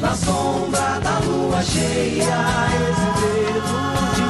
Na 0.00 0.14
sombra 0.14 1.00
da 1.02 1.18
lua 1.26 1.60
cheia, 1.60 2.68
esse 2.88 3.08
dedo 3.18 3.78
de 4.14 4.26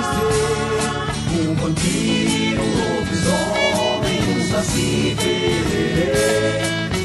ser 1.34 1.48
um 1.50 1.54
vampiro, 1.56 2.62
um 2.62 2.72
lobisomem, 2.96 4.20
um 4.34 4.40
saci 4.50 5.14
pererê. 5.18 6.62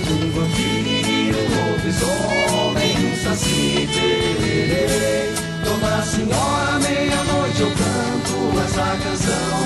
Um 0.10 0.32
vampiro, 0.32 1.40
um 1.40 1.48
lobisomem, 1.72 2.94
um 3.06 3.16
saci 3.22 3.90
pererê. 3.92 5.34
Dona 5.66 6.02
Senhora, 6.04 6.80
meia-noite 6.80 7.62
eu 7.62 7.72
canto 7.72 8.60
essa 8.64 8.88
canção 9.04 9.58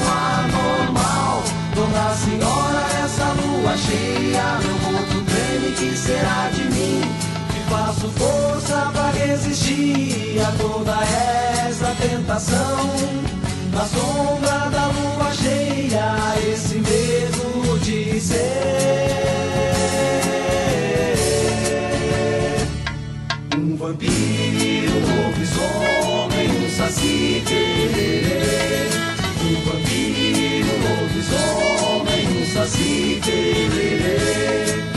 anormal. 0.41 1.43
Dona 1.75 2.15
Senhora, 2.15 2.83
essa 3.05 3.27
lua 3.33 3.77
cheia, 3.77 4.59
meu 4.63 4.75
corpo 4.79 5.21
treme, 5.21 5.71
que 5.75 5.95
será 5.95 6.49
de 6.49 6.63
mim? 6.63 7.26
Faço 7.69 8.09
força 8.11 8.89
pra 8.93 9.09
resistir 9.11 10.39
a 10.41 10.51
toda 10.57 10.95
essa 11.67 11.93
tentação. 12.01 12.89
Na 13.73 13.85
sombra 13.85 14.69
da 14.69 14.87
lua 14.87 15.33
cheia, 15.33 16.15
esse 16.51 16.75
medo 16.75 17.79
de 17.79 18.19
ser 18.21 18.37
um 23.55 23.75
vampiro, 23.75 24.93
um 24.93 25.25
lobisomem, 25.25 26.49
um 26.49 26.69
saci. 26.75 27.43
Um 29.43 29.55
vampiro, 29.69 30.69
um 30.73 30.79
lobisomem, 31.01 32.23
um 32.41 32.45
saci 32.53 33.21
pererê. 33.23 34.96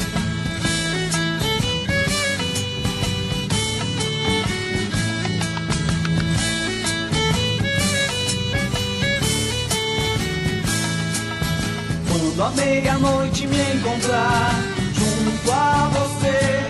Quando 12.40 12.56
meia-noite 12.56 13.46
me 13.46 13.60
encontrar 13.74 14.54
junto 14.94 15.52
a 15.52 15.90
você, 15.92 16.64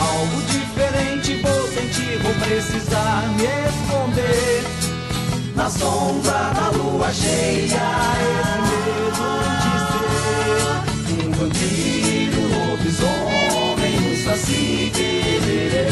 algo 0.00 0.42
diferente 0.44 1.42
vou 1.42 1.68
sentir, 1.68 2.18
vou 2.22 2.32
precisar 2.36 3.28
me 3.36 3.44
esconder. 3.44 4.64
Na 5.54 5.68
sombra 5.68 6.54
da 6.54 6.70
lua 6.70 7.12
cheia, 7.12 7.82
esse 8.40 8.58
medo 8.64 9.12
de 9.60 9.76
ser 9.92 11.26
um 11.26 11.32
vampiro, 11.32 12.40
um 12.40 12.70
lobisomem, 12.70 13.96
um 14.10 14.16
saci 14.24 14.90
pererê. 14.94 15.84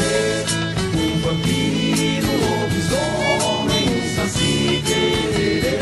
Um 0.95 1.19
vampiro, 1.21 2.29
um 2.31 2.37
lobisomem, 2.63 3.85
um 3.93 4.05
saci 4.15 4.81
pererê. 4.83 5.77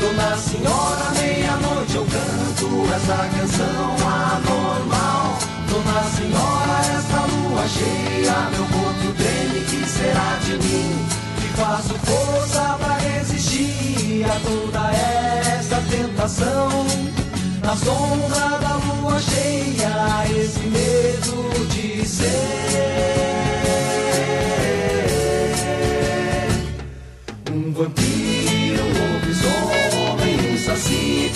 Dona 0.00 0.36
Senhora, 0.36 1.15
canto 2.56 2.94
essa 2.94 3.16
canção 3.36 3.96
anormal. 4.08 5.38
Dona 5.68 6.02
Senhora, 6.10 6.80
essa 6.96 7.20
lua 7.26 7.68
cheia, 7.68 8.50
meu 8.50 8.64
corpo 8.66 9.12
treme, 9.16 9.60
que 9.66 9.88
será 9.88 10.38
de 10.44 10.52
mim? 10.52 11.06
Que 11.40 11.48
faço 11.60 11.94
força 11.94 12.76
pra 12.78 12.96
resistir 12.98 14.24
a 14.24 14.40
toda 14.40 14.90
essa 15.58 15.82
tentação. 15.90 16.86
Na 17.62 17.76
sombra 17.76 18.58
da 18.58 18.76
lua 18.76 19.20
cheia, 19.20 20.24
esse 20.30 20.60
medo 20.60 21.66
de 21.68 22.06
ser 22.06 22.26
um 27.52 27.72
vampiro, 27.72 28.82
um 28.84 29.14
lobisomem, 29.14 30.54
um 30.54 30.58
saci 30.58 31.32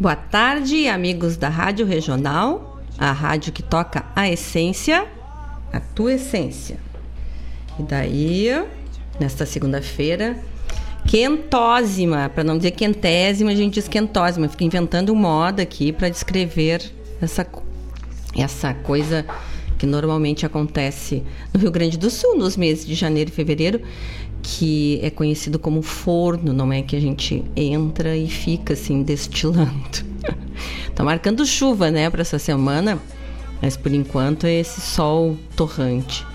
Boa 0.00 0.16
tarde, 0.16 0.88
amigos 0.88 1.36
da 1.36 1.50
Rádio 1.50 1.84
Regional, 1.84 2.80
a 2.96 3.12
rádio 3.12 3.52
que 3.52 3.62
toca 3.62 4.06
a 4.16 4.26
essência, 4.30 5.06
a 5.70 5.78
tua 5.78 6.14
essência. 6.14 6.78
E 7.78 7.82
daí, 7.82 8.48
nesta 9.20 9.44
segunda-feira, 9.44 10.38
quentosima, 11.06 12.30
para 12.34 12.42
não 12.42 12.56
dizer 12.56 12.70
quentésima, 12.70 13.50
a 13.50 13.54
gente 13.54 13.74
diz 13.74 13.88
quentosima. 13.88 14.48
Fica 14.48 14.64
inventando 14.64 15.14
moda 15.14 15.62
aqui 15.62 15.92
para 15.92 16.08
descrever 16.08 16.82
essa, 17.20 17.46
essa 18.34 18.72
coisa 18.72 19.26
que 19.76 19.84
normalmente 19.84 20.46
acontece 20.46 21.22
no 21.52 21.60
Rio 21.60 21.70
Grande 21.70 21.98
do 21.98 22.08
Sul, 22.08 22.38
nos 22.38 22.56
meses 22.56 22.86
de 22.86 22.94
janeiro 22.94 23.28
e 23.28 23.34
fevereiro, 23.34 23.82
que 24.50 24.98
é 25.00 25.10
conhecido 25.10 25.60
como 25.60 25.80
forno, 25.80 26.52
não 26.52 26.72
é 26.72 26.82
que 26.82 26.96
a 26.96 27.00
gente 27.00 27.44
entra 27.54 28.16
e 28.16 28.28
fica 28.28 28.72
assim 28.72 29.02
destilando. 29.02 30.04
tá 30.92 31.04
marcando 31.04 31.46
chuva, 31.46 31.88
né, 31.88 32.10
para 32.10 32.22
essa 32.22 32.38
semana, 32.38 32.98
mas 33.62 33.76
por 33.76 33.94
enquanto 33.94 34.46
é 34.46 34.54
esse 34.54 34.80
sol 34.80 35.36
torrante. 35.54 36.26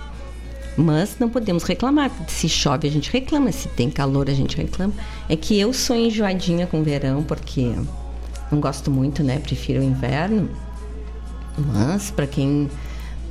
Mas 0.78 1.16
não 1.18 1.28
podemos 1.28 1.62
reclamar. 1.64 2.10
Se 2.28 2.48
chove, 2.48 2.88
a 2.88 2.90
gente 2.90 3.10
reclama. 3.10 3.50
Se 3.50 3.68
tem 3.68 3.90
calor, 3.90 4.28
a 4.28 4.34
gente 4.34 4.56
reclama. 4.56 4.92
É 5.28 5.34
que 5.34 5.58
eu 5.58 5.72
sou 5.72 5.96
enjoadinha 5.96 6.66
com 6.66 6.82
verão, 6.82 7.22
porque 7.22 7.74
não 8.50 8.60
gosto 8.60 8.90
muito, 8.90 9.22
né? 9.22 9.38
Prefiro 9.38 9.80
o 9.80 9.84
inverno. 9.84 10.50
Mas 11.58 12.10
para 12.10 12.26
quem 12.26 12.68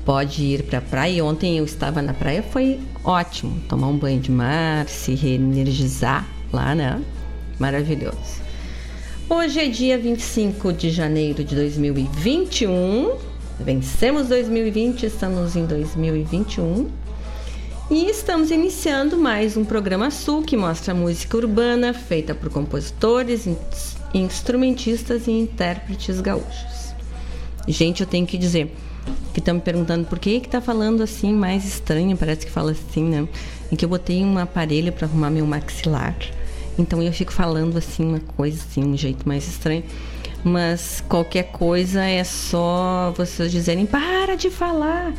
pode 0.06 0.44
ir 0.44 0.64
para 0.64 0.78
a 0.78 0.82
praia, 0.82 1.26
ontem 1.26 1.58
eu 1.58 1.66
estava 1.66 2.02
na 2.02 2.14
praia, 2.14 2.44
foi 2.44 2.80
ótimo. 3.04 3.60
Tomar 3.68 3.88
um 3.88 3.98
banho 3.98 4.20
de 4.20 4.32
mar, 4.32 4.88
se 4.88 5.16
reenergizar 5.16 6.28
lá, 6.54 6.76
né? 6.76 7.02
Maravilhoso. 7.60 8.46
Hoje 9.28 9.60
é 9.60 9.68
dia 9.68 9.98
25 9.98 10.72
de 10.72 10.92
janeiro 10.92 11.44
de 11.44 11.56
2021. 11.56 13.18
Vencemos 13.60 14.28
2020, 14.28 15.06
estamos 15.08 15.56
em 15.56 15.66
2021. 15.66 16.88
E 17.90 18.06
estamos 18.08 18.52
iniciando 18.52 19.18
mais 19.18 19.58
um 19.58 19.64
programa 19.66 20.12
Sul 20.12 20.44
que 20.44 20.58
mostra 20.58 20.94
música 20.94 21.38
urbana 21.38 21.94
feita 21.94 22.34
por 22.36 22.50
compositores, 22.50 23.48
ins- 23.48 23.96
instrumentistas 24.14 25.28
e 25.28 25.32
intérpretes 25.32 26.20
gaúchos. 26.20 26.94
Gente, 27.68 28.02
eu 28.02 28.08
tenho 28.08 28.28
que 28.28 28.38
dizer 28.38 28.76
que 29.34 29.40
estão 29.40 29.55
me 29.55 29.61
perguntando 29.61 30.05
por 30.05 30.19
que 30.19 30.40
que 30.40 30.47
tá 30.47 30.61
falando 30.61 31.03
assim 31.03 31.34
mais 31.34 31.66
estranho, 31.66 32.16
parece 32.16 32.46
que 32.46 32.52
fala 32.52 32.72
assim, 32.72 33.03
né? 33.03 33.28
É 33.72 33.75
que 33.75 33.84
eu 33.84 33.90
botei 33.90 34.23
um 34.23 34.37
aparelho 34.37 34.91
para 34.93 35.07
arrumar 35.07 35.29
meu 35.29 35.46
maxilar. 35.46 36.16
Então 36.78 37.02
eu 37.02 37.11
fico 37.11 37.31
falando 37.31 37.78
assim 37.78 38.05
uma 38.05 38.19
coisa 38.19 38.61
assim, 38.61 38.84
um 38.84 38.97
jeito 38.97 39.28
mais 39.28 39.47
estranho. 39.47 39.84
Mas 40.43 41.03
qualquer 41.09 41.52
coisa 41.52 42.03
é 42.03 42.23
só 42.23 43.13
vocês 43.17 43.52
dizerem 43.52 43.85
para 43.85 44.35
de 44.35 44.49
falar. 44.49 45.13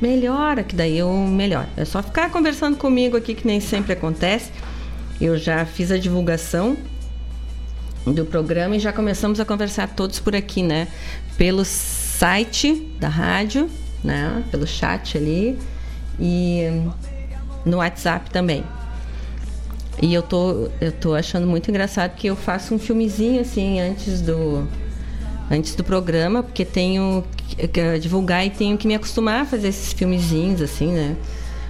Melhora, 0.00 0.64
que 0.64 0.74
daí 0.74 0.98
eu 0.98 1.12
melhor. 1.12 1.68
É 1.76 1.84
só 1.84 2.02
ficar 2.02 2.30
conversando 2.30 2.76
comigo 2.76 3.16
aqui 3.16 3.34
que 3.34 3.46
nem 3.46 3.60
sempre 3.60 3.92
acontece. 3.92 4.50
Eu 5.20 5.36
já 5.36 5.64
fiz 5.64 5.90
a 5.92 5.98
divulgação 5.98 6.76
do 8.06 8.24
programa 8.24 8.76
e 8.76 8.78
já 8.78 8.92
começamos 8.92 9.40
a 9.40 9.44
conversar 9.44 9.88
todos 9.94 10.18
por 10.18 10.34
aqui, 10.34 10.62
né? 10.62 10.88
Pelo 11.36 11.64
site 12.18 12.92
da 12.98 13.08
rádio, 13.08 13.68
né? 14.02 14.44
Pelo 14.50 14.66
chat 14.66 15.18
ali 15.18 15.58
e 16.18 16.62
no 17.64 17.78
WhatsApp 17.78 18.30
também. 18.30 18.64
E 20.00 20.12
eu 20.12 20.22
tô, 20.22 20.68
eu 20.80 20.92
tô 20.92 21.14
achando 21.14 21.46
muito 21.46 21.70
engraçado 21.70 22.14
que 22.14 22.26
eu 22.26 22.36
faço 22.36 22.74
um 22.74 22.78
filmezinho 22.78 23.40
assim 23.40 23.80
antes 23.80 24.20
do, 24.20 24.66
antes 25.50 25.74
do 25.74 25.82
programa, 25.82 26.42
porque 26.42 26.64
tenho 26.64 27.24
que 27.48 27.98
divulgar 27.98 28.44
e 28.46 28.50
tenho 28.50 28.76
que 28.76 28.86
me 28.86 28.94
acostumar 28.94 29.42
a 29.42 29.44
fazer 29.44 29.68
esses 29.68 29.92
filmezinhos, 29.92 30.60
assim, 30.60 30.92
né? 30.92 31.16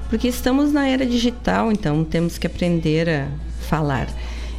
Porque 0.09 0.29
estamos 0.29 0.73
na 0.73 0.87
era 0.87 1.07
digital, 1.07 1.73
então 1.73 2.05
temos 2.05 2.39
que 2.39 2.47
aprender 2.47 3.09
a 3.09 3.29
falar. 3.61 4.09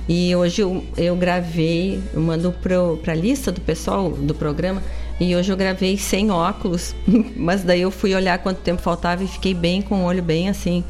E 0.08 0.36
hoje 0.36 0.62
eu, 0.62 0.84
eu 0.98 1.16
gravei, 1.16 2.00
eu 2.14 2.22
mando 2.22 2.52
para 2.52 3.12
a 3.12 3.16
lista 3.16 3.52
do 3.52 3.62
pessoal 3.62 4.12
do 4.12 4.36
programa, 4.36 4.82
e 5.20 5.36
hoje 5.36 5.52
eu 5.52 5.58
gravei 5.58 5.98
sem 5.98 6.30
óculos, 6.30 6.94
mas 7.36 7.64
daí 7.64 7.82
eu 7.82 7.92
fui 7.92 8.14
olhar 8.14 8.38
quanto 8.40 8.60
tempo 8.60 8.82
faltava 8.82 9.24
e 9.24 9.28
fiquei 9.28 9.54
bem 9.54 9.82
com 9.82 10.02
o 10.02 10.04
olho 10.04 10.22
bem 10.22 10.50
assim, 10.50 10.84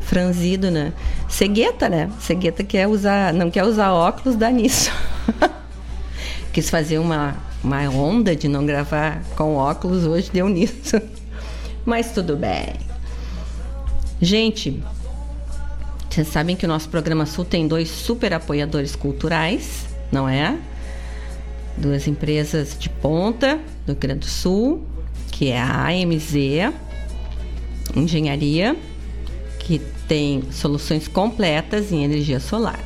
franzido, 0.00 0.70
né? 0.70 0.92
Cegueta, 1.28 1.88
né? 1.88 2.10
Cegueta 2.20 2.62
quer 2.62 2.86
usar, 2.86 3.32
não 3.32 3.50
quer 3.50 3.64
usar 3.64 3.92
óculos, 3.92 4.36
dá 4.36 4.50
nisso. 4.50 4.92
Quis 6.52 6.68
fazer 6.70 6.98
uma, 6.98 7.36
uma 7.62 7.80
onda 7.88 8.36
de 8.36 8.46
não 8.46 8.64
gravar 8.64 9.22
com 9.36 9.56
óculos, 9.56 10.04
hoje 10.04 10.30
deu 10.30 10.48
nisso. 10.48 11.00
Mas 11.84 12.12
tudo 12.12 12.36
bem. 12.36 12.74
Gente, 14.20 14.80
vocês 16.08 16.28
sabem 16.28 16.54
que 16.54 16.64
o 16.64 16.68
nosso 16.68 16.88
programa 16.88 17.26
Sul 17.26 17.44
tem 17.44 17.66
dois 17.66 17.88
super 17.88 18.32
apoiadores 18.32 18.94
culturais, 18.94 19.86
não 20.12 20.28
é? 20.28 20.56
Duas 21.76 22.06
empresas 22.06 22.76
de 22.78 22.88
ponta 22.88 23.56
do 23.86 23.92
Rio 23.92 24.00
Grande 24.00 24.20
do 24.20 24.26
Sul, 24.26 24.86
que 25.30 25.48
é 25.48 25.60
a 25.60 25.88
AMZ 25.88 26.34
Engenharia, 27.96 28.76
que 29.58 29.80
tem 30.06 30.42
soluções 30.50 31.08
completas 31.08 31.92
em 31.92 32.04
energia 32.04 32.38
solar. 32.40 32.80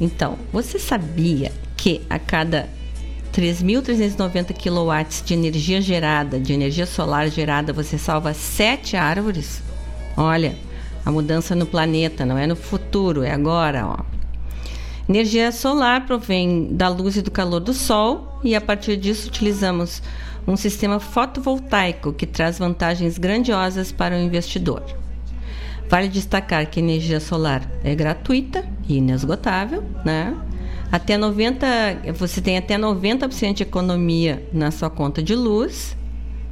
Então, 0.00 0.38
você 0.52 0.78
sabia 0.78 1.52
que 1.76 2.00
a 2.08 2.18
cada 2.18 2.68
3.390 3.32 4.52
kW 4.52 5.24
de 5.24 5.34
energia 5.34 5.80
gerada, 5.80 6.38
de 6.38 6.52
energia 6.52 6.86
solar 6.86 7.28
gerada, 7.30 7.72
você 7.72 7.96
salva 7.96 8.34
7 8.34 8.96
árvores? 8.96 9.62
Olha, 10.16 10.54
a 11.04 11.10
mudança 11.10 11.54
no 11.54 11.66
planeta 11.66 12.26
não 12.26 12.36
é 12.36 12.46
no 12.46 12.54
futuro, 12.54 13.22
é 13.22 13.32
agora, 13.32 13.86
ó. 13.86 14.11
Energia 15.08 15.50
solar 15.50 16.06
provém 16.06 16.68
da 16.72 16.88
luz 16.88 17.16
e 17.16 17.22
do 17.22 17.30
calor 17.30 17.60
do 17.60 17.74
sol 17.74 18.40
e 18.44 18.54
a 18.54 18.60
partir 18.60 18.96
disso 18.96 19.28
utilizamos 19.28 20.02
um 20.46 20.56
sistema 20.56 21.00
fotovoltaico 21.00 22.12
que 22.12 22.26
traz 22.26 22.58
vantagens 22.58 23.18
grandiosas 23.18 23.90
para 23.92 24.16
o 24.16 24.18
investidor. 24.18 24.82
Vale 25.88 26.08
destacar 26.08 26.66
que 26.70 26.80
a 26.80 26.82
energia 26.82 27.20
solar 27.20 27.68
é 27.84 27.94
gratuita 27.94 28.64
e 28.88 28.96
inesgotável, 28.96 29.84
né? 30.04 30.34
Até 30.90 31.16
90, 31.16 31.66
você 32.14 32.40
tem 32.40 32.56
até 32.56 32.78
90% 32.78 33.54
de 33.54 33.62
economia 33.62 34.46
na 34.52 34.70
sua 34.70 34.88
conta 34.88 35.22
de 35.22 35.34
luz. 35.34 35.96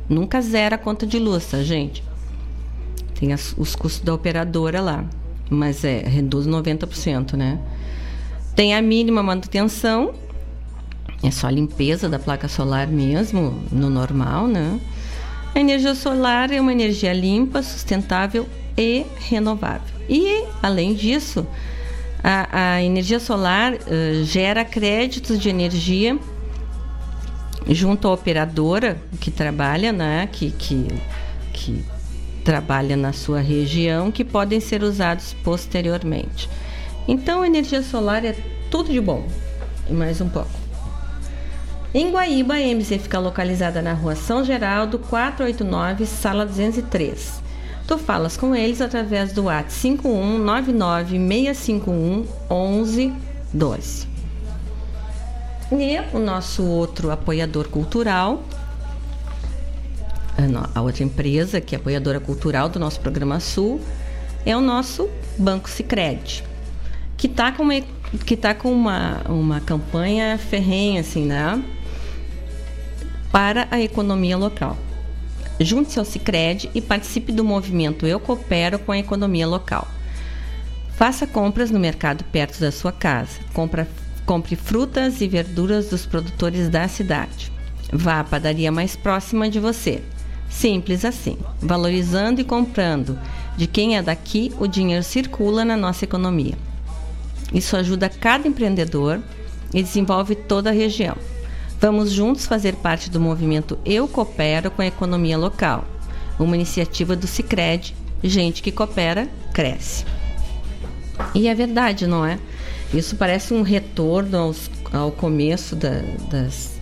Nunca 0.09 0.41
zera 0.41 0.77
a 0.77 0.79
conta 0.79 1.07
de 1.07 1.19
luz, 1.19 1.47
tá, 1.47 1.63
gente? 1.63 2.03
Tem 3.19 3.33
as, 3.33 3.55
os 3.57 3.77
custos 3.77 4.03
da 4.03 4.15
operadora 4.15 4.81
lá, 4.81 5.05
mas 5.49 5.85
é 5.85 6.01
reduz 6.01 6.47
90%, 6.47 7.35
né? 7.35 7.61
Tem 8.55 8.75
a 8.75 8.83
mínima 8.83 9.23
manutenção, 9.23 10.15
é 11.23 11.31
só 11.31 11.49
limpeza 11.49 12.09
da 12.09 12.19
placa 12.19 12.49
solar 12.49 12.87
mesmo, 12.87 13.63
no 13.71 13.91
normal, 13.91 14.47
né? 14.47 14.81
A 15.55 15.61
energia 15.61 15.95
solar 15.95 16.51
é 16.51 16.61
uma 16.61 16.73
energia 16.73 17.13
limpa, 17.13 17.63
sustentável 17.63 18.49
e 18.77 19.05
renovável. 19.19 19.95
E, 20.09 20.45
além 20.63 20.95
disso, 20.95 21.47
a, 22.23 22.75
a 22.75 22.83
energia 22.83 23.21
solar 23.21 23.75
uh, 23.75 24.25
gera 24.25 24.65
créditos 24.65 25.39
de 25.39 25.51
energia 25.51 26.19
junto 27.69 28.09
à 28.09 28.13
operadora 28.13 29.01
que 29.21 29.31
trabalha, 29.31 29.93
né? 29.93 30.27
Que, 30.33 30.51
que, 30.53 30.89
que 31.53 31.85
trabalha 32.45 32.97
na 32.97 33.13
sua 33.13 33.41
região 33.41 34.11
que 34.11 34.25
podem 34.25 34.59
ser 34.59 34.83
usados 34.83 35.37
posteriormente. 35.45 36.49
Então, 37.11 37.45
energia 37.45 37.83
solar 37.83 38.25
é 38.25 38.37
tudo 38.71 38.93
de 38.93 39.01
bom 39.01 39.27
e 39.89 39.93
mais 39.93 40.21
um 40.21 40.29
pouco. 40.29 40.49
Em 41.93 42.13
Guaíba, 42.13 42.55
a 42.55 42.61
MC 42.61 43.01
fica 43.01 43.19
localizada 43.19 43.83
na 43.83 43.95
rua 43.95 44.15
São 44.15 44.45
Geraldo, 44.45 44.97
489, 44.97 46.07
sala 46.07 46.47
203. 46.47 47.43
Tu 47.85 47.99
falas 47.99 48.37
com 48.37 48.55
eles 48.55 48.81
através 48.81 49.33
do 49.33 49.47
WhatsApp 49.47 49.73
5199 49.73 51.19
651 51.19 52.27
1112. 52.49 54.07
E 55.73 56.17
o 56.17 56.21
nosso 56.21 56.65
outro 56.65 57.11
apoiador 57.11 57.67
cultural 57.67 58.41
a 60.75 60.81
outra 60.81 61.03
empresa, 61.03 61.61
que 61.61 61.75
é 61.75 61.79
apoiadora 61.79 62.21
cultural 62.21 62.69
do 62.69 62.79
nosso 62.79 63.01
programa 63.01 63.41
Sul, 63.41 63.81
é 64.47 64.57
o 64.57 64.61
nosso 64.61 65.11
Banco 65.37 65.69
Sicredi, 65.69 66.45
que 67.21 67.27
está 67.27 67.53
com, 67.53 67.65
uma, 67.65 67.75
que 68.25 68.35
tá 68.35 68.55
com 68.55 68.73
uma, 68.73 69.21
uma 69.29 69.61
campanha 69.61 70.39
ferrenha, 70.39 71.03
assim, 71.03 71.27
né? 71.27 71.63
Para 73.31 73.69
a 73.71 73.79
economia 73.79 74.39
local. 74.39 74.75
Junte-se 75.61 75.99
ao 75.99 76.05
Sicredi 76.07 76.71
e 76.75 76.81
participe 76.81 77.31
do 77.31 77.45
movimento 77.45 78.07
Eu 78.07 78.19
Coopero 78.19 78.79
com 78.79 78.93
a 78.93 78.99
Economia 78.99 79.47
Local. 79.47 79.87
Faça 80.97 81.27
compras 81.27 81.71
no 81.71 81.79
mercado 81.79 82.25
perto 82.25 82.59
da 82.59 82.73
sua 82.73 82.91
casa. 82.91 83.39
Compra, 83.53 83.87
compre 84.25 84.57
frutas 84.57 85.21
e 85.21 85.29
verduras 85.29 85.91
dos 85.91 86.07
produtores 86.07 86.71
da 86.71 86.89
cidade. 86.89 87.53
Vá 87.93 88.21
à 88.21 88.25
padaria 88.25 88.73
mais 88.73 88.97
próxima 88.97 89.51
de 89.51 89.61
você. 89.61 90.03
Simples 90.49 91.05
assim. 91.05 91.37
Valorizando 91.61 92.41
e 92.41 92.45
comprando 92.45 93.19
de 93.59 93.67
quem 93.67 93.99
é 93.99 94.03
daqui, 94.03 94.51
o 94.59 94.67
dinheiro 94.67 95.03
circula 95.03 95.67
na 95.67 95.77
nossa 95.77 96.07
economia. 96.07 96.70
Isso 97.53 97.77
ajuda 97.77 98.09
cada 98.09 98.47
empreendedor 98.47 99.21
e 99.73 99.83
desenvolve 99.83 100.35
toda 100.35 100.71
a 100.71 100.73
região. 100.73 101.17
Vamos 101.81 102.13
juntos 102.13 102.47
fazer 102.47 102.75
parte 102.77 103.09
do 103.09 103.21
movimento 103.21 103.79
Eu 103.85 104.07
Coopero 104.07 104.71
com 104.71 104.83
a 104.83 104.87
Economia 104.87 105.39
Local, 105.39 105.85
uma 106.39 106.55
iniciativa 106.55 107.17
do 107.17 107.27
Cicred. 107.27 107.95
Gente 108.23 108.63
que 108.63 108.71
coopera, 108.71 109.29
cresce. 109.55 110.05
E 111.35 111.49
é 111.49 111.55
verdade, 111.55 112.07
não 112.07 112.25
é? 112.25 112.39
Isso 112.93 113.17
parece 113.17 113.55
um 113.55 113.63
retorno 113.63 114.37
aos, 114.37 114.71
ao 114.93 115.11
começo 115.11 115.75
da, 115.75 116.03
das, 116.31 116.79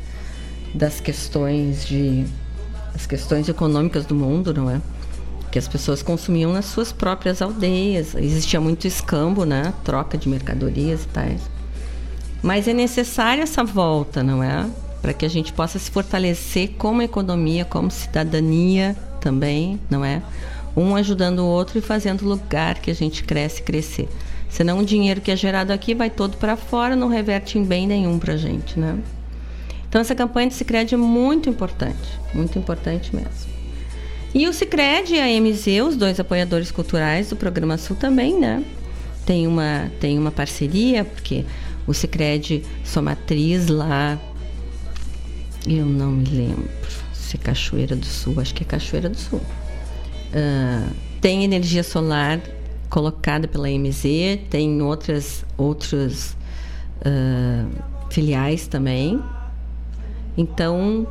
das 0.74 1.00
questões 1.00 1.86
de 1.86 2.24
as 2.94 3.06
questões 3.06 3.48
econômicas 3.48 4.04
do 4.04 4.14
mundo, 4.14 4.52
não 4.52 4.68
é? 4.68 4.80
Que 5.50 5.58
as 5.58 5.66
pessoas 5.66 6.02
consumiam 6.02 6.52
nas 6.52 6.66
suas 6.66 6.92
próprias 6.92 7.40
aldeias. 7.40 8.14
Existia 8.14 8.60
muito 8.60 8.86
escambo, 8.86 9.44
né? 9.44 9.72
Troca 9.84 10.18
de 10.18 10.28
mercadorias 10.28 11.04
e 11.04 11.08
tais. 11.08 11.40
Mas 12.42 12.68
é 12.68 12.72
necessária 12.72 13.42
essa 13.42 13.64
volta, 13.64 14.22
não 14.22 14.42
é? 14.42 14.66
Para 15.00 15.12
que 15.12 15.24
a 15.24 15.30
gente 15.30 15.52
possa 15.52 15.78
se 15.78 15.90
fortalecer 15.90 16.74
como 16.76 17.02
economia, 17.02 17.64
como 17.64 17.90
cidadania 17.90 18.96
também, 19.20 19.80
não 19.90 20.04
é? 20.04 20.22
Um 20.76 20.94
ajudando 20.94 21.40
o 21.40 21.46
outro 21.46 21.78
e 21.78 21.82
fazendo 21.82 22.24
lugar 22.24 22.78
que 22.78 22.90
a 22.90 22.94
gente 22.94 23.24
cresce 23.24 23.62
crescer. 23.62 24.08
Senão 24.48 24.78
o 24.78 24.84
dinheiro 24.84 25.20
que 25.20 25.30
é 25.30 25.36
gerado 25.36 25.72
aqui 25.72 25.94
vai 25.94 26.10
todo 26.10 26.36
para 26.36 26.56
fora, 26.56 26.96
não 26.96 27.08
reverte 27.08 27.58
em 27.58 27.64
bem 27.64 27.86
nenhum 27.86 28.18
para 28.18 28.34
a 28.34 28.36
gente, 28.36 28.78
né? 28.78 28.98
Então 29.88 30.00
essa 30.00 30.14
campanha 30.14 30.48
do 30.48 30.54
Sicredi 30.54 30.94
é 30.94 30.98
muito 30.98 31.48
importante, 31.48 32.18
muito 32.34 32.58
importante 32.58 33.14
mesmo. 33.14 33.47
E 34.34 34.46
o 34.46 34.52
Sicredi 34.52 35.14
e 35.14 35.20
a 35.20 35.40
MZ, 35.40 35.82
os 35.86 35.96
dois 35.96 36.20
apoiadores 36.20 36.70
culturais 36.70 37.30
do 37.30 37.36
Programa 37.36 37.78
Sul 37.78 37.96
também, 37.96 38.38
né? 38.38 38.62
Tem 39.24 39.46
uma, 39.46 39.90
tem 40.00 40.18
uma 40.18 40.30
parceria, 40.30 41.04
porque 41.04 41.44
o 41.86 41.94
Sicredi, 41.94 42.62
sua 42.84 43.02
matriz 43.02 43.68
lá, 43.68 44.18
eu 45.66 45.86
não 45.86 46.10
me 46.12 46.28
lembro 46.28 46.68
se 47.12 47.36
é 47.36 47.38
Cachoeira 47.38 47.94
do 47.94 48.06
Sul, 48.06 48.40
acho 48.40 48.54
que 48.54 48.62
é 48.62 48.66
Cachoeira 48.66 49.08
do 49.08 49.16
Sul. 49.16 49.40
Uh, 49.40 50.94
tem 51.20 51.44
energia 51.44 51.82
solar 51.82 52.40
colocada 52.88 53.46
pela 53.48 53.68
MZ, 53.68 54.40
tem 54.48 54.80
outras, 54.80 55.44
outros 55.56 56.36
uh, 57.00 57.68
filiais 58.10 58.66
também, 58.66 59.20
então, 60.38 61.04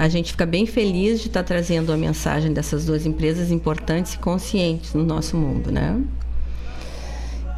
a 0.00 0.08
gente 0.08 0.32
fica 0.32 0.46
bem 0.46 0.64
feliz 0.64 1.20
de 1.20 1.26
estar 1.26 1.42
trazendo 1.42 1.92
a 1.92 1.96
mensagem 1.96 2.54
dessas 2.54 2.86
duas 2.86 3.04
empresas 3.04 3.50
importantes 3.50 4.14
e 4.14 4.18
conscientes 4.18 4.94
no 4.94 5.04
nosso 5.04 5.36
mundo, 5.36 5.70
né? 5.70 6.00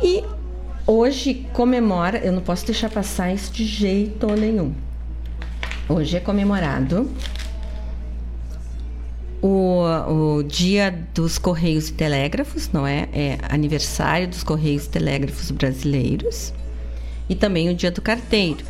E 0.02 0.24
hoje 0.84 1.46
comemora, 1.52 2.18
eu 2.18 2.32
não 2.32 2.42
posso 2.42 2.66
deixar 2.66 2.90
passar 2.90 3.32
isso 3.32 3.52
de 3.52 3.64
jeito 3.64 4.26
nenhum. 4.34 4.74
Hoje 5.88 6.16
é 6.16 6.20
comemorado 6.20 7.08
o, 9.40 9.84
o 10.08 10.42
Dia 10.42 10.90
dos 11.14 11.38
Correios 11.38 11.90
e 11.90 11.92
Telégrafos, 11.92 12.68
não 12.72 12.84
é? 12.84 13.08
É 13.12 13.38
aniversário 13.50 14.26
dos 14.26 14.42
Correios 14.42 14.86
e 14.86 14.88
Telégrafos 14.88 15.52
brasileiros 15.52 16.52
e 17.28 17.36
também 17.36 17.70
o 17.70 17.74
Dia 17.74 17.92
do 17.92 18.02
Carteiro. 18.02 18.64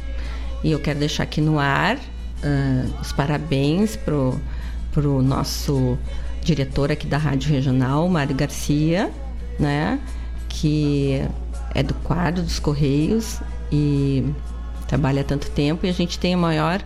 E 0.62 0.70
eu 0.70 0.78
quero 0.78 0.98
deixar 0.98 1.22
aqui 1.22 1.40
no 1.40 1.58
ar 1.58 1.98
uh, 2.42 3.00
os 3.00 3.12
parabéns 3.12 3.96
pro, 3.96 4.40
pro 4.92 5.22
nosso 5.22 5.98
diretor 6.42 6.90
aqui 6.90 7.06
da 7.06 7.18
Rádio 7.18 7.50
Regional, 7.50 8.08
Mário 8.08 8.34
Garcia, 8.34 9.10
né? 9.58 9.98
Que 10.48 11.22
é 11.74 11.82
do 11.82 11.94
quadro 11.94 12.42
dos 12.42 12.58
Correios 12.58 13.40
e 13.70 14.24
trabalha 14.86 15.22
há 15.22 15.24
tanto 15.24 15.50
tempo 15.50 15.86
e 15.86 15.88
a 15.88 15.92
gente 15.92 16.18
tem 16.18 16.34
o 16.34 16.38
maior 16.38 16.82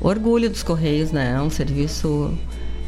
orgulho 0.00 0.50
dos 0.50 0.62
Correios, 0.62 1.12
né? 1.12 1.34
É 1.36 1.40
um 1.40 1.50
serviço 1.50 2.36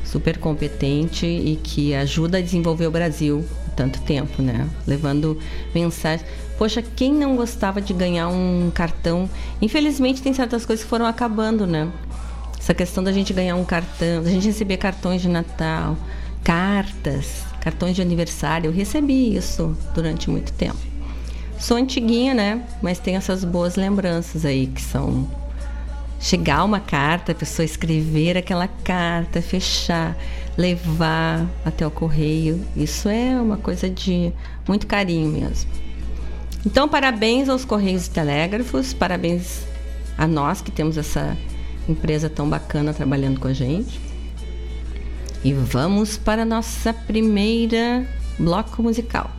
super 0.04 0.38
competente 0.38 1.26
e 1.26 1.56
que 1.62 1.94
ajuda 1.94 2.38
a 2.38 2.40
desenvolver 2.40 2.86
o 2.86 2.90
Brasil 2.90 3.44
há 3.66 3.70
tanto 3.70 4.00
tempo, 4.02 4.42
né? 4.42 4.68
Levando 4.86 5.38
mensagens. 5.74 6.26
Poxa, 6.58 6.82
quem 6.82 7.12
não 7.12 7.36
gostava 7.36 7.80
de 7.82 7.92
ganhar 7.92 8.28
um 8.28 8.70
cartão? 8.74 9.28
Infelizmente 9.60 10.22
tem 10.22 10.32
certas 10.32 10.64
coisas 10.64 10.84
que 10.84 10.88
foram 10.88 11.04
acabando, 11.04 11.66
né? 11.66 11.90
Essa 12.58 12.72
questão 12.72 13.04
da 13.04 13.12
gente 13.12 13.32
ganhar 13.32 13.56
um 13.56 13.64
cartão, 13.64 14.22
da 14.22 14.30
gente 14.30 14.46
receber 14.46 14.78
cartões 14.78 15.20
de 15.20 15.28
Natal, 15.28 15.96
cartas, 16.42 17.44
cartões 17.60 17.94
de 17.94 18.00
aniversário. 18.00 18.68
Eu 18.68 18.72
recebi 18.72 19.36
isso 19.36 19.76
durante 19.94 20.30
muito 20.30 20.52
tempo. 20.52 20.78
Sou 21.58 21.76
antiguinha, 21.76 22.32
né? 22.32 22.62
Mas 22.82 22.98
tenho 22.98 23.18
essas 23.18 23.44
boas 23.44 23.76
lembranças 23.76 24.44
aí 24.44 24.66
que 24.66 24.80
são 24.80 25.28
chegar 26.18 26.64
uma 26.64 26.80
carta, 26.80 27.32
a 27.32 27.34
pessoa 27.34 27.64
escrever 27.64 28.36
aquela 28.36 28.66
carta, 28.66 29.42
fechar, 29.42 30.16
levar 30.56 31.46
até 31.64 31.86
o 31.86 31.90
correio. 31.90 32.64
Isso 32.74 33.08
é 33.08 33.40
uma 33.40 33.58
coisa 33.58 33.88
de 33.88 34.32
muito 34.66 34.86
carinho 34.86 35.28
mesmo. 35.28 35.85
Então, 36.66 36.88
parabéns 36.88 37.48
aos 37.48 37.64
Correios 37.64 38.08
e 38.08 38.10
Telégrafos, 38.10 38.92
parabéns 38.92 39.64
a 40.18 40.26
nós 40.26 40.60
que 40.60 40.72
temos 40.72 40.98
essa 40.98 41.38
empresa 41.88 42.28
tão 42.28 42.50
bacana 42.50 42.92
trabalhando 42.92 43.38
com 43.38 43.46
a 43.46 43.52
gente. 43.52 44.00
E 45.44 45.52
vamos 45.52 46.16
para 46.16 46.42
a 46.42 46.44
nossa 46.44 46.92
primeira 46.92 48.04
bloco 48.36 48.82
musical. 48.82 49.30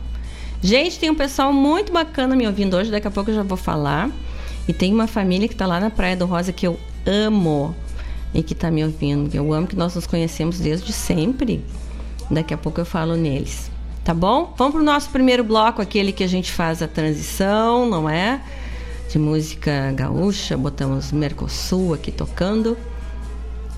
Gente, 0.62 0.98
tem 0.98 1.10
um 1.10 1.14
pessoal 1.14 1.52
muito 1.52 1.92
bacana 1.92 2.34
me 2.34 2.46
ouvindo 2.46 2.74
hoje, 2.74 2.90
daqui 2.90 3.06
a 3.06 3.10
pouco 3.10 3.30
eu 3.30 3.34
já 3.34 3.42
vou 3.42 3.58
falar. 3.58 4.10
E 4.66 4.72
tem 4.72 4.94
uma 4.94 5.06
família 5.06 5.46
que 5.46 5.54
está 5.54 5.66
lá 5.66 5.78
na 5.78 5.90
Praia 5.90 6.16
do 6.16 6.24
Rosa 6.24 6.50
que 6.50 6.66
eu 6.66 6.80
amo 7.06 7.76
e 8.32 8.42
que 8.42 8.54
está 8.54 8.70
me 8.70 8.82
ouvindo. 8.82 9.34
Eu 9.34 9.52
amo 9.52 9.66
que 9.66 9.76
nós 9.76 9.94
nos 9.94 10.06
conhecemos 10.06 10.58
desde 10.60 10.94
sempre. 10.94 11.62
Daqui 12.30 12.54
a 12.54 12.58
pouco 12.58 12.80
eu 12.80 12.86
falo 12.86 13.16
neles 13.16 13.70
tá 14.08 14.14
bom? 14.14 14.54
Vamos 14.56 14.72
pro 14.72 14.82
nosso 14.82 15.10
primeiro 15.10 15.44
bloco, 15.44 15.82
aquele 15.82 16.12
que 16.12 16.24
a 16.24 16.26
gente 16.26 16.50
faz 16.50 16.80
a 16.80 16.88
transição, 16.88 17.86
não 17.86 18.08
é? 18.08 18.40
De 19.10 19.18
música 19.18 19.92
gaúcha, 19.94 20.56
botamos 20.56 21.12
Mercosul 21.12 21.92
aqui 21.92 22.10
tocando. 22.10 22.74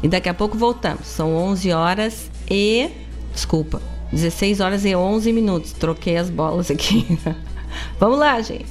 E 0.00 0.06
daqui 0.06 0.28
a 0.28 0.34
pouco 0.34 0.56
voltamos. 0.56 1.08
São 1.08 1.34
11 1.34 1.72
horas 1.72 2.30
e. 2.48 2.90
Desculpa, 3.34 3.82
16 4.12 4.60
horas 4.60 4.84
e 4.84 4.94
11 4.94 5.32
minutos. 5.32 5.72
Troquei 5.72 6.16
as 6.16 6.30
bolas 6.30 6.70
aqui. 6.70 7.18
Vamos 7.98 8.20
lá, 8.20 8.40
gente. 8.40 8.66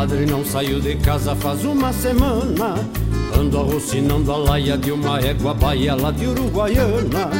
Compadre? 0.00 0.26
Não 0.26 0.44
saiu 0.44 0.80
de 0.80 0.96
casa 0.96 1.34
faz 1.36 1.64
uma 1.64 1.92
semana. 1.92 2.74
Ando 3.36 3.58
arrocinando 3.58 4.32
a 4.32 4.36
laia 4.36 4.78
de 4.78 4.92
uma 4.92 5.20
égua 5.20 5.52
baia 5.54 5.94
lá 5.94 6.10
de 6.10 6.26
Uruguaiana. 6.26 7.30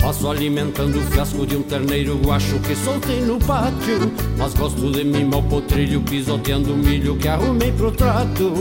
Passo 0.00 0.28
alimentando 0.28 0.98
o 0.98 1.02
fiasco 1.02 1.46
de 1.46 1.56
um 1.56 1.62
terneiro 1.62 2.16
guacho 2.16 2.58
que 2.60 2.74
soltei 2.74 3.20
no 3.20 3.38
pátio. 3.38 4.10
Mas 4.36 4.54
gosto 4.54 4.90
de 4.90 5.04
mimar 5.04 5.40
o 5.40 5.42
potrilho, 5.42 6.00
pisoteando 6.00 6.72
o 6.72 6.76
milho 6.76 7.16
que 7.16 7.28
arrumei 7.28 7.70
pro 7.72 7.92
trato. 7.92 8.54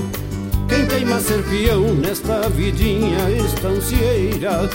Quem 0.68 0.86
teima 0.86 1.20
ser 1.20 1.44
peão 1.46 1.96
nesta 1.96 2.48
vidinha 2.50 3.28
estancieira 3.44 4.70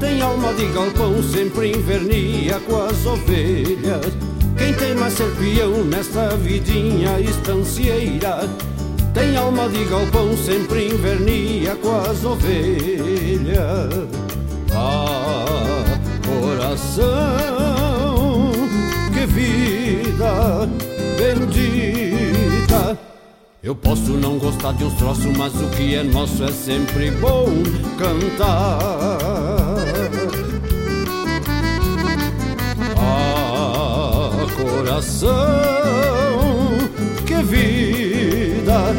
Tem 0.00 0.22
alma 0.22 0.54
de 0.54 0.64
galpão, 0.68 1.22
sempre 1.22 1.70
invernia 1.70 2.58
com 2.60 2.80
as 2.80 3.04
ovelhas 3.04 4.13
quem 4.64 4.72
tem 4.72 4.94
mais 4.94 5.12
ser 5.12 5.30
nesta 5.84 6.34
vidinha 6.38 7.20
estancieira? 7.20 8.48
Tem 9.12 9.36
alma 9.36 9.68
de 9.68 9.84
galpão, 9.84 10.34
sempre 10.38 10.88
invernia 10.88 11.76
com 11.76 11.94
as 11.94 12.24
ovelhas. 12.24 14.08
Ah, 14.72 15.84
coração, 16.40 17.02
que 19.12 19.26
vida 19.26 20.66
bendita. 21.18 22.98
Eu 23.62 23.74
posso 23.76 24.12
não 24.12 24.38
gostar 24.38 24.72
de 24.72 24.84
uns 24.84 24.94
troços, 24.94 25.36
mas 25.36 25.54
o 25.60 25.68
que 25.76 25.94
é 25.94 26.02
nosso 26.02 26.42
é 26.42 26.50
sempre 26.50 27.10
bom 27.10 27.50
cantar. 27.98 29.43
Coração, 34.94 35.28
que 37.26 37.34
vida 37.42 38.94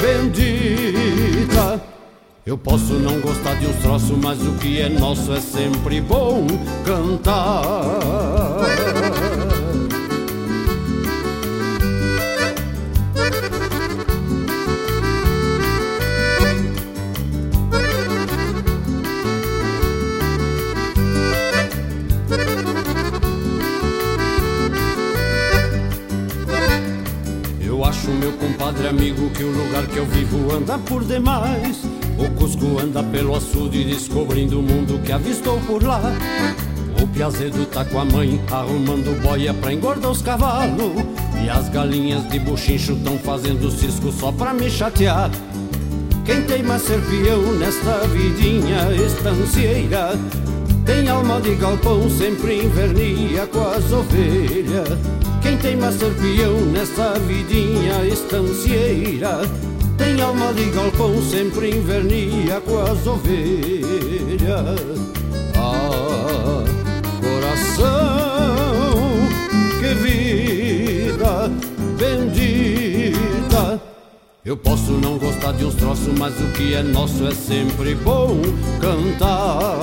bendita. 0.00 1.82
Eu 2.46 2.56
posso 2.56 2.94
não 2.94 3.20
gostar 3.20 3.54
de 3.54 3.66
uns 3.66 3.76
troços, 3.76 4.16
mas 4.22 4.40
o 4.42 4.52
que 4.54 4.80
é 4.80 4.88
nosso 4.88 5.32
é 5.32 5.40
sempre 5.40 6.00
bom 6.00 6.46
cantar. 6.84 8.49
Amigo 29.20 29.30
que 29.30 29.44
o 29.44 29.50
lugar 29.50 29.86
que 29.86 29.98
eu 29.98 30.06
vivo 30.06 30.52
anda 30.54 30.78
por 30.78 31.04
demais. 31.04 31.84
O 32.18 32.30
Cusco 32.38 32.80
anda 32.80 33.02
pelo 33.02 33.36
açude 33.36 33.84
descobrindo 33.84 34.60
o 34.60 34.62
mundo 34.62 35.00
que 35.04 35.12
avistou 35.12 35.60
por 35.60 35.82
lá. 35.82 36.00
O 37.00 37.06
Piazedo 37.08 37.66
tá 37.66 37.84
com 37.84 38.00
a 38.00 38.04
mãe 38.04 38.40
arrumando 38.50 39.20
boia 39.22 39.52
pra 39.52 39.72
engordar 39.72 40.10
os 40.10 40.22
cavalos. 40.22 40.92
E 41.44 41.48
as 41.48 41.68
galinhas 41.68 42.28
de 42.28 42.38
buchincho 42.38 42.96
tão 43.04 43.18
fazendo 43.18 43.70
cisco 43.70 44.10
só 44.12 44.32
pra 44.32 44.54
me 44.54 44.70
chatear. 44.70 45.30
Quem 46.24 46.42
tem 46.42 46.62
mais 46.62 46.82
ser 46.82 47.00
nesta 47.58 48.06
vidinha 48.08 48.90
estancieira? 48.92 50.18
Tem 50.84 51.08
alma 51.08 51.40
de 51.40 51.54
galpão, 51.54 52.08
sempre 52.10 52.64
invernia 52.64 53.46
com 53.46 53.60
as 53.60 53.92
ovelhas 53.92 55.19
quem 55.50 55.58
tem 55.58 55.76
mais 55.76 55.96
peão 55.96 56.60
nessa 56.66 57.18
vidinha 57.26 58.06
estancieira 58.06 59.40
Tem 59.98 60.20
alma 60.20 60.52
de 60.54 60.66
galpão, 60.66 61.20
sempre 61.22 61.70
invernia 61.70 62.60
com 62.60 62.78
as 62.78 63.04
ovelhas 63.04 64.80
Ah, 65.56 66.62
coração, 67.20 67.88
que 69.80 69.94
vida 69.94 71.50
bendita 71.98 73.80
eu 74.42 74.56
posso 74.56 74.92
não 74.92 75.18
gostar 75.18 75.52
de 75.52 75.66
uns 75.66 75.74
troços, 75.74 76.18
mas 76.18 76.32
o 76.40 76.46
que 76.52 76.74
é 76.74 76.82
nosso 76.82 77.26
é 77.26 77.30
sempre 77.30 77.94
bom 77.94 78.40
cantar. 78.80 79.76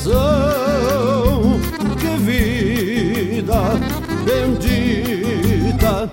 Coração, 0.00 1.60
que 1.98 2.16
vida 2.22 3.60
bendita. 4.24 6.10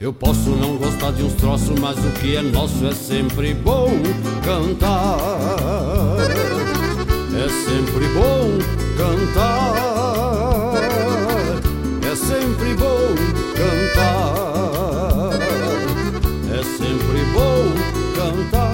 Eu 0.00 0.12
posso 0.12 0.50
não 0.50 0.76
gostar 0.76 1.12
de 1.12 1.22
uns 1.22 1.34
troços, 1.34 1.78
mas 1.78 1.96
o 1.98 2.10
que 2.20 2.36
é 2.36 2.42
nosso 2.42 2.86
é 2.86 2.92
sempre 2.92 3.54
bom 3.54 3.90
cantar. 4.44 6.16
É 7.36 7.48
sempre 7.48 8.08
bom 8.08 8.58
cantar. 8.96 10.74
É 12.10 12.16
sempre 12.16 12.74
bom 12.74 13.14
cantar. 13.54 15.30
É 16.50 16.62
sempre 16.64 17.24
bom 17.34 17.74
cantar. 18.16 18.70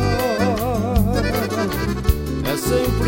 É 2.44 2.56
sempre 2.56 3.05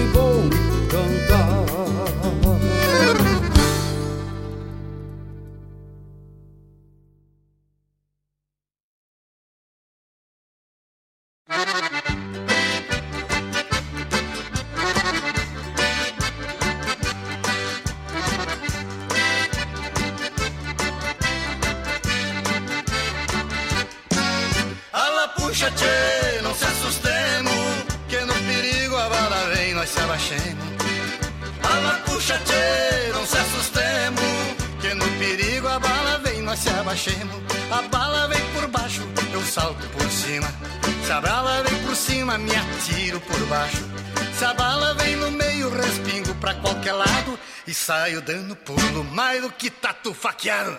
qualquer 46.58 46.92
lado 46.92 47.38
e 47.66 47.74
saio 47.74 48.20
dando 48.20 48.56
pulo 48.56 49.04
mais 49.04 49.42
do 49.42 49.50
que 49.50 49.70
tatu 49.70 50.14
faqueado. 50.14 50.78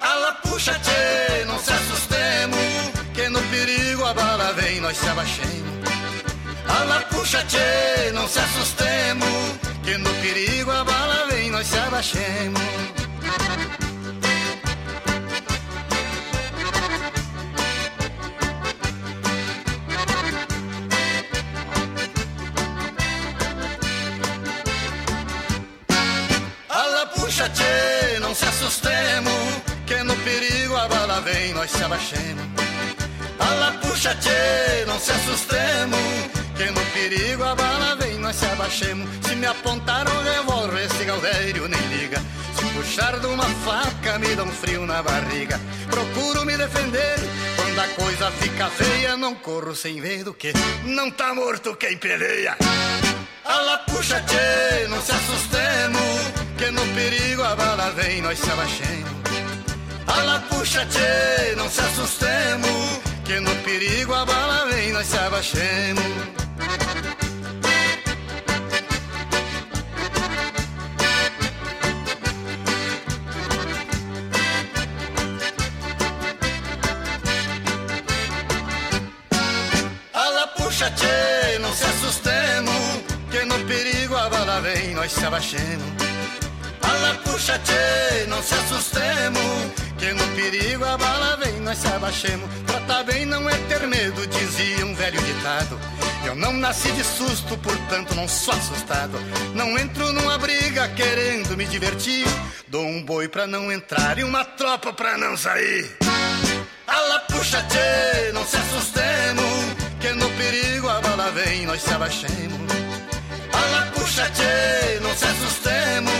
Ala 0.00 0.32
puxa, 0.42 0.78
tchê, 0.80 1.44
não 1.44 1.58
se 1.58 1.72
assustemos, 1.72 2.58
que 3.14 3.28
no 3.28 3.40
perigo 3.42 4.04
a 4.04 4.14
bala 4.14 4.52
vem, 4.54 4.80
nós 4.80 4.96
se 4.96 5.08
abaixemos. 5.08 5.72
Ala 6.66 7.00
puxa, 7.10 7.44
tchê, 7.44 8.12
não 8.12 8.26
se 8.26 8.38
assustemos, 8.40 9.28
que 9.84 9.96
no 9.98 10.10
perigo 10.14 10.70
a 10.70 10.84
bala 10.84 11.26
vem, 11.30 11.50
nós 11.50 11.66
se 11.66 11.78
abaixemos. 11.78 13.01
Puxa, 27.42 27.54
tchê, 27.54 28.20
não 28.20 28.32
se 28.36 28.44
assustemos, 28.44 29.32
que 29.84 29.96
no 30.04 30.14
perigo 30.18 30.76
a 30.76 30.86
bala 30.86 31.20
vem, 31.22 31.52
nós 31.52 31.72
se 31.72 31.82
abaixemos. 31.82 32.44
Ala 33.36 33.72
puxa, 33.82 34.14
tchê, 34.14 34.84
não 34.86 34.96
se 35.00 35.10
assustemos, 35.10 35.98
que 36.56 36.70
no 36.70 36.80
perigo 36.92 37.42
a 37.42 37.56
bala 37.56 37.96
vem, 37.96 38.16
nós 38.18 38.36
se 38.36 38.46
abaixemos. 38.46 39.08
Se 39.26 39.34
me 39.34 39.46
apontar 39.46 40.08
um 40.08 40.22
revólver, 40.22 40.84
esse 40.84 41.04
Galdério 41.04 41.66
nem 41.66 41.80
liga. 41.88 42.22
Se 42.54 42.64
puxar 42.76 43.18
de 43.18 43.26
uma 43.26 43.48
faca, 43.64 44.20
me 44.20 44.36
dá 44.36 44.44
um 44.44 44.52
frio 44.52 44.86
na 44.86 45.02
barriga. 45.02 45.60
Procuro 45.90 46.44
me 46.44 46.56
defender, 46.56 47.18
quando 47.56 47.78
a 47.80 47.88
coisa 47.88 48.30
fica 48.30 48.70
feia, 48.70 49.16
não 49.16 49.34
corro 49.34 49.74
sem 49.74 50.00
ver 50.00 50.22
do 50.22 50.32
que 50.32 50.52
não 50.84 51.10
tá 51.10 51.34
morto 51.34 51.74
quem 51.74 51.96
peleia. 51.96 52.56
Ala 53.44 53.78
puxa, 53.86 54.20
tchê, 54.22 54.86
não 54.88 55.00
se 55.02 55.12
assustemos, 55.12 56.32
que 56.56 56.70
no 56.70 56.86
perigo 56.94 57.42
a 57.42 57.56
bala 57.56 57.90
vem, 57.90 58.22
nós 58.22 58.38
se 58.38 58.50
abaixemos. 58.50 59.10
Ala 60.06 60.40
puxa, 60.48 60.86
tchê, 60.86 61.54
não 61.56 61.68
se 61.68 61.80
assustemos, 61.80 63.00
que 63.24 63.40
no 63.40 63.54
perigo 63.64 64.14
a 64.14 64.24
bala 64.24 64.66
vem, 64.66 64.92
nós 64.92 65.06
se 65.06 65.18
abaixemos. 65.18 66.02
Puxa, 80.56 80.90
tchê, 80.92 81.58
não 81.60 81.72
se 81.72 81.84
assustemos, 81.84 83.01
que 83.32 83.44
no 83.46 83.58
perigo 83.64 84.14
a 84.14 84.28
bala 84.28 84.60
vem, 84.60 84.94
nós 84.94 85.10
se 85.10 85.24
abaixemos. 85.24 85.90
Ala 86.82 87.14
puxa, 87.24 87.58
tchê, 87.60 88.26
não 88.28 88.42
se 88.42 88.54
assustemos, 88.54 89.72
que 89.98 90.12
no 90.12 90.28
perigo 90.36 90.84
a 90.84 90.98
bala 90.98 91.36
vem, 91.38 91.58
nós 91.60 91.78
se 91.78 91.86
abaixemos. 91.88 92.46
Trata 92.66 93.02
bem 93.04 93.24
não 93.24 93.48
é 93.48 93.54
ter 93.68 93.86
medo, 93.86 94.26
dizia 94.26 94.84
um 94.84 94.94
velho 94.94 95.20
ditado. 95.22 95.80
Eu 96.26 96.34
não 96.34 96.52
nasci 96.52 96.92
de 96.92 97.02
susto, 97.02 97.56
portanto 97.56 98.14
não 98.14 98.28
sou 98.28 98.52
assustado. 98.52 99.18
Não 99.54 99.78
entro 99.78 100.12
numa 100.12 100.36
briga 100.36 100.86
querendo 100.88 101.56
me 101.56 101.64
divertir. 101.64 102.26
Dou 102.68 102.84
um 102.84 103.02
boi 103.02 103.28
pra 103.28 103.46
não 103.46 103.72
entrar 103.72 104.18
e 104.18 104.24
uma 104.24 104.44
tropa 104.44 104.92
pra 104.92 105.16
não 105.16 105.38
sair. 105.38 105.96
Ala 106.86 107.20
puxa, 107.20 107.62
tchê, 107.62 108.30
não 108.32 108.44
se 108.44 108.56
assustemos, 108.56 109.64
que 110.00 110.10
no 110.10 110.28
perigo 110.32 110.88
a 110.88 111.00
bala 111.00 111.30
vem, 111.30 111.64
nós 111.64 111.80
se 111.80 111.94
abaixemos. 111.94 112.81
Ala 113.62 113.82
puxa, 113.94 114.26
tchê, 114.30 115.00
não 115.00 115.14
se 115.16 115.24
assustemos, 115.24 116.12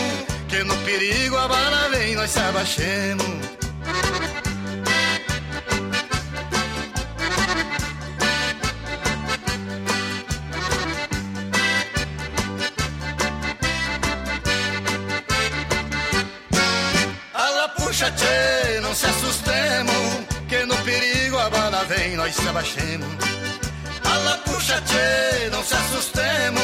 que 0.48 0.62
no 0.64 0.76
perigo 0.78 1.37
a 1.37 1.48
bala 1.48 1.88
vem, 1.90 2.14
nós 2.14 2.31
se 2.31 2.38
abaixemos. 2.40 3.26
Ala 17.35 17.68
puxa, 17.70 18.11
tchê, 18.12 18.81
não 18.81 18.94
se 18.94 19.07
assustemos, 19.07 20.26
que 20.48 20.64
no 20.64 20.76
perigo 20.78 21.38
a 21.38 21.50
bala 21.50 21.85
vem, 21.85 22.16
nós 22.16 22.35
se 22.35 22.48
abaixemos. 22.48 23.09
Ala 24.05 24.38
puxa, 24.44 24.81
tchê, 24.83 25.48
não 25.50 25.62
se 25.64 25.74
assustemos, 25.74 26.62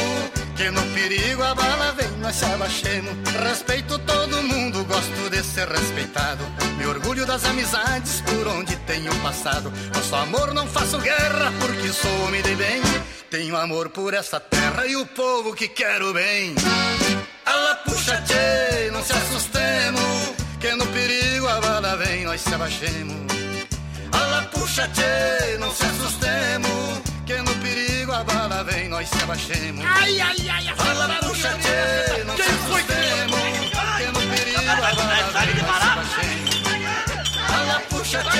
que 0.59 0.69
no 0.71 0.81
perigo 0.93 1.41
a 1.41 1.55
bala 1.55 1.93
vem, 1.93 2.11
nós 2.17 2.35
se 2.35 2.43
abaixemos. 2.43 3.13
Respeito 3.47 3.97
todo 3.99 4.43
mundo, 4.43 4.83
gosto 4.83 5.29
de 5.29 5.41
ser 5.41 5.69
respeitado. 5.69 6.43
Me 6.77 6.85
orgulho 6.85 7.25
das 7.25 7.45
amizades 7.45 8.19
por 8.21 8.45
onde 8.45 8.75
tenho 8.85 9.13
passado. 9.21 9.71
Nosso 9.95 10.13
amor 10.17 10.53
não 10.53 10.67
faço 10.67 10.97
guerra 10.99 11.53
porque 11.61 11.87
sou 11.93 12.25
homem 12.25 12.41
de 12.41 12.55
bem. 12.55 12.81
Tenho 13.29 13.55
amor 13.55 13.87
por 13.87 14.13
essa 14.13 14.37
terra 14.37 14.85
e 14.85 14.97
o 14.97 15.05
povo 15.05 15.55
que 15.55 15.69
quero 15.69 16.13
bem. 16.13 16.53
Ala 17.45 17.75
puxa, 17.85 18.21
tchê, 18.23 18.91
não 18.91 19.01
se 19.01 19.13
assustemos, 19.13 20.33
que 20.59 20.75
no 20.75 20.85
perigo 20.87 21.47
a 21.47 21.61
bala 21.61 21.95
vem, 21.95 22.25
nós 22.25 22.41
se 22.41 22.53
abaixemos. 22.53 23.31
Ala 24.11 24.41
puxa, 24.51 24.89
tchê, 24.89 25.57
não 25.57 25.71
se 25.71 25.85
assustemos, 25.85 27.08
que 28.19 28.25
no 28.25 28.25
perigo 28.25 28.31
a 28.35 28.47
bala 28.49 28.63
vem, 28.63 28.89
nós 28.89 29.09
se 29.09 29.23
abaixemos. 29.23 29.85
Ai, 29.85 30.19
ai, 30.19 30.49
ai, 30.49 30.67
Ala 30.77 31.19
puxa, 31.21 31.49
tchê, 31.59 32.23
não 32.25 32.35
se 32.35 32.41
assustemos, 32.41 33.39
que 33.97 34.05
no 34.07 34.21
perigo 34.35 34.59
a 34.59 34.75
bala 34.75 35.03
vem, 35.07 35.23
nós 35.33 35.51
se 35.55 35.85
abaixemos. 35.87 36.55
Ala 37.49 37.79
puxa, 37.89 38.23
tchê, 38.23 38.39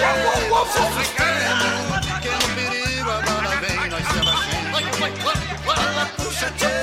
não 1.60 2.22
que 2.22 2.30
no 2.30 2.48
perigo 2.56 3.12
a 3.12 3.22
bala 3.22 3.56
vem, 3.58 3.90
nós 3.90 4.06
se 4.08 4.20
abaixemos. 4.20 4.80
Ala 5.68 6.06
puxa, 6.18 6.52
tchê, 6.58 6.79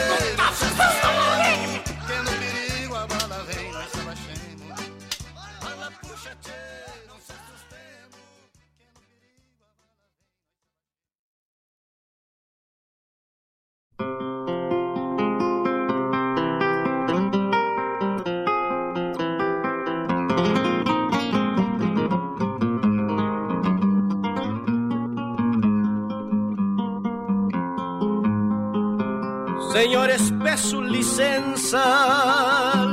Senhores, 29.76 30.30
peço 30.42 30.80
licença, 30.80 31.84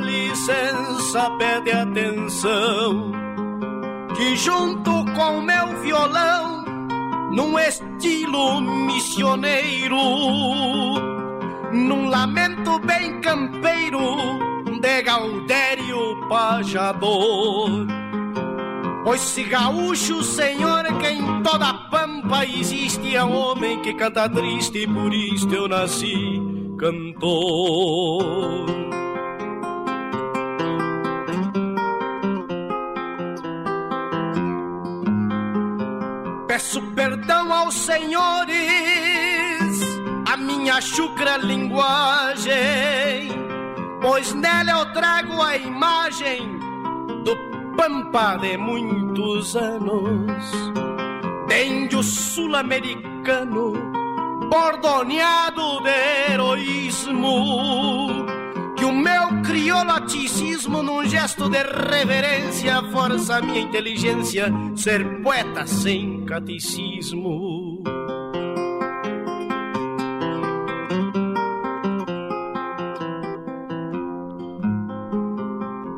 licença, 0.03 1.29
pede 1.39 1.71
atenção. 1.71 3.09
Que 4.13 4.35
junto 4.35 5.05
com 5.13 5.39
meu 5.39 5.79
violão, 5.81 6.65
num 7.31 7.57
estilo 7.57 8.59
missioneiro, 8.59 9.95
num 11.71 12.09
lamento 12.09 12.77
bem 12.79 13.21
campeiro 13.21 14.17
de 14.81 15.01
Gaudério 15.03 16.27
Pajador. 16.27 17.87
Pois 19.05 19.21
se 19.21 19.43
gaúcho, 19.43 20.21
senhor, 20.21 20.83
que 20.99 21.07
em 21.07 21.41
toda 21.43 21.69
a 21.69 21.73
pampa 21.89 22.45
existe 22.45 23.15
é 23.15 23.23
um 23.23 23.33
homem 23.33 23.81
que 23.81 23.93
canta 23.93 24.27
triste 24.27 24.79
e 24.79 24.87
por 24.87 25.13
isto 25.13 25.53
eu 25.55 25.69
nasci 25.69 26.42
cantor. 26.77 28.65
Peço 36.47 36.81
perdão 36.93 37.51
aos 37.51 37.73
senhores, 37.73 38.55
a 40.31 40.37
minha 40.37 40.79
chucra 40.81 41.37
linguagem, 41.37 43.29
pois 44.01 44.33
nela 44.33 44.71
eu 44.71 44.93
trago 44.93 45.41
a 45.41 45.57
imagem 45.57 46.59
do 47.23 47.35
pampa 47.75 48.37
de 48.37 48.55
muitos 48.57 49.55
anos, 49.55 50.51
de 51.47 51.65
índio 51.65 52.03
sul-americano, 52.03 53.73
bordoneado 54.53 55.81
de 55.81 56.31
heroísmo. 56.31 57.33
Que 58.77 58.85
o 58.85 58.93
meu 58.93 59.41
criolaticismo, 59.41 60.83
num 60.83 61.03
gesto 61.05 61.49
de 61.49 61.63
reverência, 61.63 62.83
força 62.91 63.37
a 63.37 63.41
minha 63.41 63.61
inteligência 63.61 64.51
ser 64.75 65.23
poeta 65.23 65.65
sem 65.65 66.23
catecismo. 66.25 67.81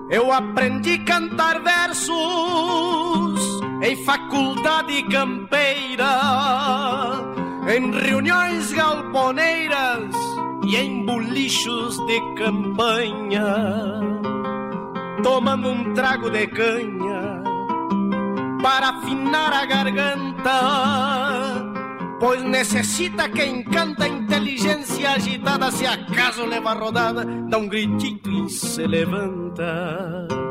Eu 0.09 0.31
aprendi 0.31 0.99
cantar 0.99 1.59
versos 1.61 2.15
em 3.81 3.97
faculdade 4.05 5.03
campeira, 5.09 6.05
em 7.67 7.91
reuniões 7.91 8.71
galponeiras 8.71 10.13
e 10.63 10.75
em 10.75 11.05
bolichos 11.05 11.97
de 12.05 12.21
campanha, 12.35 13.43
tomando 15.23 15.69
um 15.69 15.93
trago 15.93 16.29
de 16.29 16.47
canha 16.47 17.43
para 18.61 18.89
afinar 18.89 19.53
a 19.53 19.65
garganta. 19.65 20.51
Pois 22.19 22.41
necessita 22.43 23.27
quem 23.29 23.63
canta 23.63 24.07
inteligência 24.07 25.11
agitada, 25.11 25.69
se 25.71 25.85
acaso 25.85 26.45
leva 26.45 26.73
rodada, 26.73 27.25
dá 27.49 27.57
um 27.57 27.67
gritito 27.67 28.29
e 28.29 28.49
se 28.49 28.87
levanta. 28.87 30.44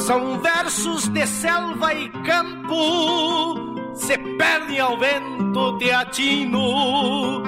São 0.00 0.40
versos 0.40 1.08
de 1.08 1.26
selva 1.26 1.92
e 1.92 2.08
campo, 2.24 3.94
se 3.94 4.16
perdem 4.16 4.80
ao 4.80 4.96
vento 4.98 5.76
teatino, 5.78 7.42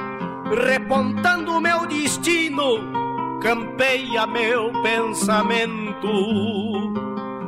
repontando 0.55 1.61
meu 1.61 1.87
destino, 1.87 3.41
campeia 3.41 4.27
meu 4.27 4.71
pensamento. 4.83 6.09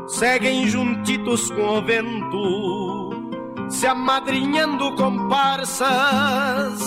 Seguem 0.06 0.66
juntitos 0.66 1.50
com 1.50 1.78
o 1.78 1.82
vento, 1.82 3.10
se 3.68 3.86
amadrinhando 3.86 4.94
comparsas 4.96 6.80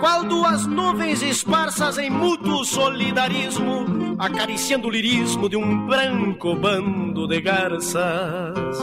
qual 0.00 0.24
duas 0.24 0.66
nuvens 0.66 1.22
esparsas 1.22 1.98
em 1.98 2.10
mútuo 2.10 2.64
solidarismo, 2.64 4.16
acariciando 4.18 4.88
o 4.88 4.90
lirismo 4.90 5.48
de 5.48 5.56
um 5.56 5.86
branco 5.86 6.54
bando 6.56 7.26
de 7.26 7.40
garças. 7.40 8.78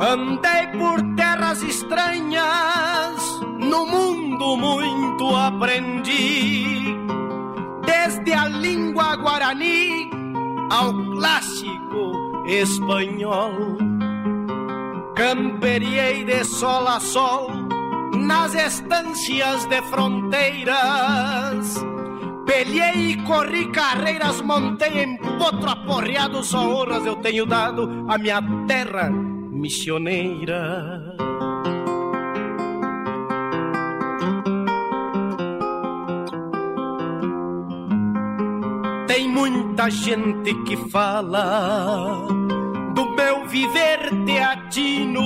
Andei 0.00 0.66
por 0.78 1.14
terras 1.14 1.62
estranhas, 1.62 3.40
no 3.58 3.86
mundo 3.86 4.56
muito 4.56 5.36
aprendi, 5.36 6.96
desde 7.84 8.32
a 8.32 8.48
língua 8.48 9.16
guarani 9.16 10.10
ao 10.70 10.92
clássico 11.12 11.89
espanhol. 12.46 13.76
Camperiei 15.14 16.24
de 16.24 16.44
sol 16.44 16.88
a 16.88 17.00
sol 17.00 17.50
nas 18.16 18.54
estâncias 18.54 19.66
de 19.66 19.82
fronteiras. 19.82 21.84
Pelhei 22.46 23.12
e 23.12 23.22
corri 23.24 23.70
carreiras, 23.70 24.40
montei 24.40 25.04
em 25.04 25.16
potro 25.16 25.70
aporreado, 25.70 26.42
só 26.42 26.68
honras 26.68 27.06
eu 27.06 27.14
tenho 27.16 27.46
dado 27.46 28.06
à 28.08 28.18
minha 28.18 28.42
terra 28.66 29.08
missioneira. 29.10 31.16
Tem 39.10 39.26
muita 39.28 39.90
gente 39.90 40.54
que 40.62 40.76
fala 40.88 42.28
do 42.94 43.10
meu 43.16 43.44
viver 43.48 44.08
teatino, 44.24 45.20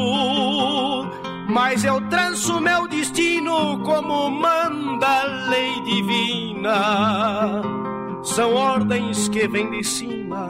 mas 1.50 1.84
eu 1.84 2.00
tranço 2.08 2.62
meu 2.62 2.88
destino 2.88 3.78
como 3.80 4.30
manda 4.30 5.06
a 5.06 5.24
lei 5.50 5.82
divina. 5.82 7.60
São 8.22 8.54
ordens 8.54 9.28
que 9.28 9.46
vêm 9.48 9.70
de 9.70 9.84
cima 9.84 10.48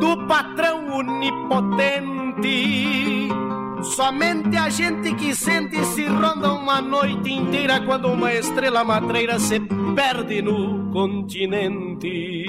do 0.00 0.26
patrão 0.26 0.96
onipotente. 0.96 2.08
Somente 3.82 4.56
a 4.56 4.68
gente 4.68 5.14
que 5.14 5.34
sente 5.34 5.82
se 5.86 6.06
ronda 6.06 6.52
uma 6.52 6.80
noite 6.80 7.32
inteira 7.32 7.80
quando 7.80 8.08
uma 8.08 8.32
estrela 8.32 8.84
matreira 8.84 9.38
se 9.38 9.60
perde 9.94 10.42
no 10.42 10.90
continente. 10.90 12.46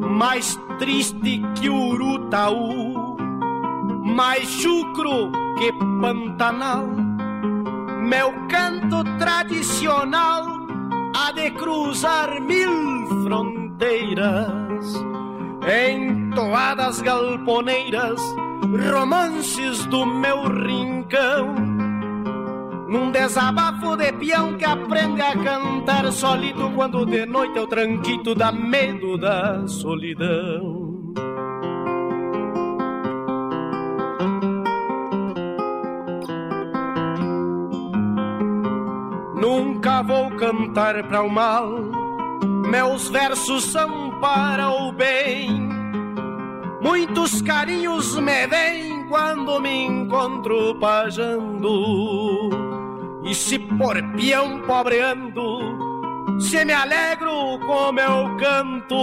Mais 0.00 0.58
triste 0.78 1.42
que 1.54 1.68
Urutaú, 1.68 3.16
mais 4.04 4.48
chucro 4.48 5.30
que 5.58 5.72
Pantanal, 6.00 6.86
meu 8.00 8.32
canto 8.48 9.04
tradicional 9.18 10.62
há 11.14 11.32
de 11.32 11.50
cruzar 11.52 12.40
mil 12.40 13.06
fronteiras, 13.24 13.61
em 15.66 16.30
toadas 16.30 17.00
galponeiras, 17.00 18.20
romances 18.92 19.84
do 19.86 20.06
meu 20.06 20.44
rincão, 20.44 21.54
num 22.88 23.10
desabafo 23.10 23.96
de 23.96 24.12
peão 24.12 24.56
que 24.56 24.64
aprende 24.64 25.22
a 25.22 25.36
cantar 25.36 26.10
solito 26.12 26.70
quando 26.74 27.04
de 27.06 27.26
noite 27.26 27.58
é 27.58 27.60
o 27.62 27.66
tranquito 27.66 28.34
dá 28.34 28.52
medo 28.52 29.16
da 29.18 29.66
solidão. 29.66 30.82
Nunca 39.40 40.02
vou 40.02 40.30
cantar 40.36 41.02
para 41.08 41.22
o 41.22 41.28
mal, 41.28 41.91
meus 42.72 43.08
versos 43.10 43.64
são 43.64 44.18
para 44.18 44.70
o 44.70 44.90
bem. 44.92 45.68
Muitos 46.80 47.42
carinhos 47.42 48.16
me 48.16 48.46
vêm 48.46 49.06
quando 49.08 49.60
me 49.60 49.84
encontro 49.84 50.74
pajando. 50.80 52.48
E 53.24 53.34
se 53.34 53.58
por 53.58 54.02
peão 54.16 54.62
pobreando, 54.62 56.40
se 56.40 56.64
me 56.64 56.72
alegro 56.72 57.58
com 57.58 57.92
meu 57.92 58.38
canto. 58.38 58.96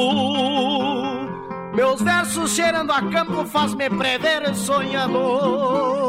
Meus 1.75 2.01
versos 2.01 2.55
cheirando 2.55 2.91
a 2.91 3.03
campo 3.03 3.45
faz-me 3.45 3.87
prever 3.87 4.55
sonhador 4.55 5.99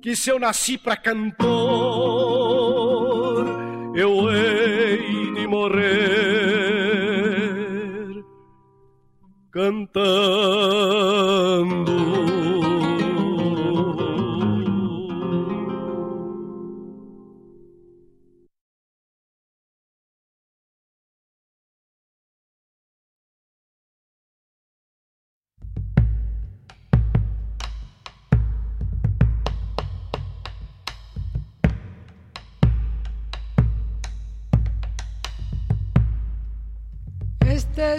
que 0.00 0.16
se 0.16 0.30
eu 0.30 0.38
nasci 0.38 0.78
pra 0.78 0.96
cantor, 0.96 2.29
eu 3.94 4.30
hei 4.30 5.32
de 5.34 5.46
morrer 5.46 6.90
cantando. 9.52 10.90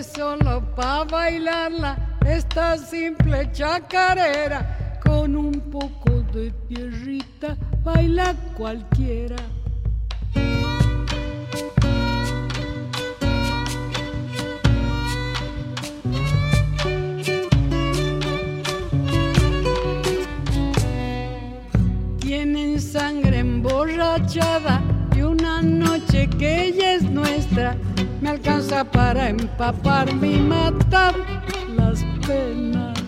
solo 0.04 0.62
para 0.76 1.04
bailarla 1.06 1.98
esta 2.26 2.78
simple 2.78 3.52
chacarera. 3.52 5.00
Con 5.04 5.36
un 5.36 5.60
poco 5.72 6.22
de 6.34 6.52
tierrita 6.68 7.58
baila 7.84 8.36
cualquiera. 8.56 9.38
Tienen 22.20 22.80
sangre 22.80 23.40
emborrachada 23.40 24.82
y 25.16 25.22
una 25.24 25.62
noche 25.64 26.30
que 26.30 26.66
ella 26.66 26.94
es 26.94 27.04
nuestra 27.04 27.76
me 28.22 28.30
alcanza 28.30 28.84
para 28.84 29.30
empaparme 29.30 30.34
y 30.34 30.40
matar 30.40 31.16
las 31.76 32.04
penas. 32.28 33.00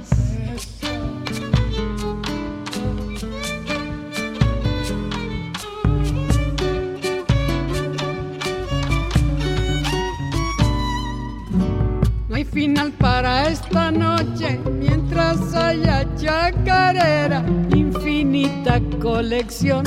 No 12.28 12.36
hay 12.36 12.44
final 12.44 12.92
para 12.94 13.50
esta 13.50 13.92
noche 13.92 14.60
mientras 14.80 15.54
haya 15.54 16.08
chacarera, 16.16 17.46
infinita 17.70 18.82
colección, 19.00 19.84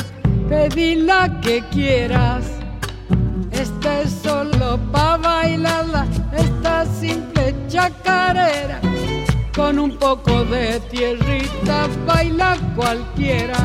pedí 0.48 0.94
la 0.94 1.40
que 1.40 1.64
quieras. 1.72 2.44
Esta 3.50 4.02
es 4.02 4.10
solo 4.22 4.78
para 4.92 5.06
esta 6.33 6.85
simple 6.87 7.55
chacarera, 7.68 8.81
con 9.55 9.79
un 9.79 9.96
poco 9.96 10.44
de 10.44 10.81
tierrita 10.90 11.88
baila 12.07 12.57
cualquiera. 12.74 13.57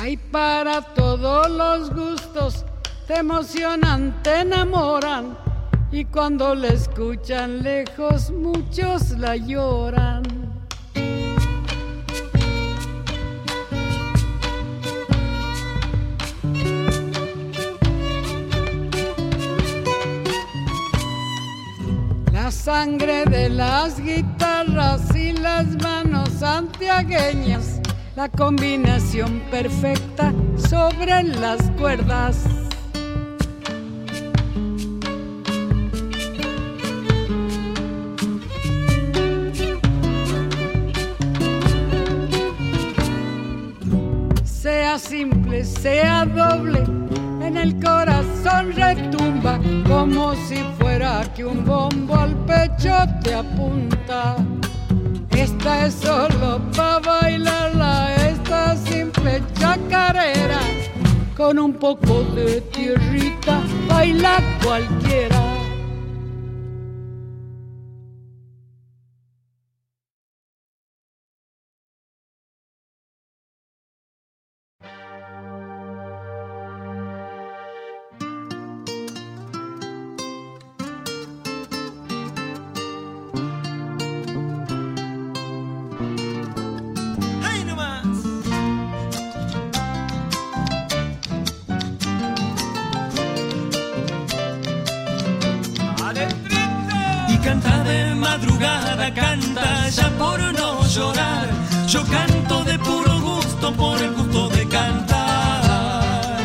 Hay 0.00 0.16
para 0.16 0.82
todos 0.82 1.50
los 1.50 1.90
gustos, 1.94 2.64
te 3.06 3.18
emocionan, 3.18 4.22
te 4.22 4.40
enamoran. 4.40 5.43
Y 5.94 6.06
cuando 6.06 6.56
la 6.56 6.70
escuchan 6.70 7.62
lejos, 7.62 8.32
muchos 8.32 9.10
la 9.10 9.36
lloran. 9.36 10.24
La 22.32 22.50
sangre 22.50 23.24
de 23.26 23.50
las 23.50 24.00
guitarras 24.00 25.14
y 25.14 25.30
las 25.30 25.80
manos 25.80 26.28
santiagueñas 26.40 27.80
la 28.16 28.28
combinación 28.28 29.38
perfecta 29.48 30.32
sobre 30.56 31.22
las 31.22 31.70
cuerdas. 31.78 32.63
Simple, 44.98 45.64
sea 45.64 46.24
doble, 46.24 46.84
en 47.44 47.56
el 47.56 47.74
corazón 47.82 48.72
retumba 48.74 49.58
como 49.88 50.36
si 50.46 50.58
fuera 50.78 51.24
que 51.34 51.44
un 51.44 51.64
bombo 51.64 52.14
al 52.14 52.36
pecho 52.46 52.94
te 53.22 53.34
apunta. 53.34 54.36
Esta 55.30 55.86
es 55.86 55.94
solo 55.94 56.60
para 56.76 57.00
bailarla, 57.00 58.14
esta 58.14 58.76
simple 58.76 59.42
chacarera. 59.58 60.60
Con 61.36 61.58
un 61.58 61.72
poco 61.72 62.22
de 62.36 62.60
tierrita 62.60 63.62
baila 63.88 64.40
cualquiera. 64.62 65.53
Madrugada, 98.44 99.12
canta 99.14 99.88
ya 99.88 100.08
por 100.18 100.38
no 100.40 100.86
llorar. 100.86 101.48
Yo 101.88 102.04
canto 102.04 102.64
de 102.64 102.78
puro 102.78 103.20
gusto 103.20 103.72
por 103.72 104.00
el 104.00 104.12
gusto 104.14 104.48
de 104.50 104.68
cantar. 104.68 106.40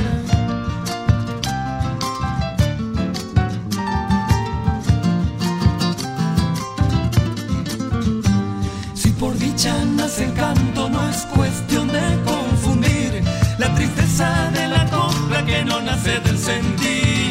Si 8.94 9.10
por 9.12 9.38
dicha 9.38 9.74
nace 9.96 10.26
el 10.26 10.34
canto, 10.34 10.90
no 10.90 11.10
es 11.10 11.26
cuestión 11.36 11.88
de 11.88 12.20
confundir 12.26 13.24
la 13.58 13.74
tristeza 13.76 14.50
de 14.54 14.68
la 14.68 14.86
copla 14.86 15.46
que 15.46 15.64
no 15.66 15.82
nace 15.82 16.20
del 16.20 16.38
sentir. 16.38 17.29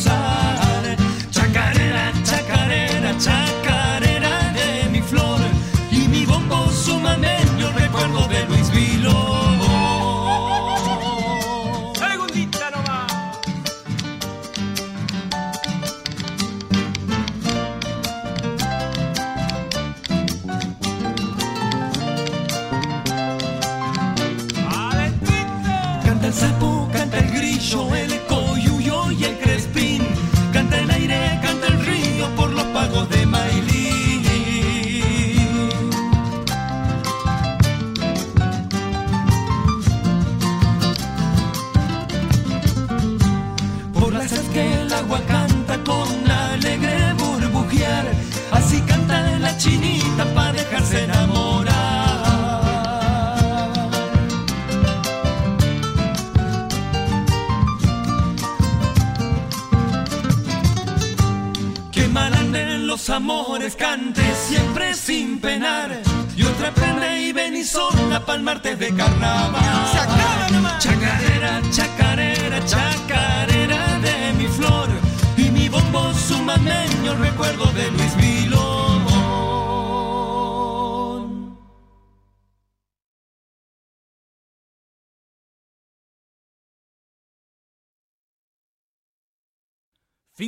사네 0.00 0.96
착하네 1.30 1.92
나 1.92 2.22
착하네 2.24 3.00
나 3.00 3.18
착 3.18 3.59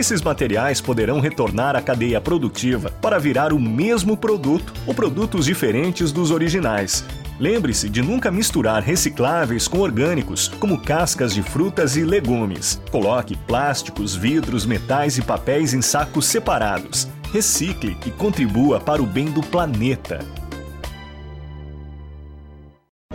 Esses 0.00 0.22
materiais 0.22 0.80
poderão 0.80 1.20
retornar 1.20 1.76
à 1.76 1.82
cadeia 1.82 2.18
produtiva 2.22 2.90
para 3.02 3.18
virar 3.18 3.52
o 3.52 3.60
mesmo 3.60 4.16
produto 4.16 4.72
ou 4.86 4.94
produtos 4.94 5.44
diferentes 5.44 6.10
dos 6.10 6.30
originais. 6.30 7.04
Lembre-se 7.38 7.86
de 7.86 8.00
nunca 8.00 8.30
misturar 8.30 8.82
recicláveis 8.82 9.68
com 9.68 9.80
orgânicos, 9.80 10.48
como 10.58 10.80
cascas 10.80 11.34
de 11.34 11.42
frutas 11.42 11.98
e 11.98 12.02
legumes. 12.02 12.80
Coloque 12.90 13.36
plásticos, 13.36 14.16
vidros, 14.16 14.64
metais 14.64 15.18
e 15.18 15.22
papéis 15.22 15.74
em 15.74 15.82
sacos 15.82 16.24
separados. 16.24 17.06
Recicle 17.30 17.94
e 18.06 18.10
contribua 18.10 18.80
para 18.80 19.02
o 19.02 19.06
bem 19.06 19.26
do 19.26 19.42
planeta. 19.42 20.24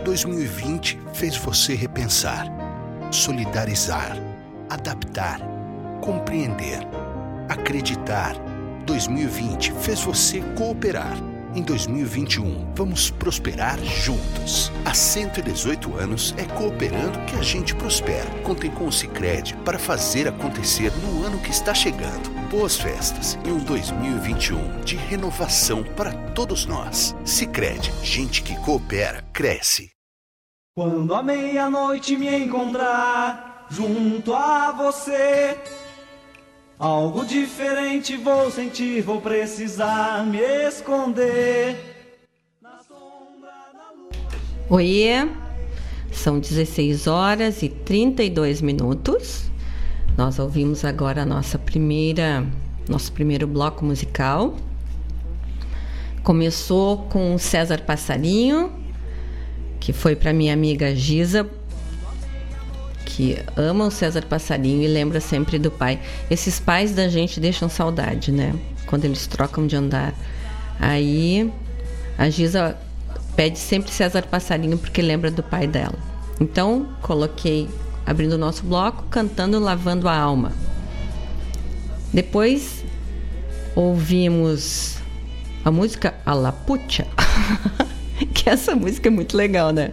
2020 0.04 0.96
fez 1.14 1.36
você 1.36 1.74
repensar, 1.74 2.46
solidarizar, 3.10 4.16
adaptar, 4.70 5.55
compreender, 6.00 6.80
acreditar 7.48 8.36
2020 8.86 9.72
fez 9.72 10.00
você 10.00 10.40
cooperar. 10.56 11.16
Em 11.54 11.62
2021, 11.62 12.74
vamos 12.74 13.10
prosperar 13.10 13.78
juntos. 13.82 14.70
Há 14.84 14.92
118 14.92 15.96
anos 15.96 16.34
é 16.36 16.44
cooperando 16.44 17.18
que 17.26 17.34
a 17.34 17.42
gente 17.42 17.74
prospera. 17.74 18.28
Contem 18.42 18.70
com 18.70 18.86
o 18.86 18.92
Cicred 18.92 19.56
para 19.64 19.78
fazer 19.78 20.28
acontecer 20.28 20.92
no 20.98 21.24
ano 21.24 21.38
que 21.38 21.50
está 21.50 21.72
chegando. 21.72 22.30
Boas 22.50 22.76
festas 22.76 23.38
e 23.44 23.50
um 23.50 23.58
2021 23.58 24.82
de 24.82 24.96
renovação 24.96 25.82
para 25.82 26.12
todos 26.32 26.66
nós. 26.66 27.16
Cicred, 27.24 27.90
gente 28.02 28.42
que 28.42 28.54
coopera, 28.60 29.24
cresce. 29.32 29.90
Quando 30.76 31.14
a 31.14 31.22
meia-noite 31.22 32.16
me 32.18 32.28
encontrar 32.36 33.66
junto 33.70 34.34
a 34.34 34.72
você. 34.72 35.58
Algo 36.78 37.24
diferente 37.24 38.18
vou 38.18 38.50
sentir, 38.50 39.00
vou 39.00 39.18
precisar 39.18 40.26
me 40.26 40.38
esconder. 40.68 41.74
Oiê, 44.68 45.26
são 46.12 46.38
16 46.38 47.06
horas 47.06 47.62
e 47.62 47.70
32 47.70 48.60
minutos. 48.60 49.50
Nós 50.18 50.38
ouvimos 50.38 50.84
agora 50.84 51.22
a 51.22 51.26
nossa 51.26 51.58
primeira, 51.58 52.46
nosso 52.86 53.10
primeiro 53.10 53.46
bloco 53.46 53.82
musical. 53.82 54.54
Começou 56.22 56.98
com 57.08 57.38
César 57.38 57.80
Passarinho, 57.86 58.70
que 59.80 59.94
foi 59.94 60.14
para 60.14 60.30
minha 60.30 60.52
amiga 60.52 60.94
Giza 60.94 61.48
que 63.06 63.38
ama 63.56 63.86
o 63.86 63.90
César 63.90 64.22
Passarinho 64.26 64.82
e 64.82 64.88
lembra 64.88 65.20
sempre 65.20 65.58
do 65.58 65.70
pai. 65.70 65.98
Esses 66.28 66.60
pais 66.60 66.92
da 66.92 67.08
gente 67.08 67.40
deixam 67.40 67.68
saudade, 67.68 68.30
né? 68.30 68.54
Quando 68.86 69.06
eles 69.06 69.26
trocam 69.26 69.66
de 69.66 69.76
andar. 69.76 70.12
Aí 70.78 71.50
a 72.18 72.28
Giza 72.28 72.76
pede 73.34 73.58
sempre 73.58 73.90
César 73.90 74.22
Passarinho 74.22 74.76
porque 74.76 75.00
lembra 75.00 75.30
do 75.30 75.42
pai 75.42 75.66
dela. 75.66 75.98
Então, 76.40 76.88
coloquei, 77.00 77.68
abrindo 78.04 78.32
o 78.32 78.38
nosso 78.38 78.64
bloco, 78.64 79.04
cantando 79.04 79.58
Lavando 79.58 80.08
a 80.08 80.14
Alma. 80.14 80.52
Depois 82.12 82.84
ouvimos 83.74 84.96
a 85.64 85.70
música 85.70 86.14
A 86.24 86.34
La 86.34 86.52
Pucha, 86.52 87.06
que 88.34 88.50
essa 88.50 88.74
música 88.74 89.08
é 89.08 89.10
muito 89.10 89.36
legal, 89.36 89.72
né? 89.72 89.92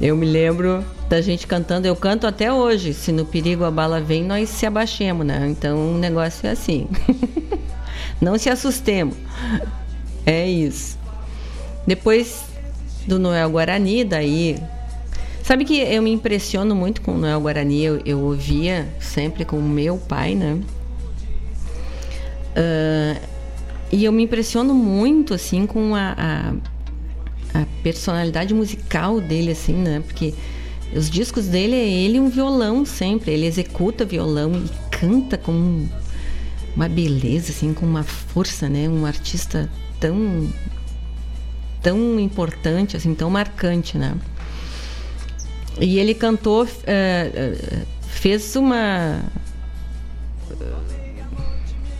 Eu 0.00 0.16
me 0.16 0.26
lembro 0.26 0.84
da 1.08 1.20
gente 1.20 1.46
cantando, 1.46 1.86
eu 1.86 1.94
canto 1.94 2.26
até 2.26 2.52
hoje. 2.52 2.92
Se 2.92 3.12
no 3.12 3.24
perigo 3.24 3.64
a 3.64 3.70
bala 3.70 4.00
vem, 4.00 4.24
nós 4.24 4.48
se 4.48 4.66
abaixemos, 4.66 5.24
né? 5.24 5.46
Então 5.48 5.94
o 5.94 5.98
negócio 5.98 6.46
é 6.46 6.50
assim. 6.50 6.88
Não 8.20 8.36
se 8.38 8.50
assustemos. 8.50 9.16
É 10.26 10.48
isso. 10.48 10.98
Depois 11.86 12.44
do 13.06 13.18
Noel 13.18 13.50
Guarani, 13.50 14.04
daí. 14.04 14.58
Sabe 15.42 15.64
que 15.66 15.78
eu 15.78 16.02
me 16.02 16.10
impressiono 16.10 16.74
muito 16.74 17.02
com 17.02 17.12
o 17.12 17.18
Noel 17.18 17.38
Guarani, 17.40 17.84
eu, 17.84 18.00
eu 18.06 18.18
ouvia 18.18 18.88
sempre 18.98 19.44
com 19.44 19.58
o 19.58 19.62
meu 19.62 19.98
pai, 19.98 20.34
né? 20.34 20.58
Uh, 22.56 23.20
e 23.92 24.04
eu 24.04 24.12
me 24.12 24.22
impressiono 24.22 24.72
muito, 24.72 25.34
assim, 25.34 25.66
com 25.66 25.94
a, 25.94 26.14
a 26.16 26.54
a 27.54 27.64
personalidade 27.82 28.52
musical 28.52 29.20
dele, 29.20 29.52
assim, 29.52 29.74
né? 29.74 30.02
Porque 30.04 30.34
os 30.94 31.08
discos 31.08 31.46
dele 31.46 31.76
é 31.76 31.88
ele 31.88 32.18
um 32.18 32.28
violão 32.28 32.84
sempre. 32.84 33.30
Ele 33.30 33.46
executa 33.46 34.04
violão 34.04 34.52
e 34.52 34.68
canta 34.90 35.38
com 35.38 35.86
uma 36.74 36.88
beleza, 36.88 37.52
assim, 37.52 37.72
com 37.72 37.86
uma 37.86 38.02
força, 38.02 38.68
né? 38.68 38.88
Um 38.88 39.06
artista 39.06 39.70
tão 40.00 40.48
tão 41.80 42.18
importante, 42.18 42.96
assim, 42.96 43.14
tão 43.14 43.30
marcante, 43.30 43.96
né? 43.96 44.16
E 45.80 45.98
ele 45.98 46.14
cantou, 46.14 46.64
uh, 46.64 47.86
fez 48.08 48.56
uma 48.56 49.20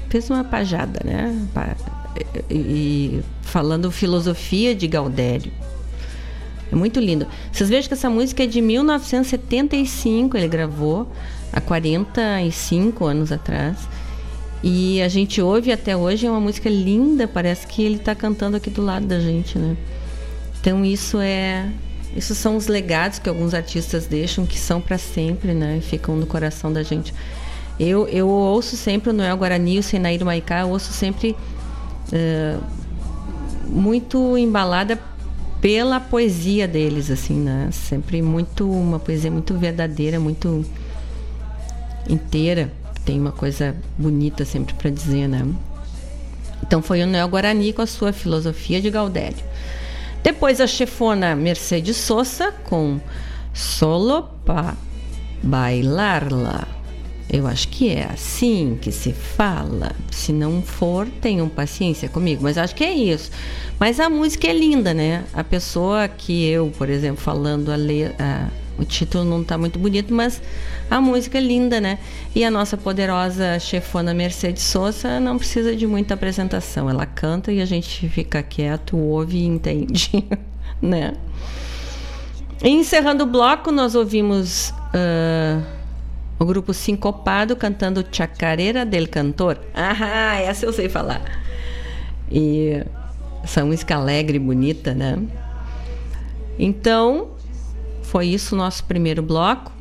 fez 0.09 0.31
uma 0.31 0.45
pajada, 0.45 1.01
né? 1.05 1.47
E 2.51 3.21
falando 3.43 3.91
filosofia 3.91 4.75
de 4.75 4.87
Gaudério. 4.87 5.53
É 6.73 6.77
muito 6.77 6.99
lindo. 6.99 7.27
Vocês 7.53 7.69
vejam 7.69 7.89
que 7.89 7.95
essa 7.95 8.11
música 8.11 8.45
é 8.45 8.47
de 8.47 8.61
1975, 8.61 10.37
ele 10.37 10.49
gravou 10.49 11.09
há 11.53 11.61
45 11.61 13.05
anos 13.05 13.31
atrás. 13.31 13.77
E 14.63 15.01
a 15.03 15.09
gente 15.09 15.43
ouve 15.43 15.71
até 15.71 15.97
hoje, 15.97 16.27
é 16.27 16.31
uma 16.31 16.41
música 16.41 16.71
linda, 16.71 17.29
parece 17.29 17.67
que 17.67 17.83
ele 17.83 17.97
está 17.97 18.15
cantando 18.15 18.57
aqui 18.57 18.71
do 18.71 18.83
lado 18.83 19.07
da 19.07 19.21
gente, 19.21 19.59
né? 19.59 19.77
Então 20.59 20.85
isso 20.85 21.19
é 21.21 21.69
isso 22.17 22.35
são 22.35 22.57
os 22.57 22.69
legados 22.69 23.19
que 23.19 23.29
alguns 23.29 23.55
artistas 23.55 24.07
deixam 24.07 24.47
que 24.47 24.59
são 24.59 24.81
para 24.81 24.97
sempre, 24.97 25.53
né? 25.53 25.81
Ficam 25.83 26.17
no 26.17 26.27
coração 26.27 26.73
da 26.73 26.83
gente. 26.83 27.13
Eu, 27.79 28.09
eu 28.09 28.29
ouço 28.29 28.77
sempre 28.77 29.11
o 29.11 29.13
Noel 29.13 29.37
Guarani, 29.37 29.81
o 29.81 29.83
Senaíro 29.83 30.25
Maicá, 30.25 30.61
eu 30.61 30.71
ouço 30.71 30.93
sempre 30.93 31.37
uh, 32.13 32.63
muito 33.67 34.37
embalada 34.37 34.99
pela 35.61 35.99
poesia 35.99 36.69
deles, 36.69 37.11
assim, 37.11 37.35
né? 37.35 37.69
Sempre 37.73 38.21
muito 38.21 38.71
uma 38.71 38.99
poesia 38.99 39.31
muito 39.31 39.55
verdadeira, 39.55 40.21
muito 40.21 40.65
inteira. 42.09 42.71
Tem 43.05 43.19
uma 43.19 43.33
coisa 43.33 43.75
bonita 43.99 44.45
sempre 44.45 44.75
para 44.75 44.91
dizer, 44.91 45.29
né? 45.29 45.47
Então 46.63 46.83
foi 46.83 47.03
o 47.03 47.07
Neo-Guarani 47.07 47.73
com 47.73 47.83
a 47.83 47.87
sua 47.87 48.13
filosofia 48.13 48.81
de 48.81 48.91
Gaudério. 48.91 49.45
Depois 50.23 50.61
a 50.61 50.67
chefona 50.67 51.35
Mercedes 51.35 51.97
Sosa 51.97 52.53
com 52.65 52.99
Solo 53.53 54.23
pa 54.45 54.75
bailarla. 55.43 56.67
Eu 57.29 57.47
acho 57.47 57.69
que 57.69 57.89
é 57.89 58.05
assim 58.05 58.79
que 58.81 58.93
se 58.93 59.13
fala. 59.13 59.93
Se 60.11 60.33
não 60.33 60.63
for, 60.63 61.07
tenham 61.21 61.49
paciência 61.49 62.09
comigo, 62.09 62.43
mas 62.43 62.59
acho 62.59 62.75
que 62.75 62.85
é 62.85 62.93
isso. 62.93 63.31
Mas 63.79 63.99
a 63.99 64.09
música 64.09 64.47
é 64.47 64.53
linda, 64.53 64.95
né? 64.95 65.25
A 65.33 65.43
pessoa 65.43 66.07
que 66.07 66.47
eu, 66.47 66.73
por 66.77 66.89
exemplo, 66.89 67.21
falando 67.21 67.73
a, 67.73 67.77
le... 67.77 68.05
a... 68.19 68.49
o 68.79 68.85
título 68.85 69.25
não 69.25 69.43
está 69.43 69.59
muito 69.59 69.79
bonito, 69.79 70.13
mas 70.15 70.41
a 70.91 71.01
música 71.01 71.39
é 71.39 71.41
linda, 71.41 71.81
né? 71.81 71.99
E 72.35 72.45
a 72.45 72.51
nossa 72.51 72.77
poderosa 72.77 73.59
chefona 73.59 74.15
Mercedes 74.15 74.63
Sosa 74.63 75.19
não 75.19 75.39
precisa 75.39 75.75
de 75.75 75.87
muita 75.87 76.15
apresentação. 76.15 76.89
Ela 76.89 77.07
canta 77.07 77.51
e 77.51 77.61
a 77.61 77.67
gente 77.67 78.09
fica 78.09 78.43
quieto, 78.43 78.97
ouve 78.97 79.39
e 79.39 79.45
entende, 79.45 80.25
né? 80.81 81.15
Encerrando 82.63 83.25
o 83.25 83.27
bloco, 83.27 83.73
nós 83.73 83.95
ouvimos 83.95 84.71
uh, 84.71 85.84
o 86.39 86.45
grupo 86.45 86.75
Sincopado 86.75 87.55
cantando 87.57 88.05
Chacareira 88.11 88.85
del 88.85 89.09
Cantor. 89.09 89.59
Ah, 89.75 90.41
essa 90.41 90.67
eu 90.67 90.73
sei 90.73 90.89
falar. 90.89 91.23
E 92.31 92.83
essa 93.43 93.65
música 93.65 93.97
alegre 93.97 94.37
e 94.37 94.41
bonita, 94.41 94.95
né? 94.95 95.19
Então, 96.59 97.29
foi 98.03 98.29
isso 98.29 98.55
o 98.55 98.59
nosso 98.59 98.85
primeiro 98.85 99.23
bloco. 99.23 99.73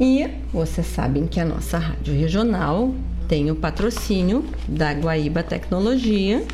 E 0.00 0.28
vocês 0.52 0.86
sabem 0.86 1.26
que 1.26 1.40
a 1.40 1.44
nossa 1.44 1.78
rádio 1.78 2.14
regional 2.14 2.94
tem 3.26 3.50
o 3.50 3.56
patrocínio 3.56 4.44
da 4.68 4.92
Guaíba 4.92 5.42
Tecnologia, 5.42 6.44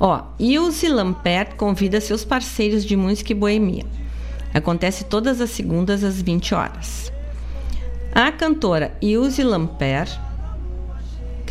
Ó, 0.00 0.22
Ilse 0.38 0.88
Lampert 0.88 1.56
convida 1.56 2.00
seus 2.00 2.24
parceiros 2.24 2.86
de 2.86 2.96
música 2.96 3.32
e 3.32 3.34
boemia. 3.34 3.84
Acontece 4.54 5.04
todas 5.04 5.42
as 5.42 5.50
segundas 5.50 6.02
às 6.02 6.22
20 6.22 6.54
horas. 6.54 7.12
A 8.14 8.32
cantora 8.32 8.96
Ilse 9.02 9.42
Lampert 9.42 10.18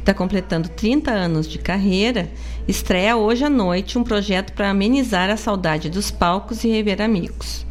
está 0.06 0.14
completando 0.14 0.70
30 0.70 1.10
anos 1.10 1.48
de 1.48 1.58
carreira, 1.58 2.30
estreia 2.68 3.18
hoje 3.18 3.44
à 3.44 3.50
noite 3.50 3.98
um 3.98 4.04
projeto 4.04 4.54
para 4.54 4.70
amenizar 4.70 5.32
a 5.32 5.38
saudade 5.38 5.90
dos 5.90 6.12
palcos 6.12 6.64
e 6.64 6.68
rever 6.68 7.02
amigos. 7.02 7.66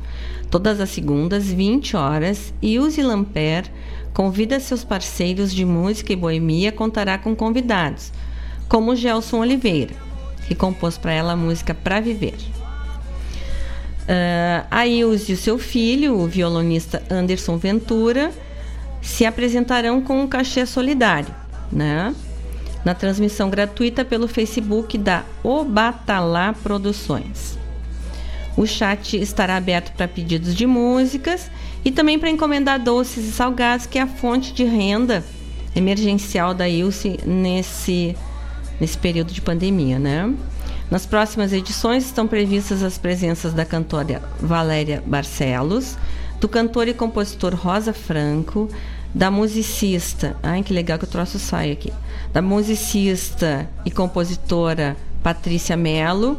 Todas 0.51 0.81
as 0.81 0.91
segundas, 0.91 1.47
20 1.47 1.97
horas, 1.97 2.53
Ilse 2.61 3.05
Lamper 3.05 3.71
convida 4.13 4.59
seus 4.59 4.83
parceiros 4.83 5.55
de 5.55 5.65
música 5.65 6.13
e 6.13 6.17
boemia 6.17 6.73
contará 6.73 7.17
com 7.19 7.37
convidados, 7.37 8.13
como 8.69 8.97
Gelson 8.97 9.39
Oliveira, 9.39 9.95
que 10.49 10.57
compôs 10.57 10.99
para 10.99 11.13
ela 11.13 11.35
a 11.35 11.37
música 11.37 11.73
Pra 11.73 12.01
Viver. 12.01 12.35
Uh, 14.03 14.67
a 14.73 14.85
Ilse 14.89 15.31
e 15.31 15.35
o 15.37 15.39
seu 15.39 15.57
filho, 15.57 16.19
o 16.19 16.27
violonista 16.27 17.01
Anderson 17.09 17.57
Ventura, 17.59 18.33
se 19.01 19.25
apresentarão 19.25 20.01
com 20.01 20.21
um 20.21 20.27
cachê 20.27 20.67
solidário 20.67 21.44
né? 21.71 22.15
Na 22.85 22.95
transmissão 22.95 23.49
gratuita 23.49 24.05
pelo 24.05 24.29
Facebook 24.29 24.99
da 24.99 25.25
Obatalá 25.43 26.55
Produções. 26.63 27.59
O 28.57 28.67
chat 28.67 29.17
estará 29.17 29.57
aberto 29.57 29.93
para 29.93 30.07
pedidos 30.07 30.55
de 30.55 30.67
músicas 30.67 31.51
e 31.85 31.91
também 31.91 32.19
para 32.19 32.31
encomendar 32.31 32.81
doces 32.81 33.29
e 33.29 33.33
salgados, 33.33 33.87
que 33.87 33.99
é 33.99 34.03
a 34.03 34.07
fonte 34.07 34.53
de 34.53 34.65
renda 34.65 35.25
emergencial 35.75 36.55
da 36.55 36.69
Ilse 36.69 37.19
nesse, 37.27 38.17
nesse 38.81 38.97
período 38.97 39.33
de 39.33 39.41
pandemia, 39.41 39.99
né? 39.99 40.33
Nas 40.91 41.05
próximas 41.05 41.53
edições 41.53 42.05
estão 42.05 42.29
previstas 42.29 42.83
as 42.83 42.97
presenças 42.97 43.53
da 43.53 43.65
cantora 43.65 44.23
Valéria 44.39 45.03
Barcelos, 45.05 45.97
do 46.41 46.49
cantor 46.49 46.87
e 46.87 46.95
compositor 46.95 47.55
Rosa 47.55 47.93
Franco, 47.93 48.69
da 49.15 49.31
musicista. 49.31 50.37
Ai, 50.43 50.63
que 50.63 50.73
legal 50.73 50.99
que 50.99 51.05
o 51.05 51.09
troço 51.09 51.39
sai 51.39 51.71
aqui. 51.71 51.93
Da 52.33 52.43
musicista 52.43 53.69
e 53.85 53.91
compositora 53.91 54.97
Patrícia 55.23 55.77
Mello, 55.77 56.39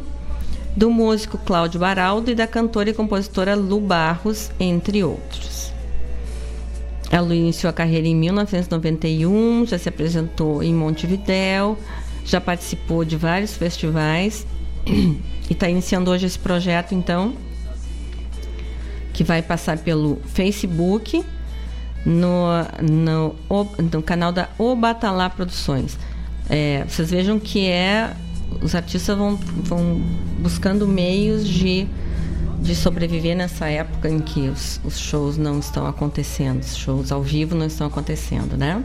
do 0.75 0.91
músico 0.91 1.37
Cláudio 1.37 1.79
Baraldo 1.79 2.29
e 2.29 2.35
da 2.35 2.45
cantora 2.45 2.89
e 2.89 2.93
compositora 2.93 3.55
Lu 3.55 3.79
Barros, 3.79 4.51
entre 4.59 5.03
outros. 5.03 5.73
Ela 7.09 7.33
iniciou 7.33 7.69
a 7.69 7.73
carreira 7.73 8.07
em 8.07 8.15
1991, 8.15 9.65
já 9.67 9.77
se 9.77 9.87
apresentou 9.87 10.61
em 10.61 10.73
Montevidéu, 10.73 11.77
já 12.25 12.41
participou 12.41 13.05
de 13.05 13.15
vários 13.15 13.55
festivais 13.55 14.45
e 14.85 15.53
está 15.53 15.69
iniciando 15.69 16.11
hoje 16.11 16.25
esse 16.25 16.37
projeto, 16.37 16.93
então, 16.93 17.33
que 19.13 19.23
vai 19.23 19.41
passar 19.41 19.77
pelo 19.77 20.19
Facebook, 20.25 21.23
no, 22.05 22.45
no, 22.81 23.35
no 23.91 24.03
canal 24.03 24.31
da 24.31 24.49
Obatalá 24.57 25.29
Produções. 25.29 25.97
É, 26.49 26.85
vocês 26.87 27.09
vejam 27.09 27.39
que 27.39 27.67
é 27.67 28.15
os 28.61 28.75
artistas 28.75 29.17
vão, 29.17 29.35
vão 29.35 30.01
buscando 30.39 30.87
meios 30.87 31.47
de, 31.47 31.87
de 32.61 32.75
sobreviver 32.75 33.35
nessa 33.35 33.67
época 33.67 34.09
em 34.09 34.19
que 34.19 34.47
os, 34.47 34.79
os 34.83 34.99
shows 34.99 35.37
não 35.37 35.59
estão 35.59 35.87
acontecendo, 35.87 36.61
os 36.61 36.77
shows 36.77 37.11
ao 37.11 37.23
vivo 37.23 37.55
não 37.55 37.65
estão 37.65 37.87
acontecendo, 37.87 38.55
né? 38.55 38.83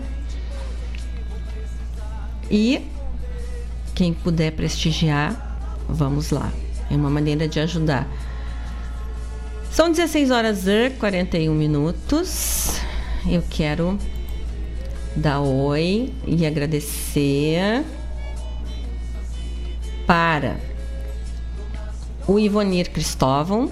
E 2.51 2.83
quem 3.95 4.13
puder 4.13 4.53
prestigiar, 4.53 5.59
vamos 5.89 6.31
lá. 6.31 6.51
É 6.91 6.95
uma 6.95 7.11
maneira 7.11 7.47
de 7.47 7.61
ajudar. 7.61 8.09
São 9.71 9.91
16 9.91 10.31
horas 10.33 10.67
e 10.67 10.91
41 10.91 11.55
minutos. 11.55 12.81
Eu 13.29 13.43
quero 13.49 13.99
dar 15.15 15.41
oi 15.41 16.13
e 16.27 16.47
agradecer 16.47 17.85
para 20.07 20.57
o 22.27 22.39
Ivonir 22.39 22.91
Cristóvão, 22.91 23.71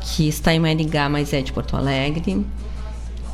que 0.00 0.28
está 0.28 0.54
em 0.54 0.60
Maringá, 0.60 1.08
mas 1.08 1.32
é 1.32 1.42
de 1.42 1.52
Porto 1.52 1.76
Alegre. 1.76 2.46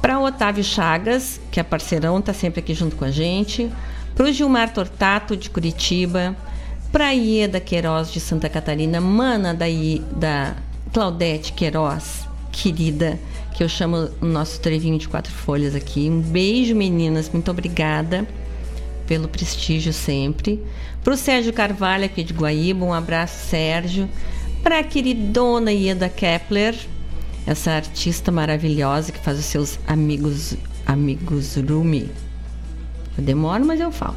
Para 0.01 0.19
o 0.19 0.25
Otávio 0.25 0.65
Chagas, 0.65 1.41
que 1.51 1.61
é 1.61 1.63
parceirão, 1.63 2.19
está 2.19 2.33
sempre 2.33 2.61
aqui 2.61 2.73
junto 2.73 2.97
com 2.97 3.05
a 3.05 3.11
gente. 3.11 3.71
Para 4.15 4.27
o 4.27 4.33
Gilmar 4.33 4.73
Tortato, 4.73 5.37
de 5.37 5.51
Curitiba. 5.51 6.35
Para 6.91 7.09
a 7.09 7.11
Ieda 7.11 7.61
Queiroz, 7.61 8.11
de 8.11 8.19
Santa 8.19 8.49
Catarina. 8.49 9.01
Mana 9.01 9.53
da, 9.53 9.69
I, 9.69 10.03
da 10.17 10.57
Claudete 10.93 11.53
Queiroz, 11.53 12.27
querida, 12.51 13.19
que 13.61 13.65
eu 13.65 13.69
chamo 13.69 14.09
o 14.23 14.25
nosso 14.25 14.59
trevinho 14.59 14.97
de 14.97 15.07
quatro 15.07 15.31
folhas 15.31 15.75
aqui. 15.75 16.09
Um 16.09 16.23
beijo, 16.23 16.75
meninas. 16.75 17.29
Muito 17.29 17.51
obrigada 17.51 18.27
pelo 19.07 19.29
prestígio 19.29 19.93
sempre. 19.93 20.65
Para 21.05 21.13
o 21.13 21.17
Sérgio 21.17 21.53
Carvalho, 21.53 22.07
aqui 22.07 22.25
de 22.25 22.33
Guaíba, 22.33 22.87
um 22.87 22.95
abraço, 22.95 23.51
Sérgio. 23.51 24.09
Para 24.63 24.79
a 24.79 24.83
queridona 24.83 25.71
Ieda 25.71 26.09
Kepler, 26.09 26.75
essa 27.47 27.73
artista 27.73 28.33
maravilhosa 28.33 29.13
que 29.13 29.19
faz 29.19 29.39
os 29.39 29.45
seus 29.45 29.79
amigos, 29.87 30.57
amigos 30.87 31.57
Rumi. 31.57 32.11
Eu 33.19 33.23
demoro, 33.23 33.67
mas 33.67 33.79
eu 33.79 33.93
falo. 33.93 34.17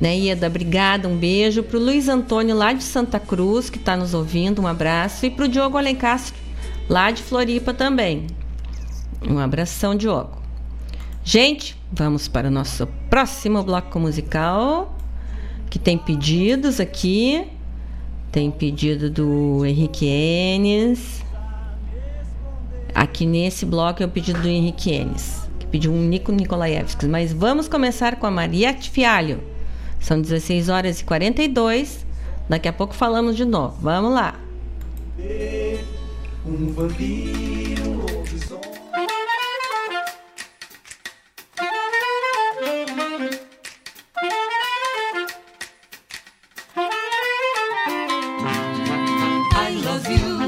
Né, 0.00 0.18
Ieda, 0.18 0.48
obrigada, 0.48 1.06
um 1.06 1.16
beijo. 1.16 1.62
Para 1.62 1.78
o 1.78 1.80
Luiz 1.80 2.08
Antônio, 2.08 2.56
lá 2.56 2.72
de 2.72 2.82
Santa 2.82 3.20
Cruz, 3.20 3.70
que 3.70 3.78
está 3.78 3.96
nos 3.96 4.14
ouvindo, 4.14 4.60
um 4.60 4.66
abraço. 4.66 5.24
E 5.24 5.30
para 5.30 5.44
o 5.44 5.48
Diogo 5.48 5.78
Alencastro, 5.78 6.42
lá 6.88 7.10
de 7.10 7.22
Floripa 7.22 7.72
também. 7.72 8.26
Um 9.26 9.38
abração, 9.38 9.94
Diogo. 9.94 10.42
Gente, 11.22 11.76
vamos 11.90 12.28
para 12.28 12.48
o 12.48 12.50
nosso 12.50 12.86
próximo 13.08 13.62
bloco 13.62 13.98
musical, 13.98 14.94
que 15.70 15.78
tem 15.78 15.96
pedidos 15.96 16.80
aqui. 16.80 17.46
Tem 18.30 18.50
pedido 18.50 19.08
do 19.08 19.64
Henrique 19.64 20.06
Enes. 20.06 21.24
Aqui 22.94 23.24
nesse 23.24 23.64
bloco 23.64 24.02
é 24.02 24.06
o 24.06 24.08
pedido 24.08 24.42
do 24.42 24.48
Henrique 24.48 24.90
Enes, 24.92 25.48
que 25.58 25.66
pediu 25.66 25.92
um 25.92 26.02
Nico 26.02 26.30
Nikolaevski. 26.30 27.06
Mas 27.06 27.32
vamos 27.32 27.68
começar 27.68 28.16
com 28.16 28.26
a 28.26 28.30
Mariette 28.30 28.90
Fialho. 28.90 29.42
São 29.98 30.20
16 30.20 30.68
horas 30.68 31.00
e 31.00 31.04
42. 31.04 32.04
Daqui 32.48 32.68
a 32.68 32.72
pouco 32.72 32.94
falamos 32.94 33.36
de 33.36 33.44
novo. 33.44 33.76
Vamos 33.80 34.12
lá. 34.12 34.38
Um 36.46 36.72
vampiro 36.74 37.92
lobisomem. 37.92 38.74
I 49.56 49.70
love 49.84 50.06
you. 50.10 50.46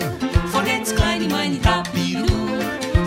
Forget 0.50 0.92
kleine 0.94 1.28
meine 1.28 1.56
Tapiru. 1.60 2.26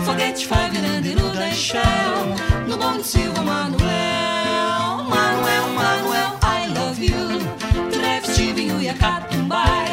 Forget 0.04 0.42
Fagnando 0.44 1.32
da 1.32 1.52
Shell. 1.52 2.34
No 2.66 2.76
Bom 2.76 3.02
Silva 3.04 3.42
Manuel. 3.42 5.04
Manuel, 5.08 5.68
Manuel, 5.74 6.38
I 6.42 6.66
love 6.74 6.98
you. 7.00 7.38
Treve 7.92 8.26
Steven 8.26 8.72
Uiacatumbai. 8.72 9.90